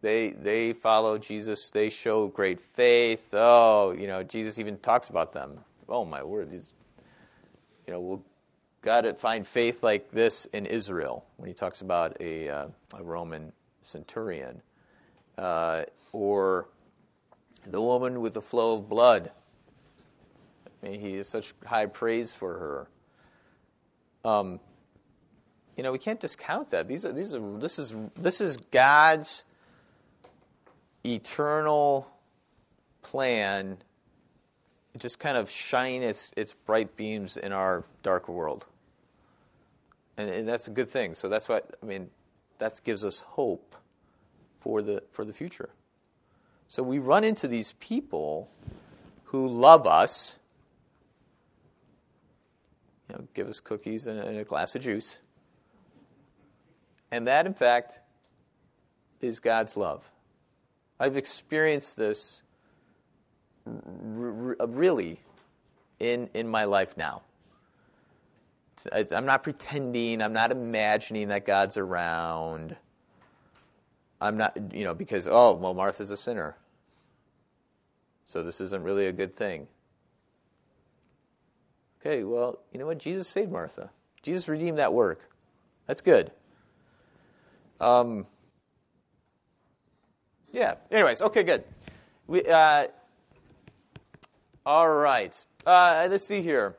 They, 0.02 0.30
they 0.30 0.74
follow 0.74 1.18
Jesus. 1.18 1.70
They 1.70 1.90
show 1.90 2.28
great 2.28 2.60
faith. 2.60 3.30
Oh, 3.34 3.96
you 3.98 4.08
know, 4.08 4.24
Jesus 4.24 4.60
even 4.60 4.78
talks 4.78 5.10
about 5.10 5.34
them. 5.34 5.60
Oh, 5.90 6.06
my 6.06 6.24
word. 6.24 6.52
These, 6.52 6.74
you 7.88 7.94
know, 7.94 8.00
we'll 8.00 8.24
got 8.82 9.02
to 9.02 9.14
find 9.16 9.48
faith 9.48 9.82
like 9.82 10.12
this 10.12 10.46
in 10.54 10.68
Israel 10.68 11.26
when 11.38 11.48
he 11.48 11.54
talks 11.56 11.82
about 11.82 12.16
a, 12.20 12.48
uh, 12.48 12.68
a 12.94 13.04
Roman 13.04 13.52
centurion. 13.82 14.62
Uh, 15.38 15.84
or 16.14 16.70
the 17.66 17.82
woman 17.82 18.22
with 18.22 18.34
the 18.34 18.42
flow 18.42 18.76
of 18.76 18.88
blood. 18.90 19.32
I 20.66 20.88
mean, 20.88 21.00
he 21.00 21.16
has 21.16 21.28
such 21.28 21.54
high 21.66 21.88
praise 21.88 22.34
for 22.34 22.54
her. 22.54 22.88
Um, 24.30 24.60
you 25.76 25.84
know, 25.84 25.92
we 25.92 26.00
can't 26.00 26.20
discount 26.20 26.72
that. 26.72 26.88
These 26.88 27.06
are 27.06 27.12
these 27.12 27.34
are 27.34 27.58
this 27.58 27.80
is 27.80 27.94
this 28.16 28.40
is 28.40 28.58
God's 28.58 29.46
eternal 31.06 32.08
plan 33.02 33.78
just 34.98 35.20
kind 35.20 35.38
of 35.38 35.50
shine 35.50 36.02
its, 36.02 36.32
its 36.38 36.54
bright 36.54 36.96
beams 36.96 37.38
in 37.38 37.52
our 37.52 37.84
dark 38.02 38.28
world. 38.30 38.66
And, 40.18 40.30
and 40.30 40.48
that's 40.48 40.68
a 40.68 40.72
good 40.72 40.90
thing. 40.90 41.14
So 41.14 41.28
that's 41.28 41.50
what, 41.50 41.76
I 41.82 41.86
mean, 41.86 42.10
that 42.60 42.80
gives 42.84 43.04
us 43.04 43.20
hope 43.20 43.76
for 44.66 44.82
the, 44.82 45.04
for 45.12 45.24
the 45.24 45.32
future. 45.32 45.70
So 46.68 46.82
we 46.82 46.98
run 46.98 47.24
into 47.24 47.48
these 47.48 47.74
people 47.74 48.50
who 49.26 49.48
love 49.48 49.86
us, 49.86 50.40
you 53.08 53.16
know, 53.16 53.28
give 53.36 53.48
us 53.48 53.60
cookies 53.60 54.08
and, 54.08 54.20
a 54.20 54.44
glass 54.44 54.74
of 54.74 54.82
juice. 54.82 55.20
And 57.12 57.28
that, 57.28 57.46
in 57.46 57.54
fact, 57.54 58.02
is 59.22 59.40
God's 59.40 59.78
love. 59.78 60.10
I've 61.00 61.16
experienced 61.16 61.96
this 61.96 62.42
r- 63.68 64.56
r- 64.60 64.68
really 64.68 65.20
in, 66.00 66.28
in 66.34 66.48
my 66.48 66.64
life 66.64 66.98
now. 66.98 67.22
It's, 68.74 68.88
it's, 68.92 69.12
I'm 69.12 69.28
not 69.28 69.44
pretending, 69.44 70.24
I'm 70.24 70.34
not 70.34 70.52
imagining 70.52 71.28
that 71.28 71.46
God's 71.46 71.78
around. 71.78 72.76
I'm 74.22 74.38
not, 74.38 74.58
you 74.74 74.84
know, 74.84 74.94
because, 74.94 75.28
oh, 75.30 75.54
well, 75.54 75.74
Martha's 75.74 76.12
a 76.12 76.18
sinner. 76.18 76.56
So 78.26 78.42
this 78.42 78.60
isn't 78.60 78.84
really 78.84 79.08
a 79.08 79.12
good 79.12 79.34
thing. 79.34 79.68
Okay, 82.00 82.24
well, 82.24 82.60
you 82.72 82.80
know 82.80 82.86
what? 82.86 82.98
Jesus 82.98 83.28
saved 83.28 83.52
Martha. 83.52 83.90
Jesus 84.22 84.48
redeemed 84.48 84.78
that 84.80 84.94
work. 84.94 85.30
That's 85.88 86.02
good. 86.02 86.32
Um, 87.80 88.26
yeah. 90.52 90.76
Anyways, 90.92 91.22
okay, 91.22 91.44
good. 91.44 91.64
We, 92.28 92.44
uh, 92.44 92.86
all 94.66 94.96
right. 94.96 95.46
Uh, 95.66 96.08
let's 96.10 96.26
see 96.26 96.42
here. 96.42 96.76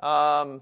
Um, 0.00 0.60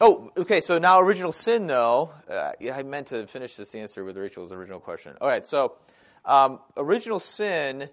oh, 0.00 0.30
okay. 0.36 0.60
So 0.60 0.78
now 0.78 1.00
original 1.00 1.32
sin, 1.32 1.66
though. 1.66 2.12
Uh, 2.28 2.52
I 2.72 2.82
meant 2.82 3.08
to 3.08 3.26
finish 3.26 3.56
this 3.56 3.74
answer 3.74 4.04
with 4.04 4.16
Rachel's 4.16 4.52
original 4.52 4.80
question. 4.80 5.14
All 5.20 5.28
right. 5.28 5.44
So 5.46 5.76
um, 6.24 6.60
original 6.76 7.18
sin, 7.18 7.88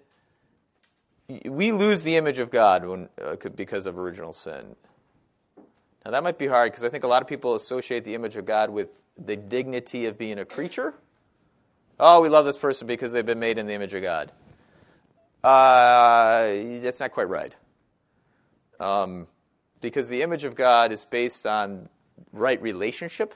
we 1.44 1.72
lose 1.72 2.02
the 2.02 2.16
image 2.16 2.38
of 2.38 2.50
God 2.50 2.86
when, 2.86 3.08
uh, 3.22 3.36
because 3.54 3.86
of 3.86 3.98
original 3.98 4.32
sin. 4.32 4.76
Now 6.04 6.10
that 6.10 6.22
might 6.22 6.38
be 6.38 6.46
hard 6.46 6.72
because 6.72 6.84
I 6.84 6.88
think 6.88 7.04
a 7.04 7.08
lot 7.08 7.22
of 7.22 7.28
people 7.28 7.54
associate 7.54 8.04
the 8.04 8.14
image 8.14 8.36
of 8.36 8.44
God 8.44 8.70
with 8.70 9.02
the 9.16 9.36
dignity 9.36 10.06
of 10.06 10.18
being 10.18 10.38
a 10.38 10.44
creature. 10.44 10.94
Oh, 12.00 12.20
we 12.22 12.28
love 12.28 12.44
this 12.44 12.56
person 12.56 12.86
because 12.86 13.12
they've 13.12 13.24
been 13.24 13.38
made 13.38 13.58
in 13.58 13.66
the 13.66 13.74
image 13.74 13.94
of 13.94 14.02
God. 14.02 14.32
Uh, 15.44 16.54
that's 16.80 17.00
not 17.00 17.12
quite 17.12 17.28
right. 17.28 17.54
Um, 18.80 19.28
because 19.82 20.08
the 20.08 20.22
image 20.22 20.44
of 20.44 20.54
God 20.54 20.92
is 20.92 21.04
based 21.04 21.46
on 21.46 21.90
right 22.32 22.62
relationship. 22.62 23.34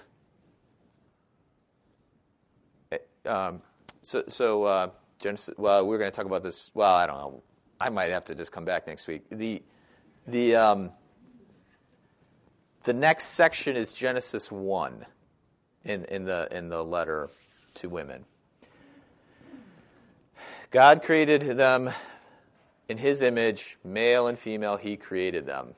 Eh, 2.90 2.98
um, 3.26 3.60
so, 4.00 4.24
so 4.28 4.64
uh, 4.64 4.90
Genesis. 5.20 5.54
Well, 5.58 5.86
we're 5.86 5.98
going 5.98 6.10
to 6.10 6.16
talk 6.16 6.24
about 6.24 6.42
this. 6.42 6.70
Well, 6.72 6.94
I 6.94 7.06
don't 7.06 7.18
know. 7.18 7.42
I 7.78 7.90
might 7.90 8.10
have 8.10 8.24
to 8.26 8.34
just 8.34 8.52
come 8.52 8.64
back 8.64 8.86
next 8.86 9.06
week. 9.06 9.28
The 9.28 9.62
the 10.26 10.56
um, 10.56 10.92
the 12.84 12.94
next 12.94 13.26
section 13.26 13.76
is 13.76 13.92
Genesis 13.92 14.50
one, 14.50 15.04
in 15.84 16.06
in 16.06 16.24
the 16.24 16.48
in 16.56 16.70
the 16.70 16.82
letter 16.82 17.28
to 17.74 17.88
women. 17.90 18.24
God 20.70 21.02
created 21.02 21.42
them 21.42 21.90
in 22.88 22.98
his 22.98 23.22
image, 23.22 23.78
male 23.84 24.26
and 24.26 24.38
female, 24.38 24.76
he 24.76 24.96
created 24.96 25.46
them. 25.46 25.74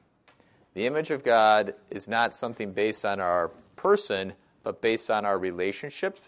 The 0.74 0.86
image 0.86 1.10
of 1.10 1.24
God 1.24 1.74
is 1.90 2.08
not 2.08 2.34
something 2.34 2.72
based 2.72 3.04
on 3.04 3.20
our 3.20 3.48
person, 3.76 4.32
but 4.62 4.80
based 4.80 5.10
on 5.10 5.24
our 5.24 5.38
relationship. 5.38 6.18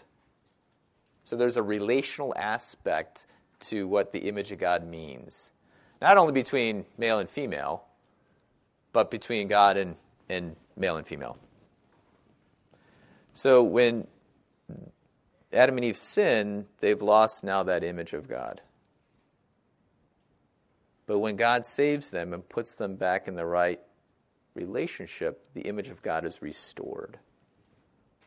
So 1.23 1.35
there's 1.35 1.57
a 1.57 1.63
relational 1.63 2.33
aspect 2.35 3.27
to 3.61 3.87
what 3.87 4.11
the 4.11 4.19
image 4.27 4.51
of 4.51 4.59
God 4.59 4.85
means. 4.85 5.51
Not 6.01 6.17
only 6.17 6.33
between 6.33 6.85
male 6.97 7.19
and 7.19 7.29
female, 7.29 7.83
but 8.91 9.11
between 9.11 9.47
God 9.47 9.77
and, 9.77 9.95
and 10.29 10.55
male 10.75 10.97
and 10.97 11.05
female. 11.05 11.37
So 13.33 13.63
when 13.63 14.07
Adam 15.53 15.77
and 15.77 15.85
Eve 15.85 15.97
sin, 15.97 16.65
they've 16.79 17.01
lost 17.01 17.43
now 17.43 17.63
that 17.63 17.83
image 17.83 18.13
of 18.13 18.27
God. 18.27 18.61
But 21.05 21.19
when 21.19 21.35
God 21.35 21.65
saves 21.65 22.09
them 22.09 22.33
and 22.33 22.47
puts 22.47 22.75
them 22.75 22.95
back 22.95 23.27
in 23.27 23.35
the 23.35 23.45
right 23.45 23.79
relationship, 24.53 25.45
the 25.53 25.61
image 25.61 25.89
of 25.89 26.01
God 26.01 26.25
is 26.25 26.41
restored. 26.41 27.17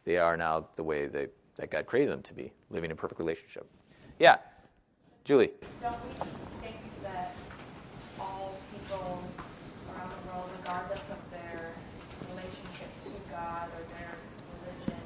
They 0.05 0.19
are 0.19 0.37
now 0.37 0.69
the 0.77 0.85
way 0.85 1.07
they, 1.07 1.29
that 1.57 1.71
God 1.71 1.87
created 1.87 2.11
them 2.13 2.23
to 2.23 2.35
be, 2.35 2.53
living 2.71 2.91
in 2.91 2.97
perfect 2.97 3.19
relationship. 3.19 3.67
Yeah, 4.19 4.37
Julie. 5.25 5.53
Don't 5.81 5.97
we 6.05 6.15
think 6.61 6.77
that 7.03 7.35
all 8.21 8.55
people 8.71 9.23
around 9.91 10.11
the 10.11 10.33
world, 10.33 10.51
regardless 10.61 11.11
of 11.11 11.31
their 11.31 11.73
relationship 12.31 12.91
to 13.05 13.11
God 13.31 13.69
or 13.75 13.83
their 13.97 14.13
religion, 14.63 15.01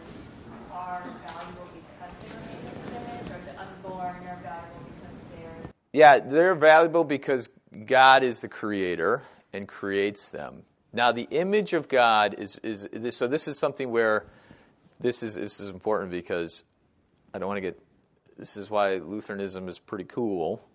are 0.73 1.03
valuable 1.27 1.69
because 1.75 2.13
they 2.21 2.35
were 2.35 2.41
made 2.43 2.59
in 2.59 2.75
His 2.83 2.91
image, 2.97 3.31
or 3.31 3.53
the 3.53 3.61
unborn 3.61 4.17
are 4.27 4.41
valuable 4.43 4.91
because 5.01 5.19
they're 5.37 5.73
Yeah, 5.93 6.19
they're 6.19 6.55
valuable 6.55 7.05
because 7.05 7.49
God 7.87 8.25
is 8.25 8.41
the 8.41 8.49
creator 8.49 9.23
and 9.53 9.69
creates 9.69 10.31
them. 10.31 10.65
Now, 10.93 11.13
the 11.13 11.29
image 11.31 11.75
of 11.75 11.89
God 11.89 12.37
is, 12.39 12.57
is 12.63 12.89
so 13.15 13.27
this 13.27 13.47
is 13.47 13.59
something 13.59 13.91
where 13.91 14.27
this 15.01 15.23
is, 15.23 15.35
this 15.35 15.61
is 15.61 15.69
important 15.69 16.11
because 16.11 16.65
I 17.35 17.39
don't 17.39 17.49
want 17.49 17.59
to 17.59 17.63
get, 17.63 17.79
this 18.37 18.57
is 18.57 18.71
why 18.71 18.95
Lutheranism 18.97 19.69
is 19.69 19.79
pretty 19.79 20.05
cool. 20.05 20.67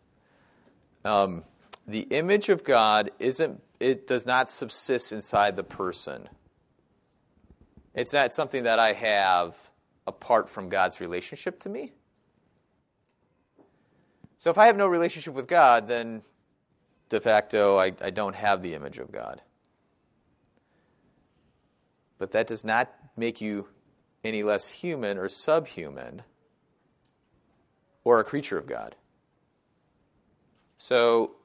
Um, 1.04 1.44
the 1.88 2.02
image 2.02 2.50
of 2.50 2.64
God 2.64 3.12
isn't, 3.20 3.62
it 3.80 4.08
does 4.08 4.26
not 4.26 4.50
subsist 4.50 5.12
inside 5.12 5.56
the 5.56 5.64
person. 5.64 6.30
It's 7.94 8.14
not 8.14 8.34
something 8.34 8.64
that 8.64 8.80
I 8.80 8.94
have 8.94 9.58
apart 10.08 10.50
from 10.50 10.70
God's 10.70 11.02
relationship 11.02 11.60
to 11.62 11.70
me. 11.70 11.92
So 14.38 14.50
if 14.50 14.58
I 14.58 14.68
have 14.68 14.78
no 14.78 14.88
relationship 14.88 15.34
with 15.34 15.48
God, 15.48 15.88
then 15.88 16.22
de 17.10 17.20
facto 17.20 17.78
I, 17.78 17.94
I 18.02 18.10
don't 18.10 18.36
have 18.36 18.62
the 18.62 18.74
image 18.74 19.00
of 19.00 19.12
God. 19.12 19.42
But 22.24 22.32
that 22.32 22.48
does 22.48 22.64
not 22.64 22.90
make 23.18 23.42
you 23.42 23.68
any 24.24 24.44
less 24.44 24.70
human 24.70 25.18
or 25.18 25.28
subhuman 25.28 26.24
or 28.06 28.22
a 28.22 28.24
creature 28.24 28.58
of 28.58 28.66
God. 28.66 28.96
So, 30.78 31.36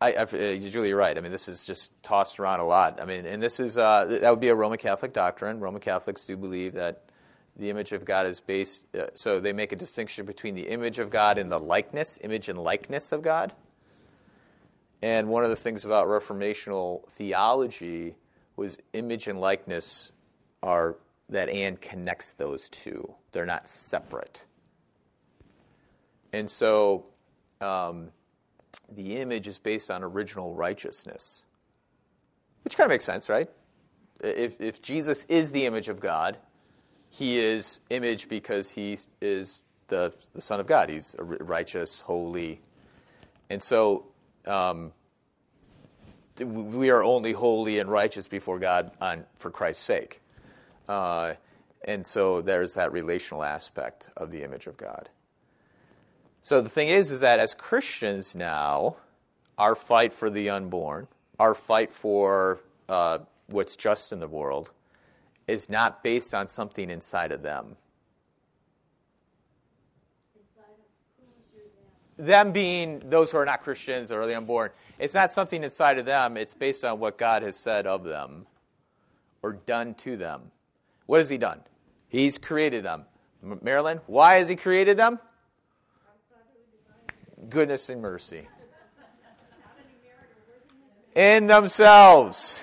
I, 0.00 0.12
I, 0.12 0.22
uh, 0.22 0.26
Julie, 0.56 0.88
you're 0.88 0.96
right. 0.96 1.18
I 1.18 1.20
mean, 1.20 1.30
this 1.30 1.46
is 1.46 1.66
just 1.66 1.92
tossed 2.02 2.40
around 2.40 2.60
a 2.60 2.64
lot. 2.64 3.02
I 3.02 3.04
mean, 3.04 3.26
and 3.26 3.42
this 3.42 3.60
is 3.60 3.76
uh, 3.76 4.06
that 4.06 4.30
would 4.30 4.40
be 4.40 4.48
a 4.48 4.54
Roman 4.54 4.78
Catholic 4.78 5.12
doctrine. 5.12 5.60
Roman 5.60 5.82
Catholics 5.82 6.24
do 6.24 6.38
believe 6.38 6.72
that 6.72 7.04
the 7.56 7.68
image 7.68 7.92
of 7.92 8.06
God 8.06 8.24
is 8.24 8.40
based, 8.40 8.86
uh, 8.96 9.08
so 9.12 9.40
they 9.40 9.52
make 9.52 9.72
a 9.72 9.76
distinction 9.76 10.24
between 10.24 10.54
the 10.54 10.70
image 10.70 11.00
of 11.00 11.10
God 11.10 11.36
and 11.36 11.52
the 11.52 11.60
likeness, 11.60 12.18
image 12.22 12.48
and 12.48 12.58
likeness 12.58 13.12
of 13.12 13.20
God. 13.20 13.52
And 15.02 15.28
one 15.28 15.44
of 15.44 15.50
the 15.50 15.56
things 15.56 15.84
about 15.84 16.06
reformational 16.06 17.06
theology 17.10 18.14
was 18.56 18.78
image 18.92 19.28
and 19.28 19.40
likeness 19.40 20.12
are 20.62 20.96
that 21.28 21.48
and 21.48 21.80
connects 21.80 22.32
those 22.32 22.68
two. 22.68 23.14
They're 23.32 23.46
not 23.46 23.68
separate. 23.68 24.44
And 26.32 26.48
so 26.48 27.06
um, 27.60 28.10
the 28.90 29.16
image 29.16 29.46
is 29.46 29.58
based 29.58 29.90
on 29.90 30.02
original 30.02 30.54
righteousness, 30.54 31.44
which 32.64 32.76
kind 32.76 32.86
of 32.86 32.90
makes 32.90 33.04
sense, 33.04 33.28
right? 33.28 33.48
If, 34.20 34.60
if 34.60 34.80
Jesus 34.82 35.24
is 35.24 35.50
the 35.52 35.66
image 35.66 35.88
of 35.88 36.00
God, 36.00 36.38
he 37.10 37.38
is 37.38 37.80
image 37.90 38.28
because 38.28 38.70
he 38.70 38.98
is 39.20 39.62
the, 39.88 40.12
the 40.32 40.40
Son 40.40 40.60
of 40.60 40.66
God. 40.66 40.88
He's 40.88 41.14
righteous, 41.18 42.00
holy. 42.00 42.60
And 43.50 43.62
so 43.62 44.06
um, 44.46 44.92
we 46.40 46.90
are 46.90 47.04
only 47.04 47.32
holy 47.32 47.78
and 47.78 47.90
righteous 47.90 48.28
before 48.28 48.58
God 48.58 48.90
on, 49.00 49.24
for 49.36 49.50
Christ's 49.50 49.84
sake. 49.84 50.20
Uh, 50.88 51.34
and 51.84 52.06
so 52.06 52.40
there's 52.40 52.74
that 52.74 52.92
relational 52.92 53.42
aspect 53.42 54.10
of 54.16 54.30
the 54.30 54.42
image 54.42 54.66
of 54.66 54.76
God. 54.76 55.08
So 56.40 56.60
the 56.60 56.68
thing 56.68 56.88
is, 56.88 57.10
is 57.10 57.20
that 57.20 57.38
as 57.38 57.54
Christians 57.54 58.34
now, 58.34 58.96
our 59.58 59.74
fight 59.74 60.12
for 60.12 60.30
the 60.30 60.50
unborn, 60.50 61.06
our 61.38 61.54
fight 61.54 61.92
for 61.92 62.60
uh, 62.88 63.18
what's 63.46 63.76
just 63.76 64.12
in 64.12 64.20
the 64.20 64.28
world, 64.28 64.72
is 65.46 65.68
not 65.68 66.02
based 66.02 66.34
on 66.34 66.48
something 66.48 66.90
inside 66.90 67.32
of 67.32 67.42
them. 67.42 67.76
Them 72.22 72.52
being 72.52 73.02
those 73.04 73.32
who 73.32 73.38
are 73.38 73.44
not 73.44 73.62
Christians 73.62 74.12
or 74.12 74.26
the 74.26 74.36
unborn, 74.36 74.70
it's 74.98 75.14
not 75.14 75.32
something 75.32 75.64
inside 75.64 75.98
of 75.98 76.06
them. 76.06 76.36
It's 76.36 76.54
based 76.54 76.84
on 76.84 77.00
what 77.00 77.18
God 77.18 77.42
has 77.42 77.56
said 77.56 77.86
of 77.86 78.04
them 78.04 78.46
or 79.42 79.54
done 79.54 79.94
to 79.94 80.16
them. 80.16 80.52
What 81.06 81.18
has 81.18 81.28
He 81.28 81.36
done? 81.36 81.60
He's 82.08 82.38
created 82.38 82.84
them. 82.84 83.04
Marilyn, 83.42 84.00
why 84.06 84.36
has 84.36 84.48
He 84.48 84.54
created 84.54 84.96
them? 84.96 85.18
Goodness 87.48 87.88
and 87.88 88.00
mercy. 88.00 88.46
In 91.16 91.48
themselves. 91.48 92.62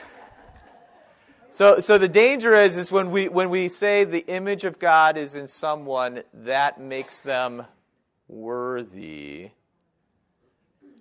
So, 1.49 1.81
so 1.81 1.97
the 1.97 2.07
danger 2.07 2.55
is, 2.55 2.77
is 2.77 2.89
when 2.89 3.11
we, 3.11 3.27
when 3.27 3.49
we 3.49 3.67
say 3.67 4.05
the 4.05 4.25
image 4.25 4.63
of 4.63 4.79
God 4.79 5.17
is 5.17 5.35
in 5.35 5.47
someone, 5.47 6.21
that 6.33 6.79
makes 6.79 7.21
them 7.21 7.65
worthy. 8.29 9.51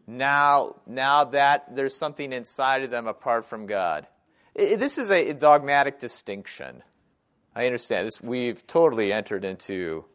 Now, 0.07 0.77
now 0.87 1.25
that 1.25 1.77
there's 1.77 1.95
something 1.95 2.33
inside 2.33 2.83
of 2.83 2.91
them 2.91 3.07
apart 3.07 3.45
from 3.45 3.67
God. 3.67 4.07
It, 4.55 4.79
this 4.79 4.99
is 4.99 5.11
a 5.11 5.35
dogmatic 5.35 5.99
distinction. 5.99 6.83
I 7.55 7.67
understand 7.67 8.07
this. 8.07 8.21
We've 8.21 8.67
totally 8.67 9.13
entered 9.13 9.45
into 9.45 10.07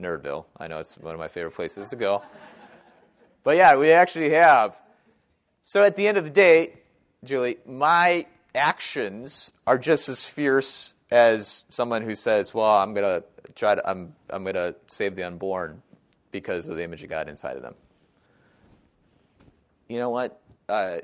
Nerdville. 0.00 0.46
I 0.58 0.66
know 0.68 0.78
it's 0.78 0.98
one 0.98 1.14
of 1.14 1.20
my 1.20 1.28
favorite 1.28 1.54
places 1.54 1.90
to 1.90 1.96
go. 1.96 2.22
But 3.44 3.56
yeah, 3.56 3.76
we 3.76 3.92
actually 3.92 4.30
have. 4.30 4.80
So 5.64 5.84
at 5.84 5.96
the 5.96 6.08
end 6.08 6.18
of 6.18 6.24
the 6.24 6.30
day, 6.30 6.74
Julie, 7.24 7.58
my 7.66 8.26
actions 8.54 9.52
are 9.66 9.78
just 9.78 10.08
as 10.08 10.24
fierce 10.24 10.94
as 11.10 11.64
someone 11.68 12.02
who 12.02 12.14
says, 12.14 12.52
"Well, 12.52 12.66
I'm 12.66 12.92
going 12.94 13.22
to 13.22 13.52
try 13.54 13.74
to 13.76 13.90
I'm 13.90 14.14
I'm 14.28 14.42
going 14.42 14.54
to 14.54 14.74
save 14.88 15.16
the 15.16 15.24
unborn 15.24 15.82
because 16.30 16.68
of 16.68 16.76
the 16.76 16.84
image 16.84 17.02
of 17.02 17.10
God 17.10 17.28
inside 17.28 17.56
of 17.56 17.62
them." 17.62 17.74
You 19.88 19.98
know 19.98 20.10
what? 20.10 20.40
Uh, 20.68 20.98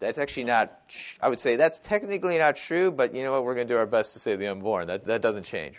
that's 0.00 0.18
actually 0.18 0.44
not. 0.44 0.80
I 1.20 1.28
would 1.28 1.40
say 1.40 1.56
that's 1.56 1.80
technically 1.80 2.38
not 2.38 2.56
true, 2.56 2.90
but 2.90 3.14
you 3.14 3.22
know 3.22 3.32
what? 3.32 3.44
We're 3.44 3.54
going 3.54 3.66
to 3.66 3.74
do 3.74 3.78
our 3.78 3.86
best 3.86 4.12
to 4.12 4.18
save 4.18 4.38
the 4.38 4.46
unborn. 4.46 4.86
That 4.86 5.04
that 5.06 5.22
doesn't 5.22 5.44
change. 5.44 5.76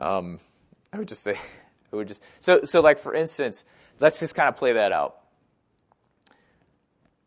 Um, 0.00 0.38
I 0.92 0.98
would 0.98 1.08
just 1.08 1.22
say, 1.22 1.36
I 1.92 1.96
would 1.96 2.08
just 2.08 2.22
so 2.38 2.62
so 2.62 2.80
like 2.80 2.98
for 2.98 3.14
instance, 3.14 3.64
let's 3.98 4.20
just 4.20 4.34
kind 4.34 4.48
of 4.48 4.56
play 4.56 4.74
that 4.74 4.92
out. 4.92 5.16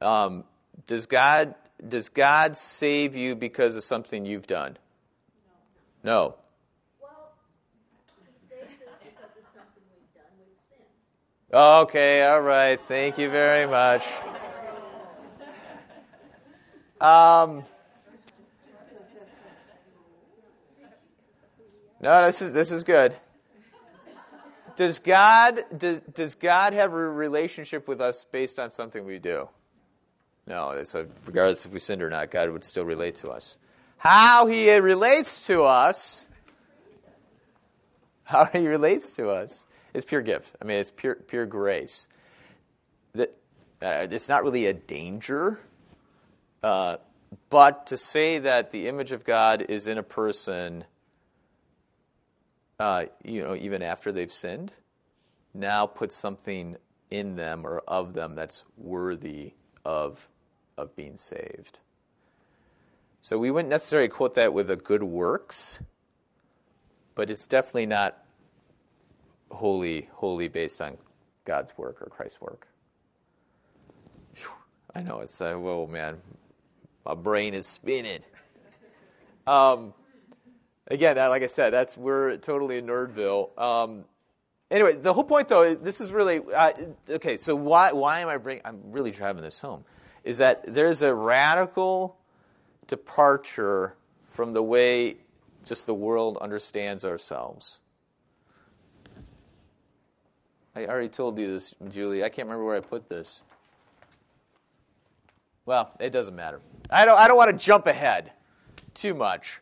Um, 0.02 0.44
does 0.86 1.06
God 1.06 1.56
does 1.88 2.10
God 2.10 2.56
save 2.56 3.16
you 3.16 3.36
because 3.36 3.76
of 3.76 3.84
something 3.84 4.26
you've 4.26 4.48
done? 4.48 4.78
No. 6.04 6.12
no. 6.12 6.36
Well, 7.02 7.32
he 8.22 8.56
saves 8.56 8.82
us 8.82 8.98
because 9.02 9.32
of 9.38 9.46
something 9.54 9.84
we've 9.96 10.14
done. 10.14 10.32
We've 10.38 10.60
sinned. 10.70 10.84
Okay, 11.54 12.26
all 12.26 12.42
right. 12.42 12.80
Thank 12.80 13.20
you 13.20 13.30
very 13.30 13.68
much. 13.68 14.04
Um, 17.00 17.62
no, 22.02 22.26
this 22.26 22.42
is 22.42 22.54
this 22.54 22.72
is 22.72 22.84
good. 22.84 23.14
Does 24.76 24.98
God 24.98 25.64
does, 25.78 26.00
does 26.00 26.34
God 26.34 26.74
have 26.74 26.92
a 26.92 26.96
relationship 26.96 27.88
with 27.88 28.02
us 28.02 28.24
based 28.24 28.58
on 28.58 28.72
something 28.72 29.06
we 29.06 29.20
do? 29.20 29.48
No. 30.48 30.82
So 30.86 31.06
regardless 31.28 31.68
if 31.68 31.72
we 31.72 31.80
sinned 31.80 32.02
or 32.02 32.10
not, 32.10 32.32
God 32.32 32.50
would 32.50 32.64
still 32.64 32.86
relate 32.86 33.14
to 33.18 33.30
us. 33.30 33.60
How 33.98 34.48
He 34.48 34.76
relates 34.76 35.46
to 35.46 35.62
us, 35.66 36.26
how 38.24 38.46
He 38.46 38.68
relates 38.68 39.12
to 39.14 39.30
us, 39.30 39.68
is 39.94 40.06
pure 40.06 40.22
gift. 40.22 40.56
I 40.62 40.66
mean, 40.66 40.78
it's 40.78 40.92
pure 40.92 41.16
pure 41.16 41.46
grace. 41.46 42.08
That 43.14 43.36
uh, 43.82 44.08
it's 44.10 44.30
not 44.30 44.44
really 44.44 44.68
a 44.68 44.74
danger 44.74 45.60
uh, 46.64 46.98
but 47.50 47.88
to 47.88 47.98
say 47.98 48.40
that 48.40 48.72
the 48.72 48.88
image 48.88 49.12
of 49.12 49.26
God 49.26 49.66
is 49.68 49.88
in 49.88 49.98
a 49.98 50.04
person, 50.04 50.86
uh, 52.80 53.06
you 53.24 53.44
know, 53.44 53.56
even 53.56 53.82
after 53.82 54.12
they've 54.12 54.32
sinned, 54.32 54.72
now 55.54 55.86
puts 55.86 56.16
something 56.16 56.78
in 57.12 57.36
them 57.36 57.68
or 57.68 57.80
of 57.88 58.14
them 58.14 58.34
that's 58.34 58.64
worthy 58.78 59.54
of 59.86 60.28
of 60.78 60.96
being 60.96 61.18
saved. 61.18 61.80
So 63.22 63.38
we 63.38 63.52
wouldn't 63.52 63.70
necessarily 63.70 64.08
quote 64.08 64.34
that 64.36 64.54
with 64.54 64.72
a 64.72 64.76
good 64.76 65.04
works, 65.04 65.80
but 67.14 67.30
it's 67.30 67.46
definitely 67.46 67.86
not 67.86 68.23
wholly 69.54 70.10
wholly 70.14 70.48
based 70.48 70.82
on 70.82 70.98
God's 71.46 71.78
work 71.78 72.02
or 72.02 72.08
Christ's 72.08 72.42
work. 72.42 72.68
Whew, 74.36 74.50
I 74.96 75.02
know 75.02 75.20
it's 75.20 75.40
uh, 75.40 75.54
whoa 75.56 75.88
man, 75.88 76.22
my 77.06 77.14
brain 77.14 77.54
is 77.54 77.68
spinning. 77.68 78.20
Um, 79.46 79.94
again, 80.88 81.16
that, 81.16 81.28
like 81.28 81.44
I 81.44 81.48
said, 81.48 81.72
that's 81.72 81.98
we're 81.98 82.38
totally 82.38 82.78
in 82.78 82.88
Nerdville. 82.88 83.58
Um, 83.60 84.06
anyway, 84.72 84.94
the 84.94 85.14
whole 85.14 85.24
point 85.24 85.48
though, 85.48 85.76
this 85.76 86.02
is 86.02 86.12
really 86.12 86.42
uh, 86.54 86.72
okay. 87.10 87.38
So 87.38 87.56
why 87.56 87.92
why 87.92 88.22
am 88.22 88.30
I 88.30 88.38
bringing? 88.38 88.62
I'm 88.66 88.82
really 88.86 89.12
driving 89.12 89.44
this 89.44 89.60
home. 89.60 89.86
Is 90.24 90.38
that 90.38 90.64
there's 90.66 91.02
a 91.02 91.14
radical 91.14 92.18
departure 92.88 93.96
from 94.28 94.54
the 94.54 94.64
way 94.64 95.18
just 95.66 95.86
the 95.86 95.94
world 95.94 96.38
understands 96.38 97.06
ourselves. 97.06 97.80
I 100.76 100.86
already 100.86 101.10
told 101.10 101.38
you 101.38 101.48
this, 101.54 101.76
Julie. 101.90 102.24
I 102.24 102.30
can't 102.30 102.48
remember 102.48 102.66
where 102.66 102.78
I 102.78 102.80
put 102.80 103.08
this. 103.08 103.42
Well, 105.66 105.92
it 106.00 106.10
doesn't 106.10 106.36
matter. 106.36 106.62
I 106.90 107.06
don't, 107.06 107.18
I 107.18 107.28
don't 107.28 107.38
want 107.38 107.52
to 107.52 107.66
jump 107.66 107.88
ahead 107.88 108.32
too 108.94 109.14
much. 109.14 109.62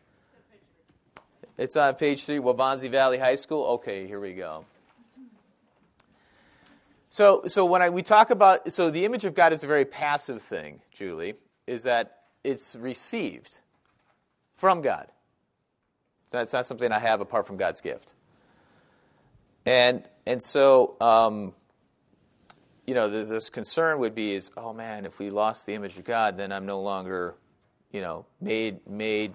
It's 1.58 1.76
on 1.76 1.94
page 1.94 2.24
three, 2.24 2.38
Waubonsie 2.38 2.90
Valley 2.90 3.18
High 3.18 3.34
School. 3.34 3.64
Okay, 3.74 4.06
here 4.06 4.20
we 4.20 4.32
go. 4.32 4.64
So, 7.10 7.42
so 7.46 7.66
when 7.66 7.82
I, 7.82 7.90
we 7.90 8.02
talk 8.02 8.30
about, 8.30 8.72
so 8.72 8.90
the 8.90 9.04
image 9.04 9.26
of 9.26 9.34
God 9.34 9.52
is 9.52 9.62
a 9.64 9.66
very 9.66 9.84
passive 9.84 10.40
thing, 10.40 10.80
Julie, 10.92 11.34
is 11.66 11.82
that 11.82 12.20
it's 12.42 12.74
received 12.74 13.60
from 14.56 14.80
God. 14.80 15.08
That's 16.30 16.54
not 16.54 16.64
something 16.64 16.90
I 16.90 16.98
have 16.98 17.20
apart 17.20 17.46
from 17.46 17.58
God's 17.58 17.82
gift. 17.82 18.14
And, 19.66 20.02
and 20.26 20.42
so, 20.42 20.96
um, 21.00 21.52
you 22.86 22.94
know, 22.94 23.08
this 23.08 23.50
concern 23.50 23.98
would 23.98 24.14
be 24.14 24.32
is, 24.32 24.50
oh 24.56 24.72
man, 24.72 25.04
if 25.04 25.18
we 25.18 25.30
lost 25.30 25.66
the 25.66 25.74
image 25.74 25.98
of 25.98 26.04
God, 26.04 26.36
then 26.36 26.52
I'm 26.52 26.66
no 26.66 26.80
longer, 26.80 27.34
you 27.90 28.00
know, 28.00 28.26
made 28.40 28.86
made 28.88 29.34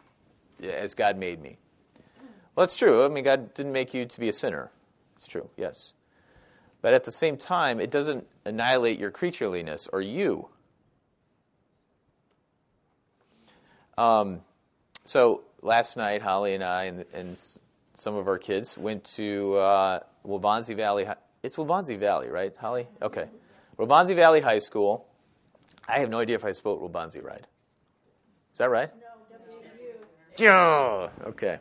as 0.62 0.94
God 0.94 1.18
made 1.18 1.42
me. 1.42 1.58
Well, 2.56 2.66
that's 2.66 2.76
true. 2.76 3.06
I 3.06 3.10
mean, 3.10 3.24
God 3.24 3.54
didn't 3.54 3.72
make 3.72 3.94
you 3.94 4.06
to 4.06 4.20
be 4.20 4.30
a 4.30 4.34
sinner. 4.34 4.72
It's 5.16 5.28
true, 5.28 5.50
yes. 5.58 5.94
But 6.82 6.94
at 6.94 7.04
the 7.04 7.12
same 7.12 7.38
time, 7.38 7.80
it 7.80 7.92
doesn't 7.92 8.28
annihilate 8.46 9.00
your 9.00 9.12
creatureliness 9.12 9.88
or 9.92 10.02
you. 10.02 10.50
Um, 13.98 14.42
so 15.06 15.44
last 15.62 15.98
night, 15.98 16.22
Holly 16.22 16.54
and 16.54 16.64
I 16.64 16.84
and, 16.84 17.06
and 17.14 17.38
some 17.98 18.16
of 18.16 18.28
our 18.28 18.38
kids 18.38 18.78
went 18.78 19.04
to 19.16 19.56
uh, 19.56 20.00
Waubonsie 20.26 20.76
Valley. 20.76 21.06
Hi- 21.06 21.16
It's 21.42 21.56
Waubonsie 21.56 21.98
Valley, 21.98 22.30
right, 22.30 22.56
Holly? 22.56 22.88
Okay. 23.02 23.26
Waubonsie 23.78 24.16
Valley 24.16 24.40
High 24.40 24.60
School. 24.60 25.08
I 25.88 26.00
have 26.00 26.10
no 26.10 26.20
idea 26.20 26.36
if 26.36 26.46
I 26.46 26.52
spelled 26.52 26.80
Waubonsie 26.80 27.24
right. 27.24 27.44
Is 28.54 28.60
that 28.60 28.70
right? 28.70 28.92
No, 30.40 31.10
Okay. 31.26 31.60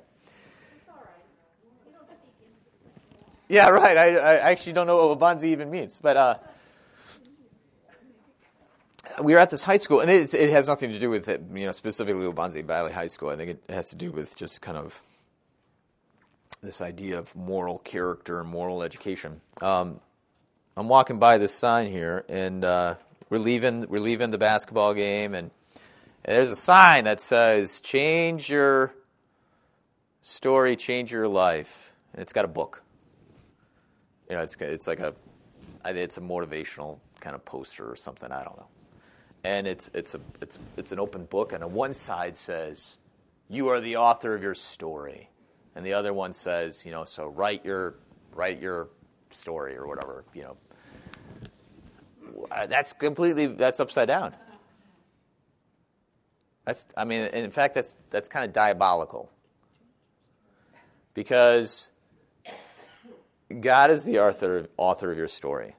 Yeah, 3.48 3.68
right. 3.70 3.96
I, 3.96 4.16
I 4.16 4.34
actually 4.50 4.72
don't 4.74 4.86
know 4.86 5.06
what 5.06 5.18
Waubonsie 5.18 5.44
even 5.44 5.70
means, 5.70 6.00
but 6.02 6.16
uh, 6.16 6.34
we 9.22 9.32
were 9.34 9.38
at 9.38 9.50
this 9.50 9.62
high 9.62 9.76
school, 9.78 10.00
and 10.00 10.10
it, 10.10 10.34
it 10.34 10.50
has 10.50 10.66
nothing 10.68 10.90
to 10.90 10.98
do 10.98 11.08
with 11.08 11.28
it, 11.28 11.40
you 11.54 11.64
know 11.64 11.72
specifically 11.72 12.24
Waubonsie 12.26 12.64
Valley 12.64 12.92
High 12.92 13.06
School. 13.06 13.30
I 13.30 13.36
think 13.36 13.50
it 13.50 13.72
has 13.72 13.88
to 13.90 13.96
do 13.96 14.10
with 14.10 14.36
just 14.36 14.60
kind 14.60 14.76
of 14.76 15.00
this 16.60 16.80
idea 16.80 17.18
of 17.18 17.34
moral 17.34 17.78
character 17.78 18.40
and 18.40 18.48
moral 18.48 18.82
education. 18.82 19.40
Um, 19.60 20.00
I'm 20.76 20.88
walking 20.88 21.18
by 21.18 21.38
this 21.38 21.54
sign 21.54 21.90
here, 21.90 22.24
and 22.28 22.64
uh, 22.64 22.94
we're 23.30 23.38
leaving 23.38 23.88
we're 23.88 24.00
leaving 24.00 24.30
the 24.30 24.38
basketball 24.38 24.94
game, 24.94 25.34
and, 25.34 25.50
and 26.24 26.36
there's 26.36 26.50
a 26.50 26.56
sign 26.56 27.04
that 27.04 27.20
says 27.20 27.80
"Change 27.80 28.50
your 28.50 28.94
story, 30.22 30.76
change 30.76 31.12
your 31.12 31.28
life," 31.28 31.92
and 32.12 32.22
it's 32.22 32.32
got 32.32 32.44
a 32.44 32.48
book. 32.48 32.82
You 34.28 34.36
know, 34.36 34.42
it's 34.42 34.56
it's 34.56 34.86
like 34.86 35.00
a 35.00 35.14
it's 35.84 36.18
a 36.18 36.20
motivational 36.20 36.98
kind 37.20 37.34
of 37.34 37.44
poster 37.44 37.90
or 37.90 37.96
something. 37.96 38.30
I 38.32 38.44
don't 38.44 38.56
know 38.56 38.66
and 39.46 39.68
it's 39.68 39.90
it's 39.94 40.14
a 40.16 40.20
it's 40.40 40.58
it's 40.76 40.92
an 40.92 40.98
open 40.98 41.24
book, 41.24 41.52
and 41.52 41.62
on 41.62 41.72
one 41.72 41.94
side 41.94 42.36
says, 42.36 42.98
"You 43.48 43.68
are 43.68 43.80
the 43.80 43.96
author 43.96 44.34
of 44.34 44.42
your 44.42 44.54
story," 44.54 45.30
and 45.76 45.86
the 45.86 45.92
other 45.92 46.12
one 46.12 46.32
says, 46.32 46.84
"You 46.84 46.90
know, 46.90 47.04
so 47.04 47.26
write 47.26 47.64
your 47.64 47.94
write 48.32 48.60
your 48.60 48.88
story 49.30 49.76
or 49.76 49.86
whatever." 49.86 50.24
You 50.34 50.42
know, 50.42 50.56
Uh, 52.50 52.66
that's 52.66 52.92
completely 52.92 53.46
that's 53.46 53.80
upside 53.80 54.08
down. 54.08 54.34
That's 56.64 56.86
I 56.96 57.04
mean, 57.04 57.28
in 57.28 57.50
fact, 57.50 57.74
that's 57.74 57.96
that's 58.10 58.28
kind 58.28 58.44
of 58.44 58.52
diabolical 58.52 59.30
because 61.14 61.90
God 63.60 63.90
is 63.90 64.04
the 64.04 64.18
author 64.18 64.68
author 64.76 65.12
of 65.12 65.18
your 65.18 65.28
story 65.28 65.76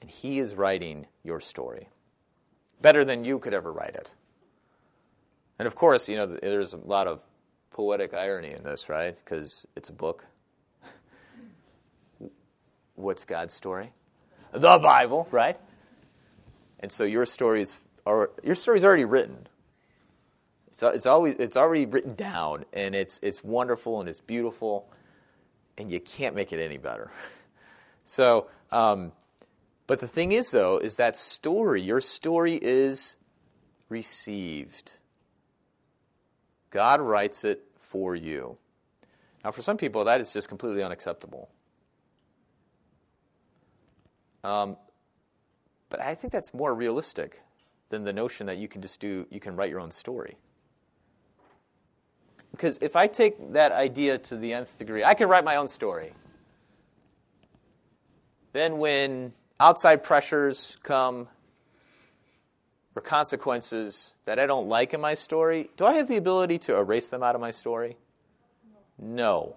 and 0.00 0.10
he 0.10 0.38
is 0.38 0.54
writing 0.54 1.06
your 1.22 1.40
story 1.40 1.88
better 2.82 3.04
than 3.06 3.24
you 3.24 3.38
could 3.38 3.54
ever 3.54 3.72
write 3.72 3.94
it. 3.94 4.10
And 5.58 5.66
of 5.66 5.74
course, 5.74 6.08
you 6.10 6.16
know, 6.16 6.26
there's 6.26 6.74
a 6.74 6.78
lot 6.78 7.06
of 7.06 7.24
poetic 7.74 8.14
irony 8.14 8.52
in 8.52 8.62
this, 8.62 8.88
right? 8.88 9.14
Because 9.22 9.66
it's 9.76 9.90
a 9.90 9.92
book. 9.92 10.24
What's 12.94 13.26
God's 13.26 13.52
story? 13.52 13.90
The 14.52 14.78
Bible, 14.78 15.28
right? 15.30 15.58
And 16.80 16.90
so 16.90 17.04
your 17.04 17.26
story's 17.26 17.76
are 18.06 18.30
your 18.42 18.54
story's 18.54 18.84
already 18.84 19.04
written. 19.04 19.46
It's, 20.68 20.82
it's 20.82 21.06
always 21.06 21.34
it's 21.34 21.56
already 21.56 21.84
written 21.84 22.14
down, 22.14 22.64
and 22.72 22.94
it's 22.94 23.20
it's 23.22 23.44
wonderful 23.44 24.00
and 24.00 24.08
it's 24.08 24.20
beautiful, 24.20 24.88
and 25.76 25.90
you 25.90 26.00
can't 26.00 26.34
make 26.34 26.52
it 26.52 26.64
any 26.64 26.78
better. 26.78 27.10
So. 28.06 28.48
Um, 28.70 29.12
but 29.86 30.00
the 30.00 30.08
thing 30.08 30.32
is, 30.32 30.50
though, 30.50 30.76
is 30.76 30.96
that 30.96 31.16
story, 31.16 31.80
your 31.80 32.02
story 32.02 32.58
is 32.60 33.16
received. 33.88 34.98
God 36.74 37.00
writes 37.00 37.44
it 37.44 37.62
for 37.78 38.16
you. 38.16 38.56
Now, 39.44 39.52
for 39.52 39.62
some 39.62 39.76
people, 39.76 40.04
that 40.04 40.20
is 40.20 40.32
just 40.32 40.48
completely 40.48 40.82
unacceptable. 40.82 41.48
Um, 44.42 44.76
but 45.88 46.00
I 46.00 46.16
think 46.16 46.32
that's 46.32 46.52
more 46.52 46.74
realistic 46.74 47.40
than 47.90 48.04
the 48.04 48.12
notion 48.12 48.48
that 48.48 48.58
you 48.58 48.66
can 48.66 48.82
just 48.82 48.98
do, 48.98 49.24
you 49.30 49.38
can 49.38 49.54
write 49.54 49.70
your 49.70 49.78
own 49.78 49.92
story. 49.92 50.36
Because 52.50 52.78
if 52.82 52.96
I 52.96 53.06
take 53.06 53.52
that 53.52 53.70
idea 53.70 54.18
to 54.18 54.36
the 54.36 54.52
nth 54.52 54.76
degree, 54.76 55.04
I 55.04 55.14
can 55.14 55.28
write 55.28 55.44
my 55.44 55.54
own 55.54 55.68
story. 55.68 56.12
Then 58.52 58.78
when 58.78 59.32
outside 59.60 60.02
pressures 60.02 60.76
come 60.82 61.28
or 62.96 63.02
consequences 63.02 64.14
that 64.24 64.38
I 64.38 64.46
don't 64.46 64.68
like 64.68 64.94
in 64.94 65.00
my 65.00 65.14
story, 65.14 65.70
do 65.76 65.84
I 65.84 65.94
have 65.94 66.08
the 66.08 66.16
ability 66.16 66.58
to 66.60 66.76
erase 66.76 67.08
them 67.08 67.22
out 67.22 67.34
of 67.34 67.40
my 67.40 67.50
story? 67.50 67.96
No. 68.98 69.56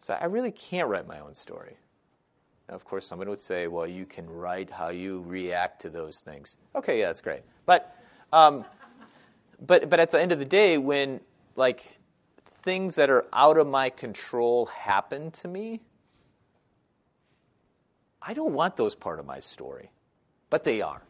So 0.00 0.16
I 0.20 0.24
really 0.26 0.50
can't 0.50 0.88
write 0.88 1.06
my 1.06 1.20
own 1.20 1.34
story. 1.34 1.76
Now, 2.68 2.74
of 2.74 2.84
course, 2.84 3.06
someone 3.06 3.28
would 3.28 3.40
say, 3.40 3.68
well, 3.68 3.86
you 3.86 4.06
can 4.06 4.28
write 4.28 4.70
how 4.70 4.88
you 4.88 5.24
react 5.26 5.82
to 5.82 5.90
those 5.90 6.20
things. 6.20 6.56
Okay, 6.74 7.00
yeah, 7.00 7.06
that's 7.06 7.20
great. 7.20 7.42
But, 7.66 7.96
um, 8.32 8.64
but, 9.64 9.90
but 9.90 10.00
at 10.00 10.10
the 10.10 10.20
end 10.20 10.32
of 10.32 10.38
the 10.38 10.44
day, 10.44 10.78
when 10.78 11.20
like 11.54 11.98
things 12.62 12.94
that 12.96 13.10
are 13.10 13.26
out 13.32 13.58
of 13.58 13.66
my 13.66 13.90
control 13.90 14.66
happen 14.66 15.30
to 15.32 15.48
me, 15.48 15.80
I 18.22 18.34
don't 18.34 18.52
want 18.52 18.76
those 18.76 18.94
part 18.94 19.18
of 19.18 19.26
my 19.26 19.40
story, 19.40 19.90
but 20.50 20.64
they 20.64 20.82
are. 20.82 21.02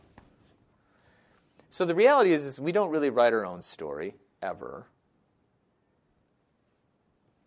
So 1.70 1.84
the 1.84 1.94
reality 1.94 2.32
is, 2.32 2.44
is 2.44 2.60
we 2.60 2.72
don't 2.72 2.90
really 2.90 3.10
write 3.10 3.32
our 3.32 3.46
own 3.46 3.62
story 3.62 4.14
ever. 4.42 4.86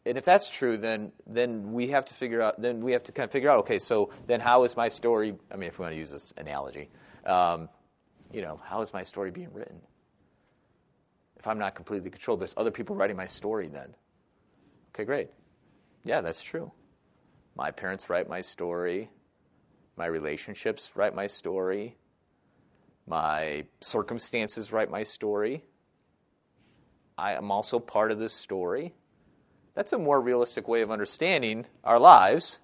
And 0.05 0.17
if 0.17 0.25
that's 0.25 0.49
true, 0.49 0.77
then 0.77 1.13
then 1.25 1.71
we 1.71 1.87
have 1.87 2.05
to 2.05 2.13
figure 2.13 2.41
out. 2.41 2.61
Then 2.61 2.81
we 2.81 2.91
have 2.91 3.03
to 3.03 3.11
kind 3.11 3.25
of 3.25 3.31
figure 3.31 3.49
out. 3.49 3.59
Okay, 3.59 3.79
so 3.79 4.11
then 4.27 4.41
how 4.41 4.63
is 4.63 4.75
my 4.75 4.89
story? 4.89 5.35
I 5.51 5.55
mean, 5.55 5.69
if 5.69 5.79
we 5.79 5.83
want 5.83 5.93
to 5.93 5.97
use 5.97 6.11
this 6.11 6.33
analogy, 6.35 6.89
um, 7.25 7.69
you 8.31 8.41
know, 8.41 8.59
how 8.65 8.81
is 8.81 8.93
my 8.93 9.03
story 9.03 9.31
being 9.31 9.53
written? 9.53 9.79
If 11.37 11.47
I'm 11.47 11.57
not 11.57 11.75
completely 11.75 12.09
controlled, 12.09 12.41
there's 12.41 12.53
other 12.57 12.71
people 12.71 12.95
writing 12.95 13.15
my 13.15 13.27
story. 13.27 13.67
Then, 13.67 13.95
okay, 14.93 15.05
great. 15.05 15.29
Yeah, 16.03 16.19
that's 16.19 16.41
true. 16.41 16.71
My 17.55 17.71
parents 17.71 18.09
write 18.09 18.27
my 18.27 18.41
story. 18.41 19.09
My 19.95 20.05
relationships 20.05 20.91
write 20.95 21.13
my 21.13 21.27
story. 21.27 21.95
My 23.05 23.65
circumstances 23.81 24.71
write 24.71 24.89
my 24.89 25.03
story. 25.03 25.63
I 27.17 27.33
am 27.33 27.51
also 27.51 27.79
part 27.79 28.11
of 28.11 28.19
this 28.19 28.33
story. 28.33 28.93
That's 29.75 29.93
a 29.93 29.97
more 29.97 30.21
realistic 30.21 30.67
way 30.67 30.81
of 30.81 30.91
understanding 30.91 31.65
our 31.83 31.99
lives 31.99 32.59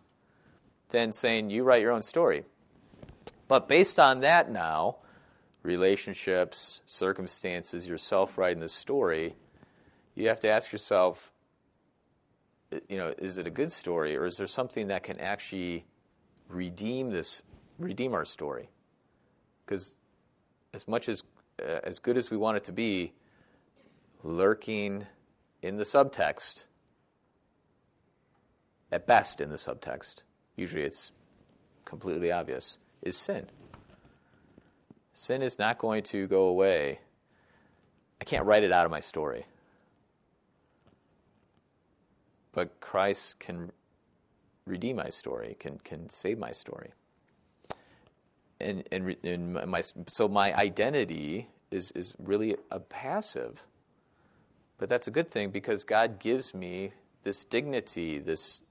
than 0.89 1.11
saying 1.11 1.49
you 1.49 1.63
write 1.63 1.81
your 1.81 1.91
own 1.91 2.01
story. 2.01 2.45
But 3.47 3.67
based 3.67 3.99
on 3.99 4.21
that 4.21 4.51
now, 4.51 4.97
relationships, 5.63 6.81
circumstances, 6.85 7.87
yourself 7.87 8.37
writing 8.37 8.61
the 8.61 8.69
story, 8.69 9.35
you 10.15 10.27
have 10.29 10.39
to 10.41 10.49
ask 10.49 10.71
yourself, 10.71 11.31
you 12.87 12.97
know, 12.97 13.13
is 13.17 13.37
it 13.37 13.47
a 13.47 13.51
good 13.51 13.71
story 13.71 14.15
or 14.15 14.25
is 14.25 14.37
there 14.37 14.47
something 14.47 14.87
that 14.87 15.03
can 15.03 15.19
actually 15.19 15.85
redeem 16.49 17.11
this, 17.11 17.43
redeem 17.77 18.13
our 18.13 18.25
story? 18.25 18.69
Because 19.65 19.95
as 20.73 20.87
much 20.87 21.07
as 21.07 21.23
uh, 21.61 21.79
as 21.83 21.99
good 21.99 22.17
as 22.17 22.29
we 22.29 22.37
want 22.37 22.57
it 22.57 22.63
to 22.65 22.71
be, 22.71 23.13
lurking 24.23 25.05
in 25.61 25.77
the 25.77 25.83
subtext, 25.83 26.65
at 28.91 29.05
best 29.05 29.39
in 29.41 29.49
the 29.49 29.55
subtext, 29.55 30.23
usually 30.55 30.83
it's 30.83 31.11
completely 31.85 32.31
obvious, 32.31 32.77
is 33.01 33.15
sin. 33.17 33.47
Sin 35.13 35.41
is 35.41 35.59
not 35.59 35.77
going 35.77 36.03
to 36.03 36.27
go 36.27 36.43
away. 36.43 36.99
I 38.21 38.23
can't 38.23 38.45
write 38.45 38.63
it 38.63 38.71
out 38.71 38.85
of 38.85 38.91
my 38.91 38.99
story. 38.99 39.45
But 42.51 42.79
Christ 42.79 43.39
can 43.39 43.71
redeem 44.69 44.97
my 44.97 45.09
story, 45.09 45.55
can, 45.59 45.79
can 45.83 46.09
save 46.09 46.37
my 46.37 46.51
story. 46.51 46.91
And, 48.61 48.83
and, 48.91 49.15
and 49.23 49.53
my, 49.53 49.81
so 50.07 50.27
my 50.27 50.53
identity 50.55 51.47
is, 51.71 51.91
is 51.91 52.13
really 52.19 52.55
a 52.71 52.79
passive. 52.79 53.65
But 54.77 54.89
that's 54.89 55.07
a 55.07 55.11
good 55.11 55.31
thing 55.31 55.49
because 55.49 55.83
God 55.83 56.19
gives 56.19 56.53
me 56.53 56.91
this 57.23 57.43
dignity, 57.43 58.19
this 58.19 58.61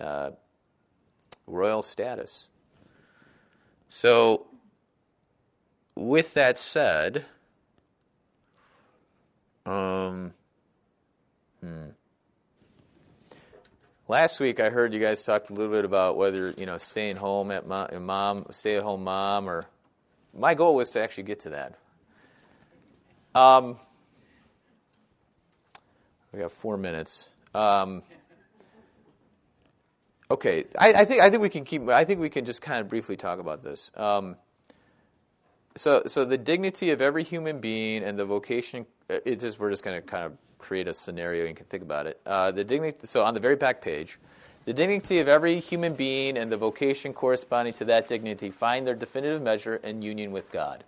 uh, 0.00 0.30
royal 1.46 1.82
status. 1.82 2.48
So, 3.88 4.46
with 5.94 6.34
that 6.34 6.58
said, 6.58 7.24
um, 9.66 10.32
hmm. 11.60 11.88
Last 14.10 14.40
week, 14.40 14.58
I 14.58 14.70
heard 14.70 14.94
you 14.94 15.00
guys 15.00 15.22
talked 15.22 15.50
a 15.50 15.52
little 15.52 15.70
bit 15.70 15.84
about 15.84 16.16
whether 16.16 16.54
you 16.56 16.64
know 16.64 16.78
staying 16.78 17.16
home 17.16 17.50
at 17.50 17.66
mom, 17.66 18.06
mom 18.06 18.46
stay 18.52 18.76
at 18.76 18.82
home 18.82 19.04
mom, 19.04 19.50
or 19.50 19.64
my 20.32 20.54
goal 20.54 20.74
was 20.74 20.88
to 20.90 21.02
actually 21.02 21.24
get 21.24 21.40
to 21.40 21.50
that. 21.50 21.78
Um, 23.34 23.76
we 26.32 26.40
got 26.40 26.52
four 26.52 26.78
minutes. 26.78 27.28
Um, 27.54 28.02
okay, 30.30 30.64
I, 30.78 30.94
I, 30.94 31.04
think 31.04 31.20
I 31.20 31.28
think 31.28 31.42
we 31.42 31.50
can 31.50 31.64
keep. 31.64 31.86
I 31.88 32.06
think 32.06 32.18
we 32.18 32.30
can 32.30 32.46
just 32.46 32.62
kind 32.62 32.80
of 32.80 32.88
briefly 32.88 33.18
talk 33.18 33.40
about 33.40 33.62
this. 33.62 33.90
Um, 33.94 34.36
so, 35.76 36.04
so 36.06 36.24
the 36.24 36.38
dignity 36.38 36.92
of 36.92 37.02
every 37.02 37.24
human 37.24 37.60
being 37.60 38.02
and 38.02 38.18
the 38.18 38.24
vocation. 38.24 38.86
uh, 39.10 39.18
It's 39.26 39.42
just 39.42 39.60
we're 39.60 39.68
just 39.68 39.84
going 39.84 40.00
to 40.00 40.06
kind 40.06 40.24
of 40.24 40.38
create 40.58 40.88
a 40.88 40.94
scenario. 40.94 41.42
And 41.42 41.50
you 41.50 41.54
can 41.54 41.66
think 41.66 41.82
about 41.82 42.06
it. 42.06 42.20
Uh, 42.26 42.50
the 42.50 42.64
dignity. 42.64 42.98
So 43.04 43.24
on 43.24 43.34
the 43.34 43.40
very 43.40 43.56
back 43.56 43.80
page, 43.80 44.18
the 44.64 44.74
dignity 44.74 45.20
of 45.20 45.28
every 45.28 45.60
human 45.60 45.94
being 45.94 46.36
and 46.36 46.52
the 46.52 46.56
vocation 46.58 47.14
corresponding 47.14 47.72
to 47.74 47.86
that 47.86 48.06
dignity 48.06 48.50
find 48.50 48.86
their 48.86 48.94
definitive 48.94 49.40
measure 49.40 49.76
in 49.76 50.02
union 50.02 50.30
with 50.30 50.52
God. 50.52 50.84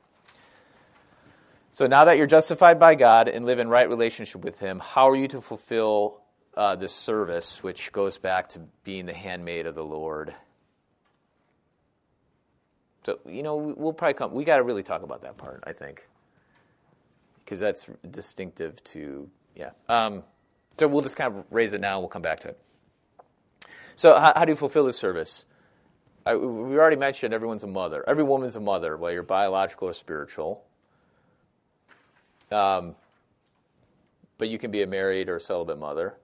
So 1.72 1.86
now 1.86 2.04
that 2.04 2.18
you're 2.18 2.26
justified 2.26 2.78
by 2.80 2.94
God 2.94 3.28
and 3.28 3.46
live 3.46 3.58
in 3.58 3.68
right 3.68 3.88
relationship 3.88 4.42
with 4.42 4.58
Him, 4.58 4.80
how 4.80 5.08
are 5.08 5.16
you 5.16 5.28
to 5.28 5.40
fulfill 5.40 6.20
uh, 6.56 6.76
this 6.76 6.92
service, 6.92 7.62
which 7.62 7.92
goes 7.92 8.18
back 8.18 8.48
to 8.48 8.60
being 8.84 9.06
the 9.06 9.14
handmaid 9.14 9.66
of 9.66 9.76
the 9.76 9.84
Lord? 9.84 10.34
So 13.06 13.18
you 13.24 13.42
know 13.42 13.56
we'll 13.56 13.92
probably 13.92 14.14
come. 14.14 14.34
We 14.34 14.44
got 14.44 14.58
to 14.58 14.62
really 14.62 14.82
talk 14.82 15.02
about 15.02 15.22
that 15.22 15.38
part, 15.38 15.64
I 15.66 15.72
think, 15.72 16.06
because 17.44 17.60
that's 17.60 17.88
distinctive 18.10 18.82
to 18.84 19.30
yeah. 19.54 19.70
Um, 19.88 20.22
so 20.78 20.88
we'll 20.88 21.02
just 21.02 21.16
kind 21.16 21.34
of 21.34 21.44
raise 21.50 21.72
it 21.72 21.80
now. 21.80 21.94
And 21.94 22.02
we'll 22.02 22.08
come 22.08 22.22
back 22.22 22.40
to 22.40 22.48
it. 22.48 22.60
So 23.96 24.18
how, 24.18 24.32
how 24.34 24.44
do 24.44 24.52
you 24.52 24.56
fulfill 24.56 24.84
this 24.84 24.96
service? 24.96 25.44
I, 26.24 26.36
we 26.36 26.78
already 26.78 26.96
mentioned 26.96 27.34
everyone's 27.34 27.64
a 27.64 27.66
mother. 27.66 28.04
Every 28.06 28.24
woman's 28.24 28.56
a 28.56 28.60
mother, 28.60 28.96
whether 28.96 29.14
you're 29.14 29.22
biological 29.22 29.88
or 29.88 29.92
spiritual. 29.92 30.64
Um, 32.50 32.94
but 34.38 34.48
you 34.48 34.58
can 34.58 34.70
be 34.70 34.82
a 34.82 34.86
married 34.86 35.28
or 35.28 35.38
celibate 35.38 35.78
mother, 35.78 36.14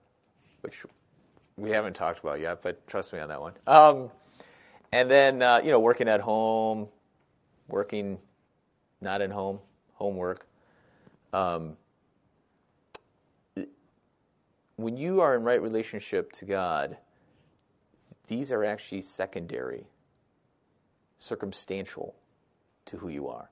which 0.61 0.85
we 1.55 1.71
haven't 1.71 1.93
talked 1.93 2.19
about 2.19 2.39
yet, 2.39 2.61
but 2.61 2.85
trust 2.87 3.13
me 3.13 3.19
on 3.19 3.29
that 3.29 3.41
one. 3.41 3.53
Um, 3.65 4.11
and 4.91 5.09
then, 5.09 5.41
uh, 5.41 5.61
you 5.63 5.71
know, 5.71 5.79
working 5.79 6.07
at 6.07 6.21
home, 6.21 6.87
working 7.67 8.19
not 9.01 9.21
in 9.21 9.31
home, 9.31 9.59
homework. 9.93 10.47
Um, 11.33 11.77
when 14.77 14.97
you 14.97 15.21
are 15.21 15.35
in 15.35 15.43
right 15.43 15.61
relationship 15.61 16.31
to 16.33 16.45
God, 16.45 16.97
these 18.27 18.51
are 18.51 18.63
actually 18.63 19.01
secondary, 19.01 19.87
circumstantial 21.17 22.15
to 22.85 22.97
who 22.97 23.09
you 23.09 23.27
are 23.27 23.49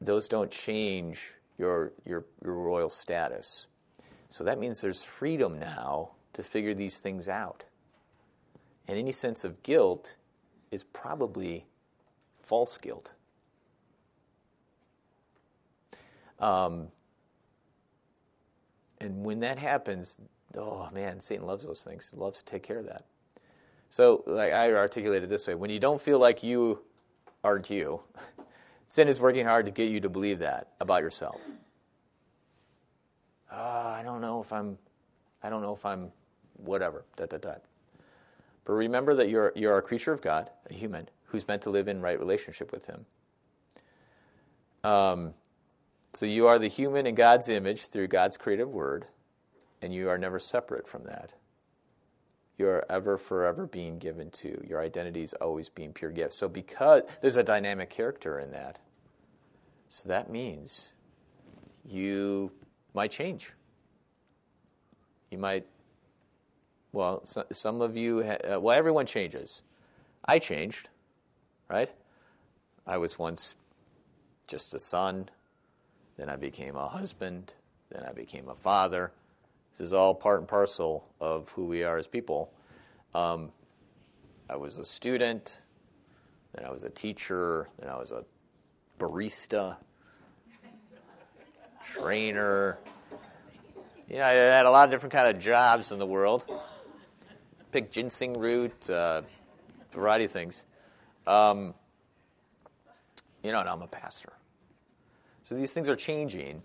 those 0.00 0.28
don't 0.28 0.50
change 0.50 1.34
your, 1.58 1.92
your, 2.04 2.24
your 2.44 2.54
royal 2.54 2.88
status. 2.88 3.66
So 4.28 4.44
that 4.44 4.58
means 4.58 4.80
there's 4.80 5.02
freedom 5.02 5.58
now 5.58 6.10
to 6.34 6.42
figure 6.42 6.74
these 6.74 7.00
things 7.00 7.28
out. 7.28 7.64
And 8.86 8.98
any 8.98 9.12
sense 9.12 9.44
of 9.44 9.62
guilt 9.62 10.16
is 10.70 10.82
probably 10.82 11.66
false 12.42 12.78
guilt. 12.78 13.12
Um, 16.38 16.88
and 19.00 19.24
when 19.24 19.40
that 19.40 19.58
happens, 19.58 20.20
oh 20.56 20.88
man, 20.92 21.20
Satan 21.20 21.46
loves 21.46 21.64
those 21.64 21.82
things. 21.82 22.10
He 22.12 22.16
loves 22.16 22.42
to 22.42 22.44
take 22.44 22.62
care 22.62 22.78
of 22.78 22.86
that. 22.86 23.04
So, 23.90 24.22
like 24.26 24.52
I 24.52 24.72
articulated 24.72 25.28
this 25.28 25.46
way: 25.46 25.54
when 25.54 25.70
you 25.70 25.80
don't 25.80 26.00
feel 26.00 26.18
like 26.18 26.42
you 26.42 26.80
aren't 27.42 27.70
you, 27.70 28.00
Sin 28.88 29.06
is 29.06 29.20
working 29.20 29.44
hard 29.44 29.66
to 29.66 29.70
get 29.70 29.90
you 29.90 30.00
to 30.00 30.08
believe 30.08 30.38
that 30.38 30.68
about 30.80 31.02
yourself. 31.02 31.38
Uh, 33.52 33.94
I 33.98 34.02
don't 34.02 34.22
know 34.22 34.40
if 34.40 34.50
I'm, 34.50 34.78
I 35.42 35.50
don't 35.50 35.60
know 35.60 35.74
if 35.74 35.84
I'm, 35.84 36.10
whatever. 36.56 37.04
But 37.16 37.60
remember 38.66 39.14
that 39.14 39.28
you're 39.28 39.52
you're 39.54 39.76
a 39.76 39.82
creature 39.82 40.12
of 40.12 40.22
God, 40.22 40.50
a 40.70 40.74
human 40.74 41.06
who's 41.26 41.46
meant 41.46 41.62
to 41.62 41.70
live 41.70 41.86
in 41.86 42.00
right 42.00 42.18
relationship 42.18 42.72
with 42.72 42.86
Him. 42.86 43.04
Um, 44.84 45.34
so 46.12 46.26
you 46.26 46.46
are 46.46 46.58
the 46.58 46.68
human 46.68 47.06
in 47.06 47.14
God's 47.14 47.48
image 47.48 47.86
through 47.86 48.08
God's 48.08 48.36
creative 48.36 48.70
word, 48.70 49.06
and 49.82 49.94
you 49.94 50.08
are 50.08 50.18
never 50.18 50.38
separate 50.38 50.88
from 50.88 51.04
that. 51.04 51.34
You 52.56 52.68
are 52.68 52.84
ever, 52.90 53.16
forever 53.16 53.66
being 53.66 53.98
given 53.98 54.30
to. 54.32 54.60
Your 54.66 54.80
identity 54.80 55.22
is 55.22 55.32
always 55.34 55.68
being 55.68 55.92
pure 55.92 56.10
gift. 56.10 56.32
So, 56.32 56.48
because 56.48 57.02
there's 57.20 57.36
a 57.36 57.44
dynamic 57.44 57.90
character 57.90 58.40
in 58.40 58.50
that, 58.50 58.80
so 59.88 60.08
that 60.08 60.30
means 60.30 60.90
you 61.84 62.50
might 62.94 63.10
change. 63.10 63.52
You 65.30 65.38
might, 65.38 65.66
well, 66.92 67.24
so, 67.24 67.44
some 67.52 67.80
of 67.80 67.96
you, 67.96 68.24
ha- 68.24 68.54
uh, 68.54 68.60
well, 68.60 68.76
everyone 68.76 69.06
changes. 69.06 69.62
I 70.24 70.38
changed, 70.38 70.88
right? 71.68 71.92
I 72.86 72.96
was 72.96 73.18
once 73.18 73.54
just 74.46 74.74
a 74.74 74.78
son, 74.78 75.28
then 76.18 76.28
I 76.28 76.36
became 76.36 76.76
a 76.76 76.88
husband, 76.88 77.54
then 77.90 78.04
I 78.04 78.12
became 78.12 78.48
a 78.48 78.54
father. 78.54 79.12
This 79.72 79.80
is 79.80 79.92
all 79.92 80.14
part 80.14 80.40
and 80.40 80.48
parcel 80.48 81.08
of 81.20 81.48
who 81.50 81.64
we 81.64 81.84
are 81.84 81.96
as 81.96 82.06
people. 82.06 82.52
Um, 83.14 83.52
I 84.50 84.56
was 84.56 84.76
a 84.78 84.84
student, 84.84 85.60
then 86.54 86.66
I 86.66 86.70
was 86.70 86.84
a 86.84 86.90
teacher, 86.90 87.68
then 87.78 87.88
I 87.88 87.96
was 87.96 88.10
a 88.10 88.24
barista, 88.98 89.76
trainer. 91.82 92.78
You 94.08 94.16
know, 94.16 94.24
I 94.24 94.32
had 94.32 94.66
a 94.66 94.70
lot 94.70 94.86
of 94.86 94.90
different 94.90 95.12
kind 95.12 95.34
of 95.34 95.40
jobs 95.40 95.92
in 95.92 95.98
the 95.98 96.06
world. 96.06 96.44
Pick 97.70 97.90
ginseng 97.90 98.38
root, 98.38 98.90
uh, 98.90 99.22
variety 99.92 100.24
of 100.24 100.30
things. 100.30 100.64
Um, 101.26 101.74
you 103.42 103.52
know, 103.52 103.60
and 103.60 103.68
I'm 103.68 103.82
a 103.82 103.86
pastor. 103.86 104.32
So 105.48 105.54
these 105.54 105.72
things 105.72 105.88
are 105.88 105.96
changing, 105.96 106.62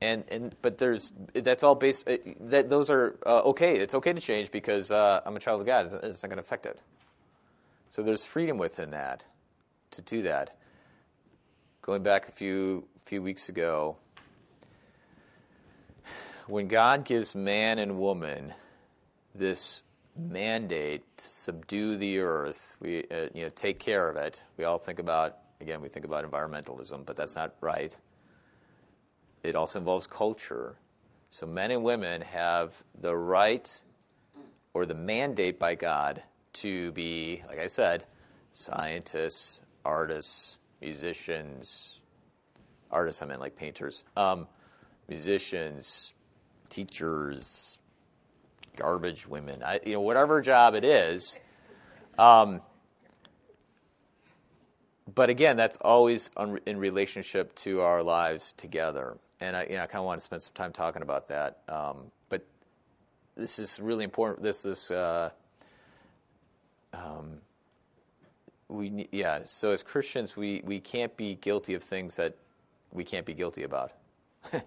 and 0.00 0.24
and 0.28 0.56
but 0.60 0.76
there's 0.76 1.12
that's 1.34 1.62
all 1.62 1.76
based. 1.76 2.08
Uh, 2.08 2.16
that 2.40 2.68
those 2.68 2.90
are 2.90 3.16
uh, 3.24 3.42
okay. 3.42 3.76
It's 3.76 3.94
okay 3.94 4.12
to 4.12 4.20
change 4.20 4.50
because 4.50 4.90
uh, 4.90 5.20
I'm 5.24 5.36
a 5.36 5.38
child 5.38 5.60
of 5.60 5.68
God. 5.68 5.86
It's, 6.02 6.24
not 6.24 6.28
going 6.28 6.38
to 6.38 6.42
affect 6.42 6.66
it. 6.66 6.80
So 7.88 8.02
there's 8.02 8.24
freedom 8.24 8.58
within 8.58 8.90
that 8.90 9.24
to 9.92 10.02
do 10.02 10.22
that. 10.22 10.56
Going 11.80 12.02
back 12.02 12.28
a 12.28 12.32
few 12.32 12.88
few 13.04 13.22
weeks 13.22 13.48
ago, 13.48 13.98
when 16.48 16.66
God 16.66 17.04
gives 17.04 17.36
man 17.36 17.78
and 17.78 18.00
woman 18.00 18.52
this 19.32 19.84
mandate 20.16 21.04
to 21.18 21.24
subdue 21.24 21.96
the 21.96 22.18
earth, 22.18 22.74
we 22.80 23.04
uh, 23.12 23.28
you 23.32 23.44
know 23.44 23.50
take 23.50 23.78
care 23.78 24.08
of 24.08 24.16
it. 24.16 24.42
We 24.56 24.64
all 24.64 24.78
think 24.78 24.98
about 24.98 25.36
again 25.60 25.80
we 25.80 25.88
think 25.88 26.04
about 26.04 26.28
environmentalism, 26.28 27.06
but 27.06 27.16
that's 27.16 27.36
not 27.36 27.54
right. 27.60 27.96
It 29.48 29.56
also 29.56 29.78
involves 29.78 30.06
culture. 30.06 30.76
So 31.30 31.46
men 31.46 31.70
and 31.70 31.82
women 31.82 32.20
have 32.20 32.82
the 33.00 33.16
right 33.16 33.80
or 34.74 34.84
the 34.84 34.94
mandate 34.94 35.58
by 35.58 35.74
God 35.74 36.22
to 36.54 36.92
be, 36.92 37.42
like 37.48 37.58
I 37.58 37.66
said, 37.66 38.04
scientists, 38.52 39.60
artists, 39.84 40.58
musicians. 40.82 41.98
Artists, 42.90 43.22
I 43.22 43.26
meant 43.26 43.40
like 43.40 43.56
painters. 43.56 44.04
Um, 44.16 44.46
musicians, 45.08 46.12
teachers, 46.68 47.78
garbage 48.76 49.26
women. 49.26 49.62
I, 49.62 49.80
you 49.86 49.94
know, 49.94 50.02
whatever 50.02 50.42
job 50.42 50.74
it 50.74 50.84
is. 50.84 51.38
Um, 52.18 52.60
but 55.14 55.30
again, 55.30 55.56
that's 55.56 55.78
always 55.80 56.30
in 56.66 56.78
relationship 56.78 57.54
to 57.56 57.80
our 57.80 58.02
lives 58.02 58.52
together 58.58 59.16
and 59.40 59.56
I, 59.56 59.64
you 59.64 59.76
know, 59.76 59.82
I 59.82 59.86
kind 59.86 60.00
of 60.00 60.04
want 60.04 60.20
to 60.20 60.24
spend 60.24 60.42
some 60.42 60.52
time 60.54 60.72
talking 60.72 61.02
about 61.02 61.28
that. 61.28 61.58
Um, 61.68 62.10
but 62.28 62.44
this 63.36 63.58
is 63.58 63.78
really 63.80 64.04
important. 64.04 64.42
This 64.42 64.64
is, 64.64 64.90
uh, 64.90 65.30
um, 66.92 67.38
we, 68.68 69.08
yeah. 69.12 69.40
So 69.44 69.72
as 69.72 69.82
Christians, 69.82 70.36
we 70.36 70.62
we 70.64 70.80
can't 70.80 71.16
be 71.16 71.36
guilty 71.36 71.74
of 71.74 71.82
things 71.82 72.16
that 72.16 72.36
we 72.92 73.04
can't 73.04 73.24
be 73.24 73.34
guilty 73.34 73.62
about. 73.62 73.92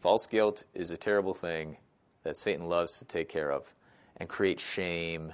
False 0.00 0.26
guilt 0.26 0.64
is 0.74 0.90
a 0.90 0.96
terrible 0.96 1.32
thing 1.32 1.78
that 2.22 2.36
Satan 2.36 2.68
loves 2.68 2.98
to 2.98 3.04
take 3.06 3.28
care 3.28 3.50
of 3.50 3.72
and 4.18 4.28
create 4.28 4.60
shame 4.60 5.32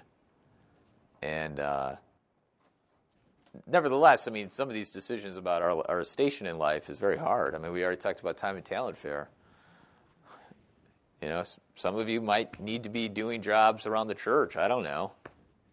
and. 1.22 1.61
Uh, 1.61 1.97
nevertheless, 3.66 4.28
I 4.28 4.30
mean, 4.30 4.51
some 4.51 4.68
of 4.68 4.74
these 4.74 4.90
decisions 4.90 5.36
about 5.36 5.62
our, 5.62 5.82
our 5.88 6.05
station 6.05 6.46
in 6.46 6.59
life 6.59 6.88
is 6.90 6.98
very 6.98 7.16
hard. 7.16 7.55
I 7.55 7.59
mean, 7.59 7.72
we 7.72 7.82
already 7.82 7.98
talked 7.98 8.20
about 8.20 8.36
time 8.36 8.57
and 8.57 8.64
talent 8.64 8.96
fair. 8.96 9.28
You 11.22 11.28
know, 11.28 11.44
some 11.74 11.96
of 11.96 12.09
you 12.09 12.20
might 12.20 12.59
need 12.61 12.82
to 12.84 12.88
be 12.88 13.09
doing 13.09 13.42
jobs 13.42 13.86
around 13.86 14.09
the 14.09 14.14
church. 14.14 14.57
I 14.57 14.68
don't 14.68 14.84
know. 14.84 15.12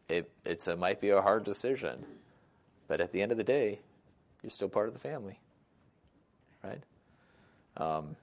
It 0.10 0.30
it's 0.46 0.68
a, 0.68 0.76
might 0.76 1.00
be 1.00 1.10
a 1.10 1.22
hard 1.22 1.44
decision, 1.44 2.06
but 2.88 3.02
at 3.02 3.12
the 3.12 3.22
end 3.22 3.32
of 3.32 3.38
the 3.38 3.44
day, 3.44 3.80
you're 4.44 4.50
still 4.50 4.70
part 4.70 4.88
of 4.88 4.94
the 4.94 5.00
family. 5.00 5.40
right? 6.64 6.82
Um, 7.78 8.16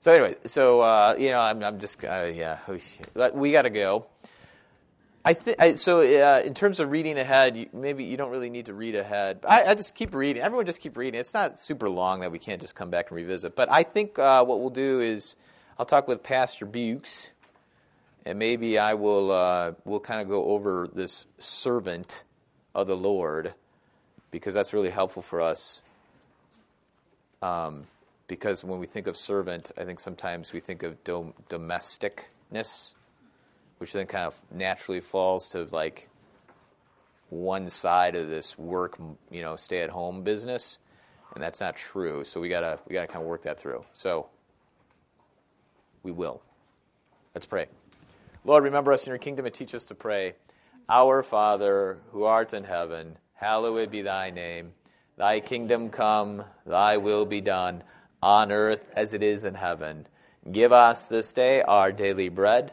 so 0.00 0.12
anyway, 0.12 0.36
so 0.44 0.80
uh, 0.80 1.16
you 1.18 1.30
know, 1.30 1.40
I'm, 1.40 1.62
I'm 1.64 1.80
just 1.80 2.04
uh, 2.04 2.30
yeah, 2.32 2.58
we 3.34 3.50
got 3.50 3.62
to 3.62 3.70
go. 3.70 4.06
I 5.26 5.34
think 5.34 5.78
so. 5.78 6.02
Uh, 6.02 6.40
in 6.44 6.54
terms 6.54 6.78
of 6.78 6.92
reading 6.92 7.18
ahead, 7.18 7.56
you, 7.56 7.68
maybe 7.72 8.04
you 8.04 8.16
don't 8.16 8.30
really 8.30 8.48
need 8.48 8.66
to 8.66 8.74
read 8.74 8.94
ahead. 8.94 9.40
I, 9.46 9.64
I, 9.64 9.74
just 9.74 9.96
keep 9.96 10.14
reading. 10.14 10.40
Everyone 10.40 10.66
just 10.66 10.80
keep 10.80 10.96
reading. 10.96 11.18
It's 11.18 11.34
not 11.34 11.58
super 11.58 11.90
long 11.90 12.20
that 12.20 12.30
we 12.30 12.38
can't 12.38 12.60
just 12.60 12.76
come 12.76 12.90
back 12.90 13.10
and 13.10 13.16
revisit. 13.16 13.56
But 13.56 13.68
I 13.68 13.82
think 13.82 14.20
uh, 14.20 14.44
what 14.44 14.60
we'll 14.60 14.70
do 14.70 15.00
is 15.00 15.34
I'll 15.80 15.84
talk 15.84 16.06
with 16.06 16.22
Pastor 16.22 16.64
Bukes, 16.64 17.32
and 18.24 18.38
maybe 18.38 18.78
I 18.78 18.94
will 18.94 19.32
uh, 19.32 19.72
we'll 19.84 19.98
kind 19.98 20.20
of 20.20 20.28
go 20.28 20.44
over 20.44 20.88
this 20.94 21.26
servant 21.38 22.22
of 22.72 22.86
the 22.86 22.96
Lord 22.96 23.52
because 24.30 24.54
that's 24.54 24.72
really 24.72 24.90
helpful 24.90 25.22
for 25.22 25.40
us. 25.40 25.82
Um, 27.42 27.88
because 28.28 28.62
when 28.62 28.78
we 28.78 28.86
think 28.86 29.08
of 29.08 29.16
servant, 29.16 29.72
I 29.76 29.82
think 29.82 29.98
sometimes 29.98 30.52
we 30.52 30.60
think 30.60 30.84
of 30.84 31.02
dom- 31.02 31.34
domesticness 31.48 32.94
which 33.78 33.92
then 33.92 34.06
kind 34.06 34.26
of 34.26 34.40
naturally 34.52 35.00
falls 35.00 35.48
to 35.50 35.64
like 35.70 36.08
one 37.28 37.68
side 37.68 38.16
of 38.16 38.28
this 38.30 38.56
work, 38.58 38.98
you 39.30 39.42
know, 39.42 39.56
stay 39.56 39.82
at 39.82 39.90
home 39.90 40.22
business, 40.22 40.78
and 41.34 41.42
that's 41.42 41.60
not 41.60 41.76
true. 41.76 42.24
So 42.24 42.40
we 42.40 42.48
gotta 42.48 42.78
we 42.88 42.94
gotta 42.94 43.06
kind 43.06 43.22
of 43.22 43.28
work 43.28 43.42
that 43.42 43.58
through. 43.58 43.82
So 43.92 44.28
we 46.02 46.12
will. 46.12 46.42
Let's 47.34 47.46
pray. 47.46 47.66
Lord, 48.44 48.64
remember 48.64 48.92
us 48.92 49.06
in 49.06 49.10
your 49.10 49.18
kingdom 49.18 49.44
and 49.44 49.54
teach 49.54 49.74
us 49.74 49.84
to 49.86 49.94
pray. 49.94 50.34
Our 50.88 51.22
Father, 51.22 51.98
who 52.12 52.22
art 52.24 52.54
in 52.54 52.64
heaven, 52.64 53.16
hallowed 53.34 53.90
be 53.90 54.02
thy 54.02 54.30
name. 54.30 54.72
Thy 55.16 55.40
kingdom 55.40 55.90
come, 55.90 56.44
thy 56.64 56.98
will 56.98 57.26
be 57.26 57.40
done, 57.40 57.82
on 58.22 58.52
earth 58.52 58.88
as 58.94 59.12
it 59.12 59.22
is 59.22 59.44
in 59.44 59.54
heaven. 59.54 60.06
Give 60.50 60.72
us 60.72 61.08
this 61.08 61.32
day 61.32 61.62
our 61.62 61.90
daily 61.90 62.28
bread 62.28 62.72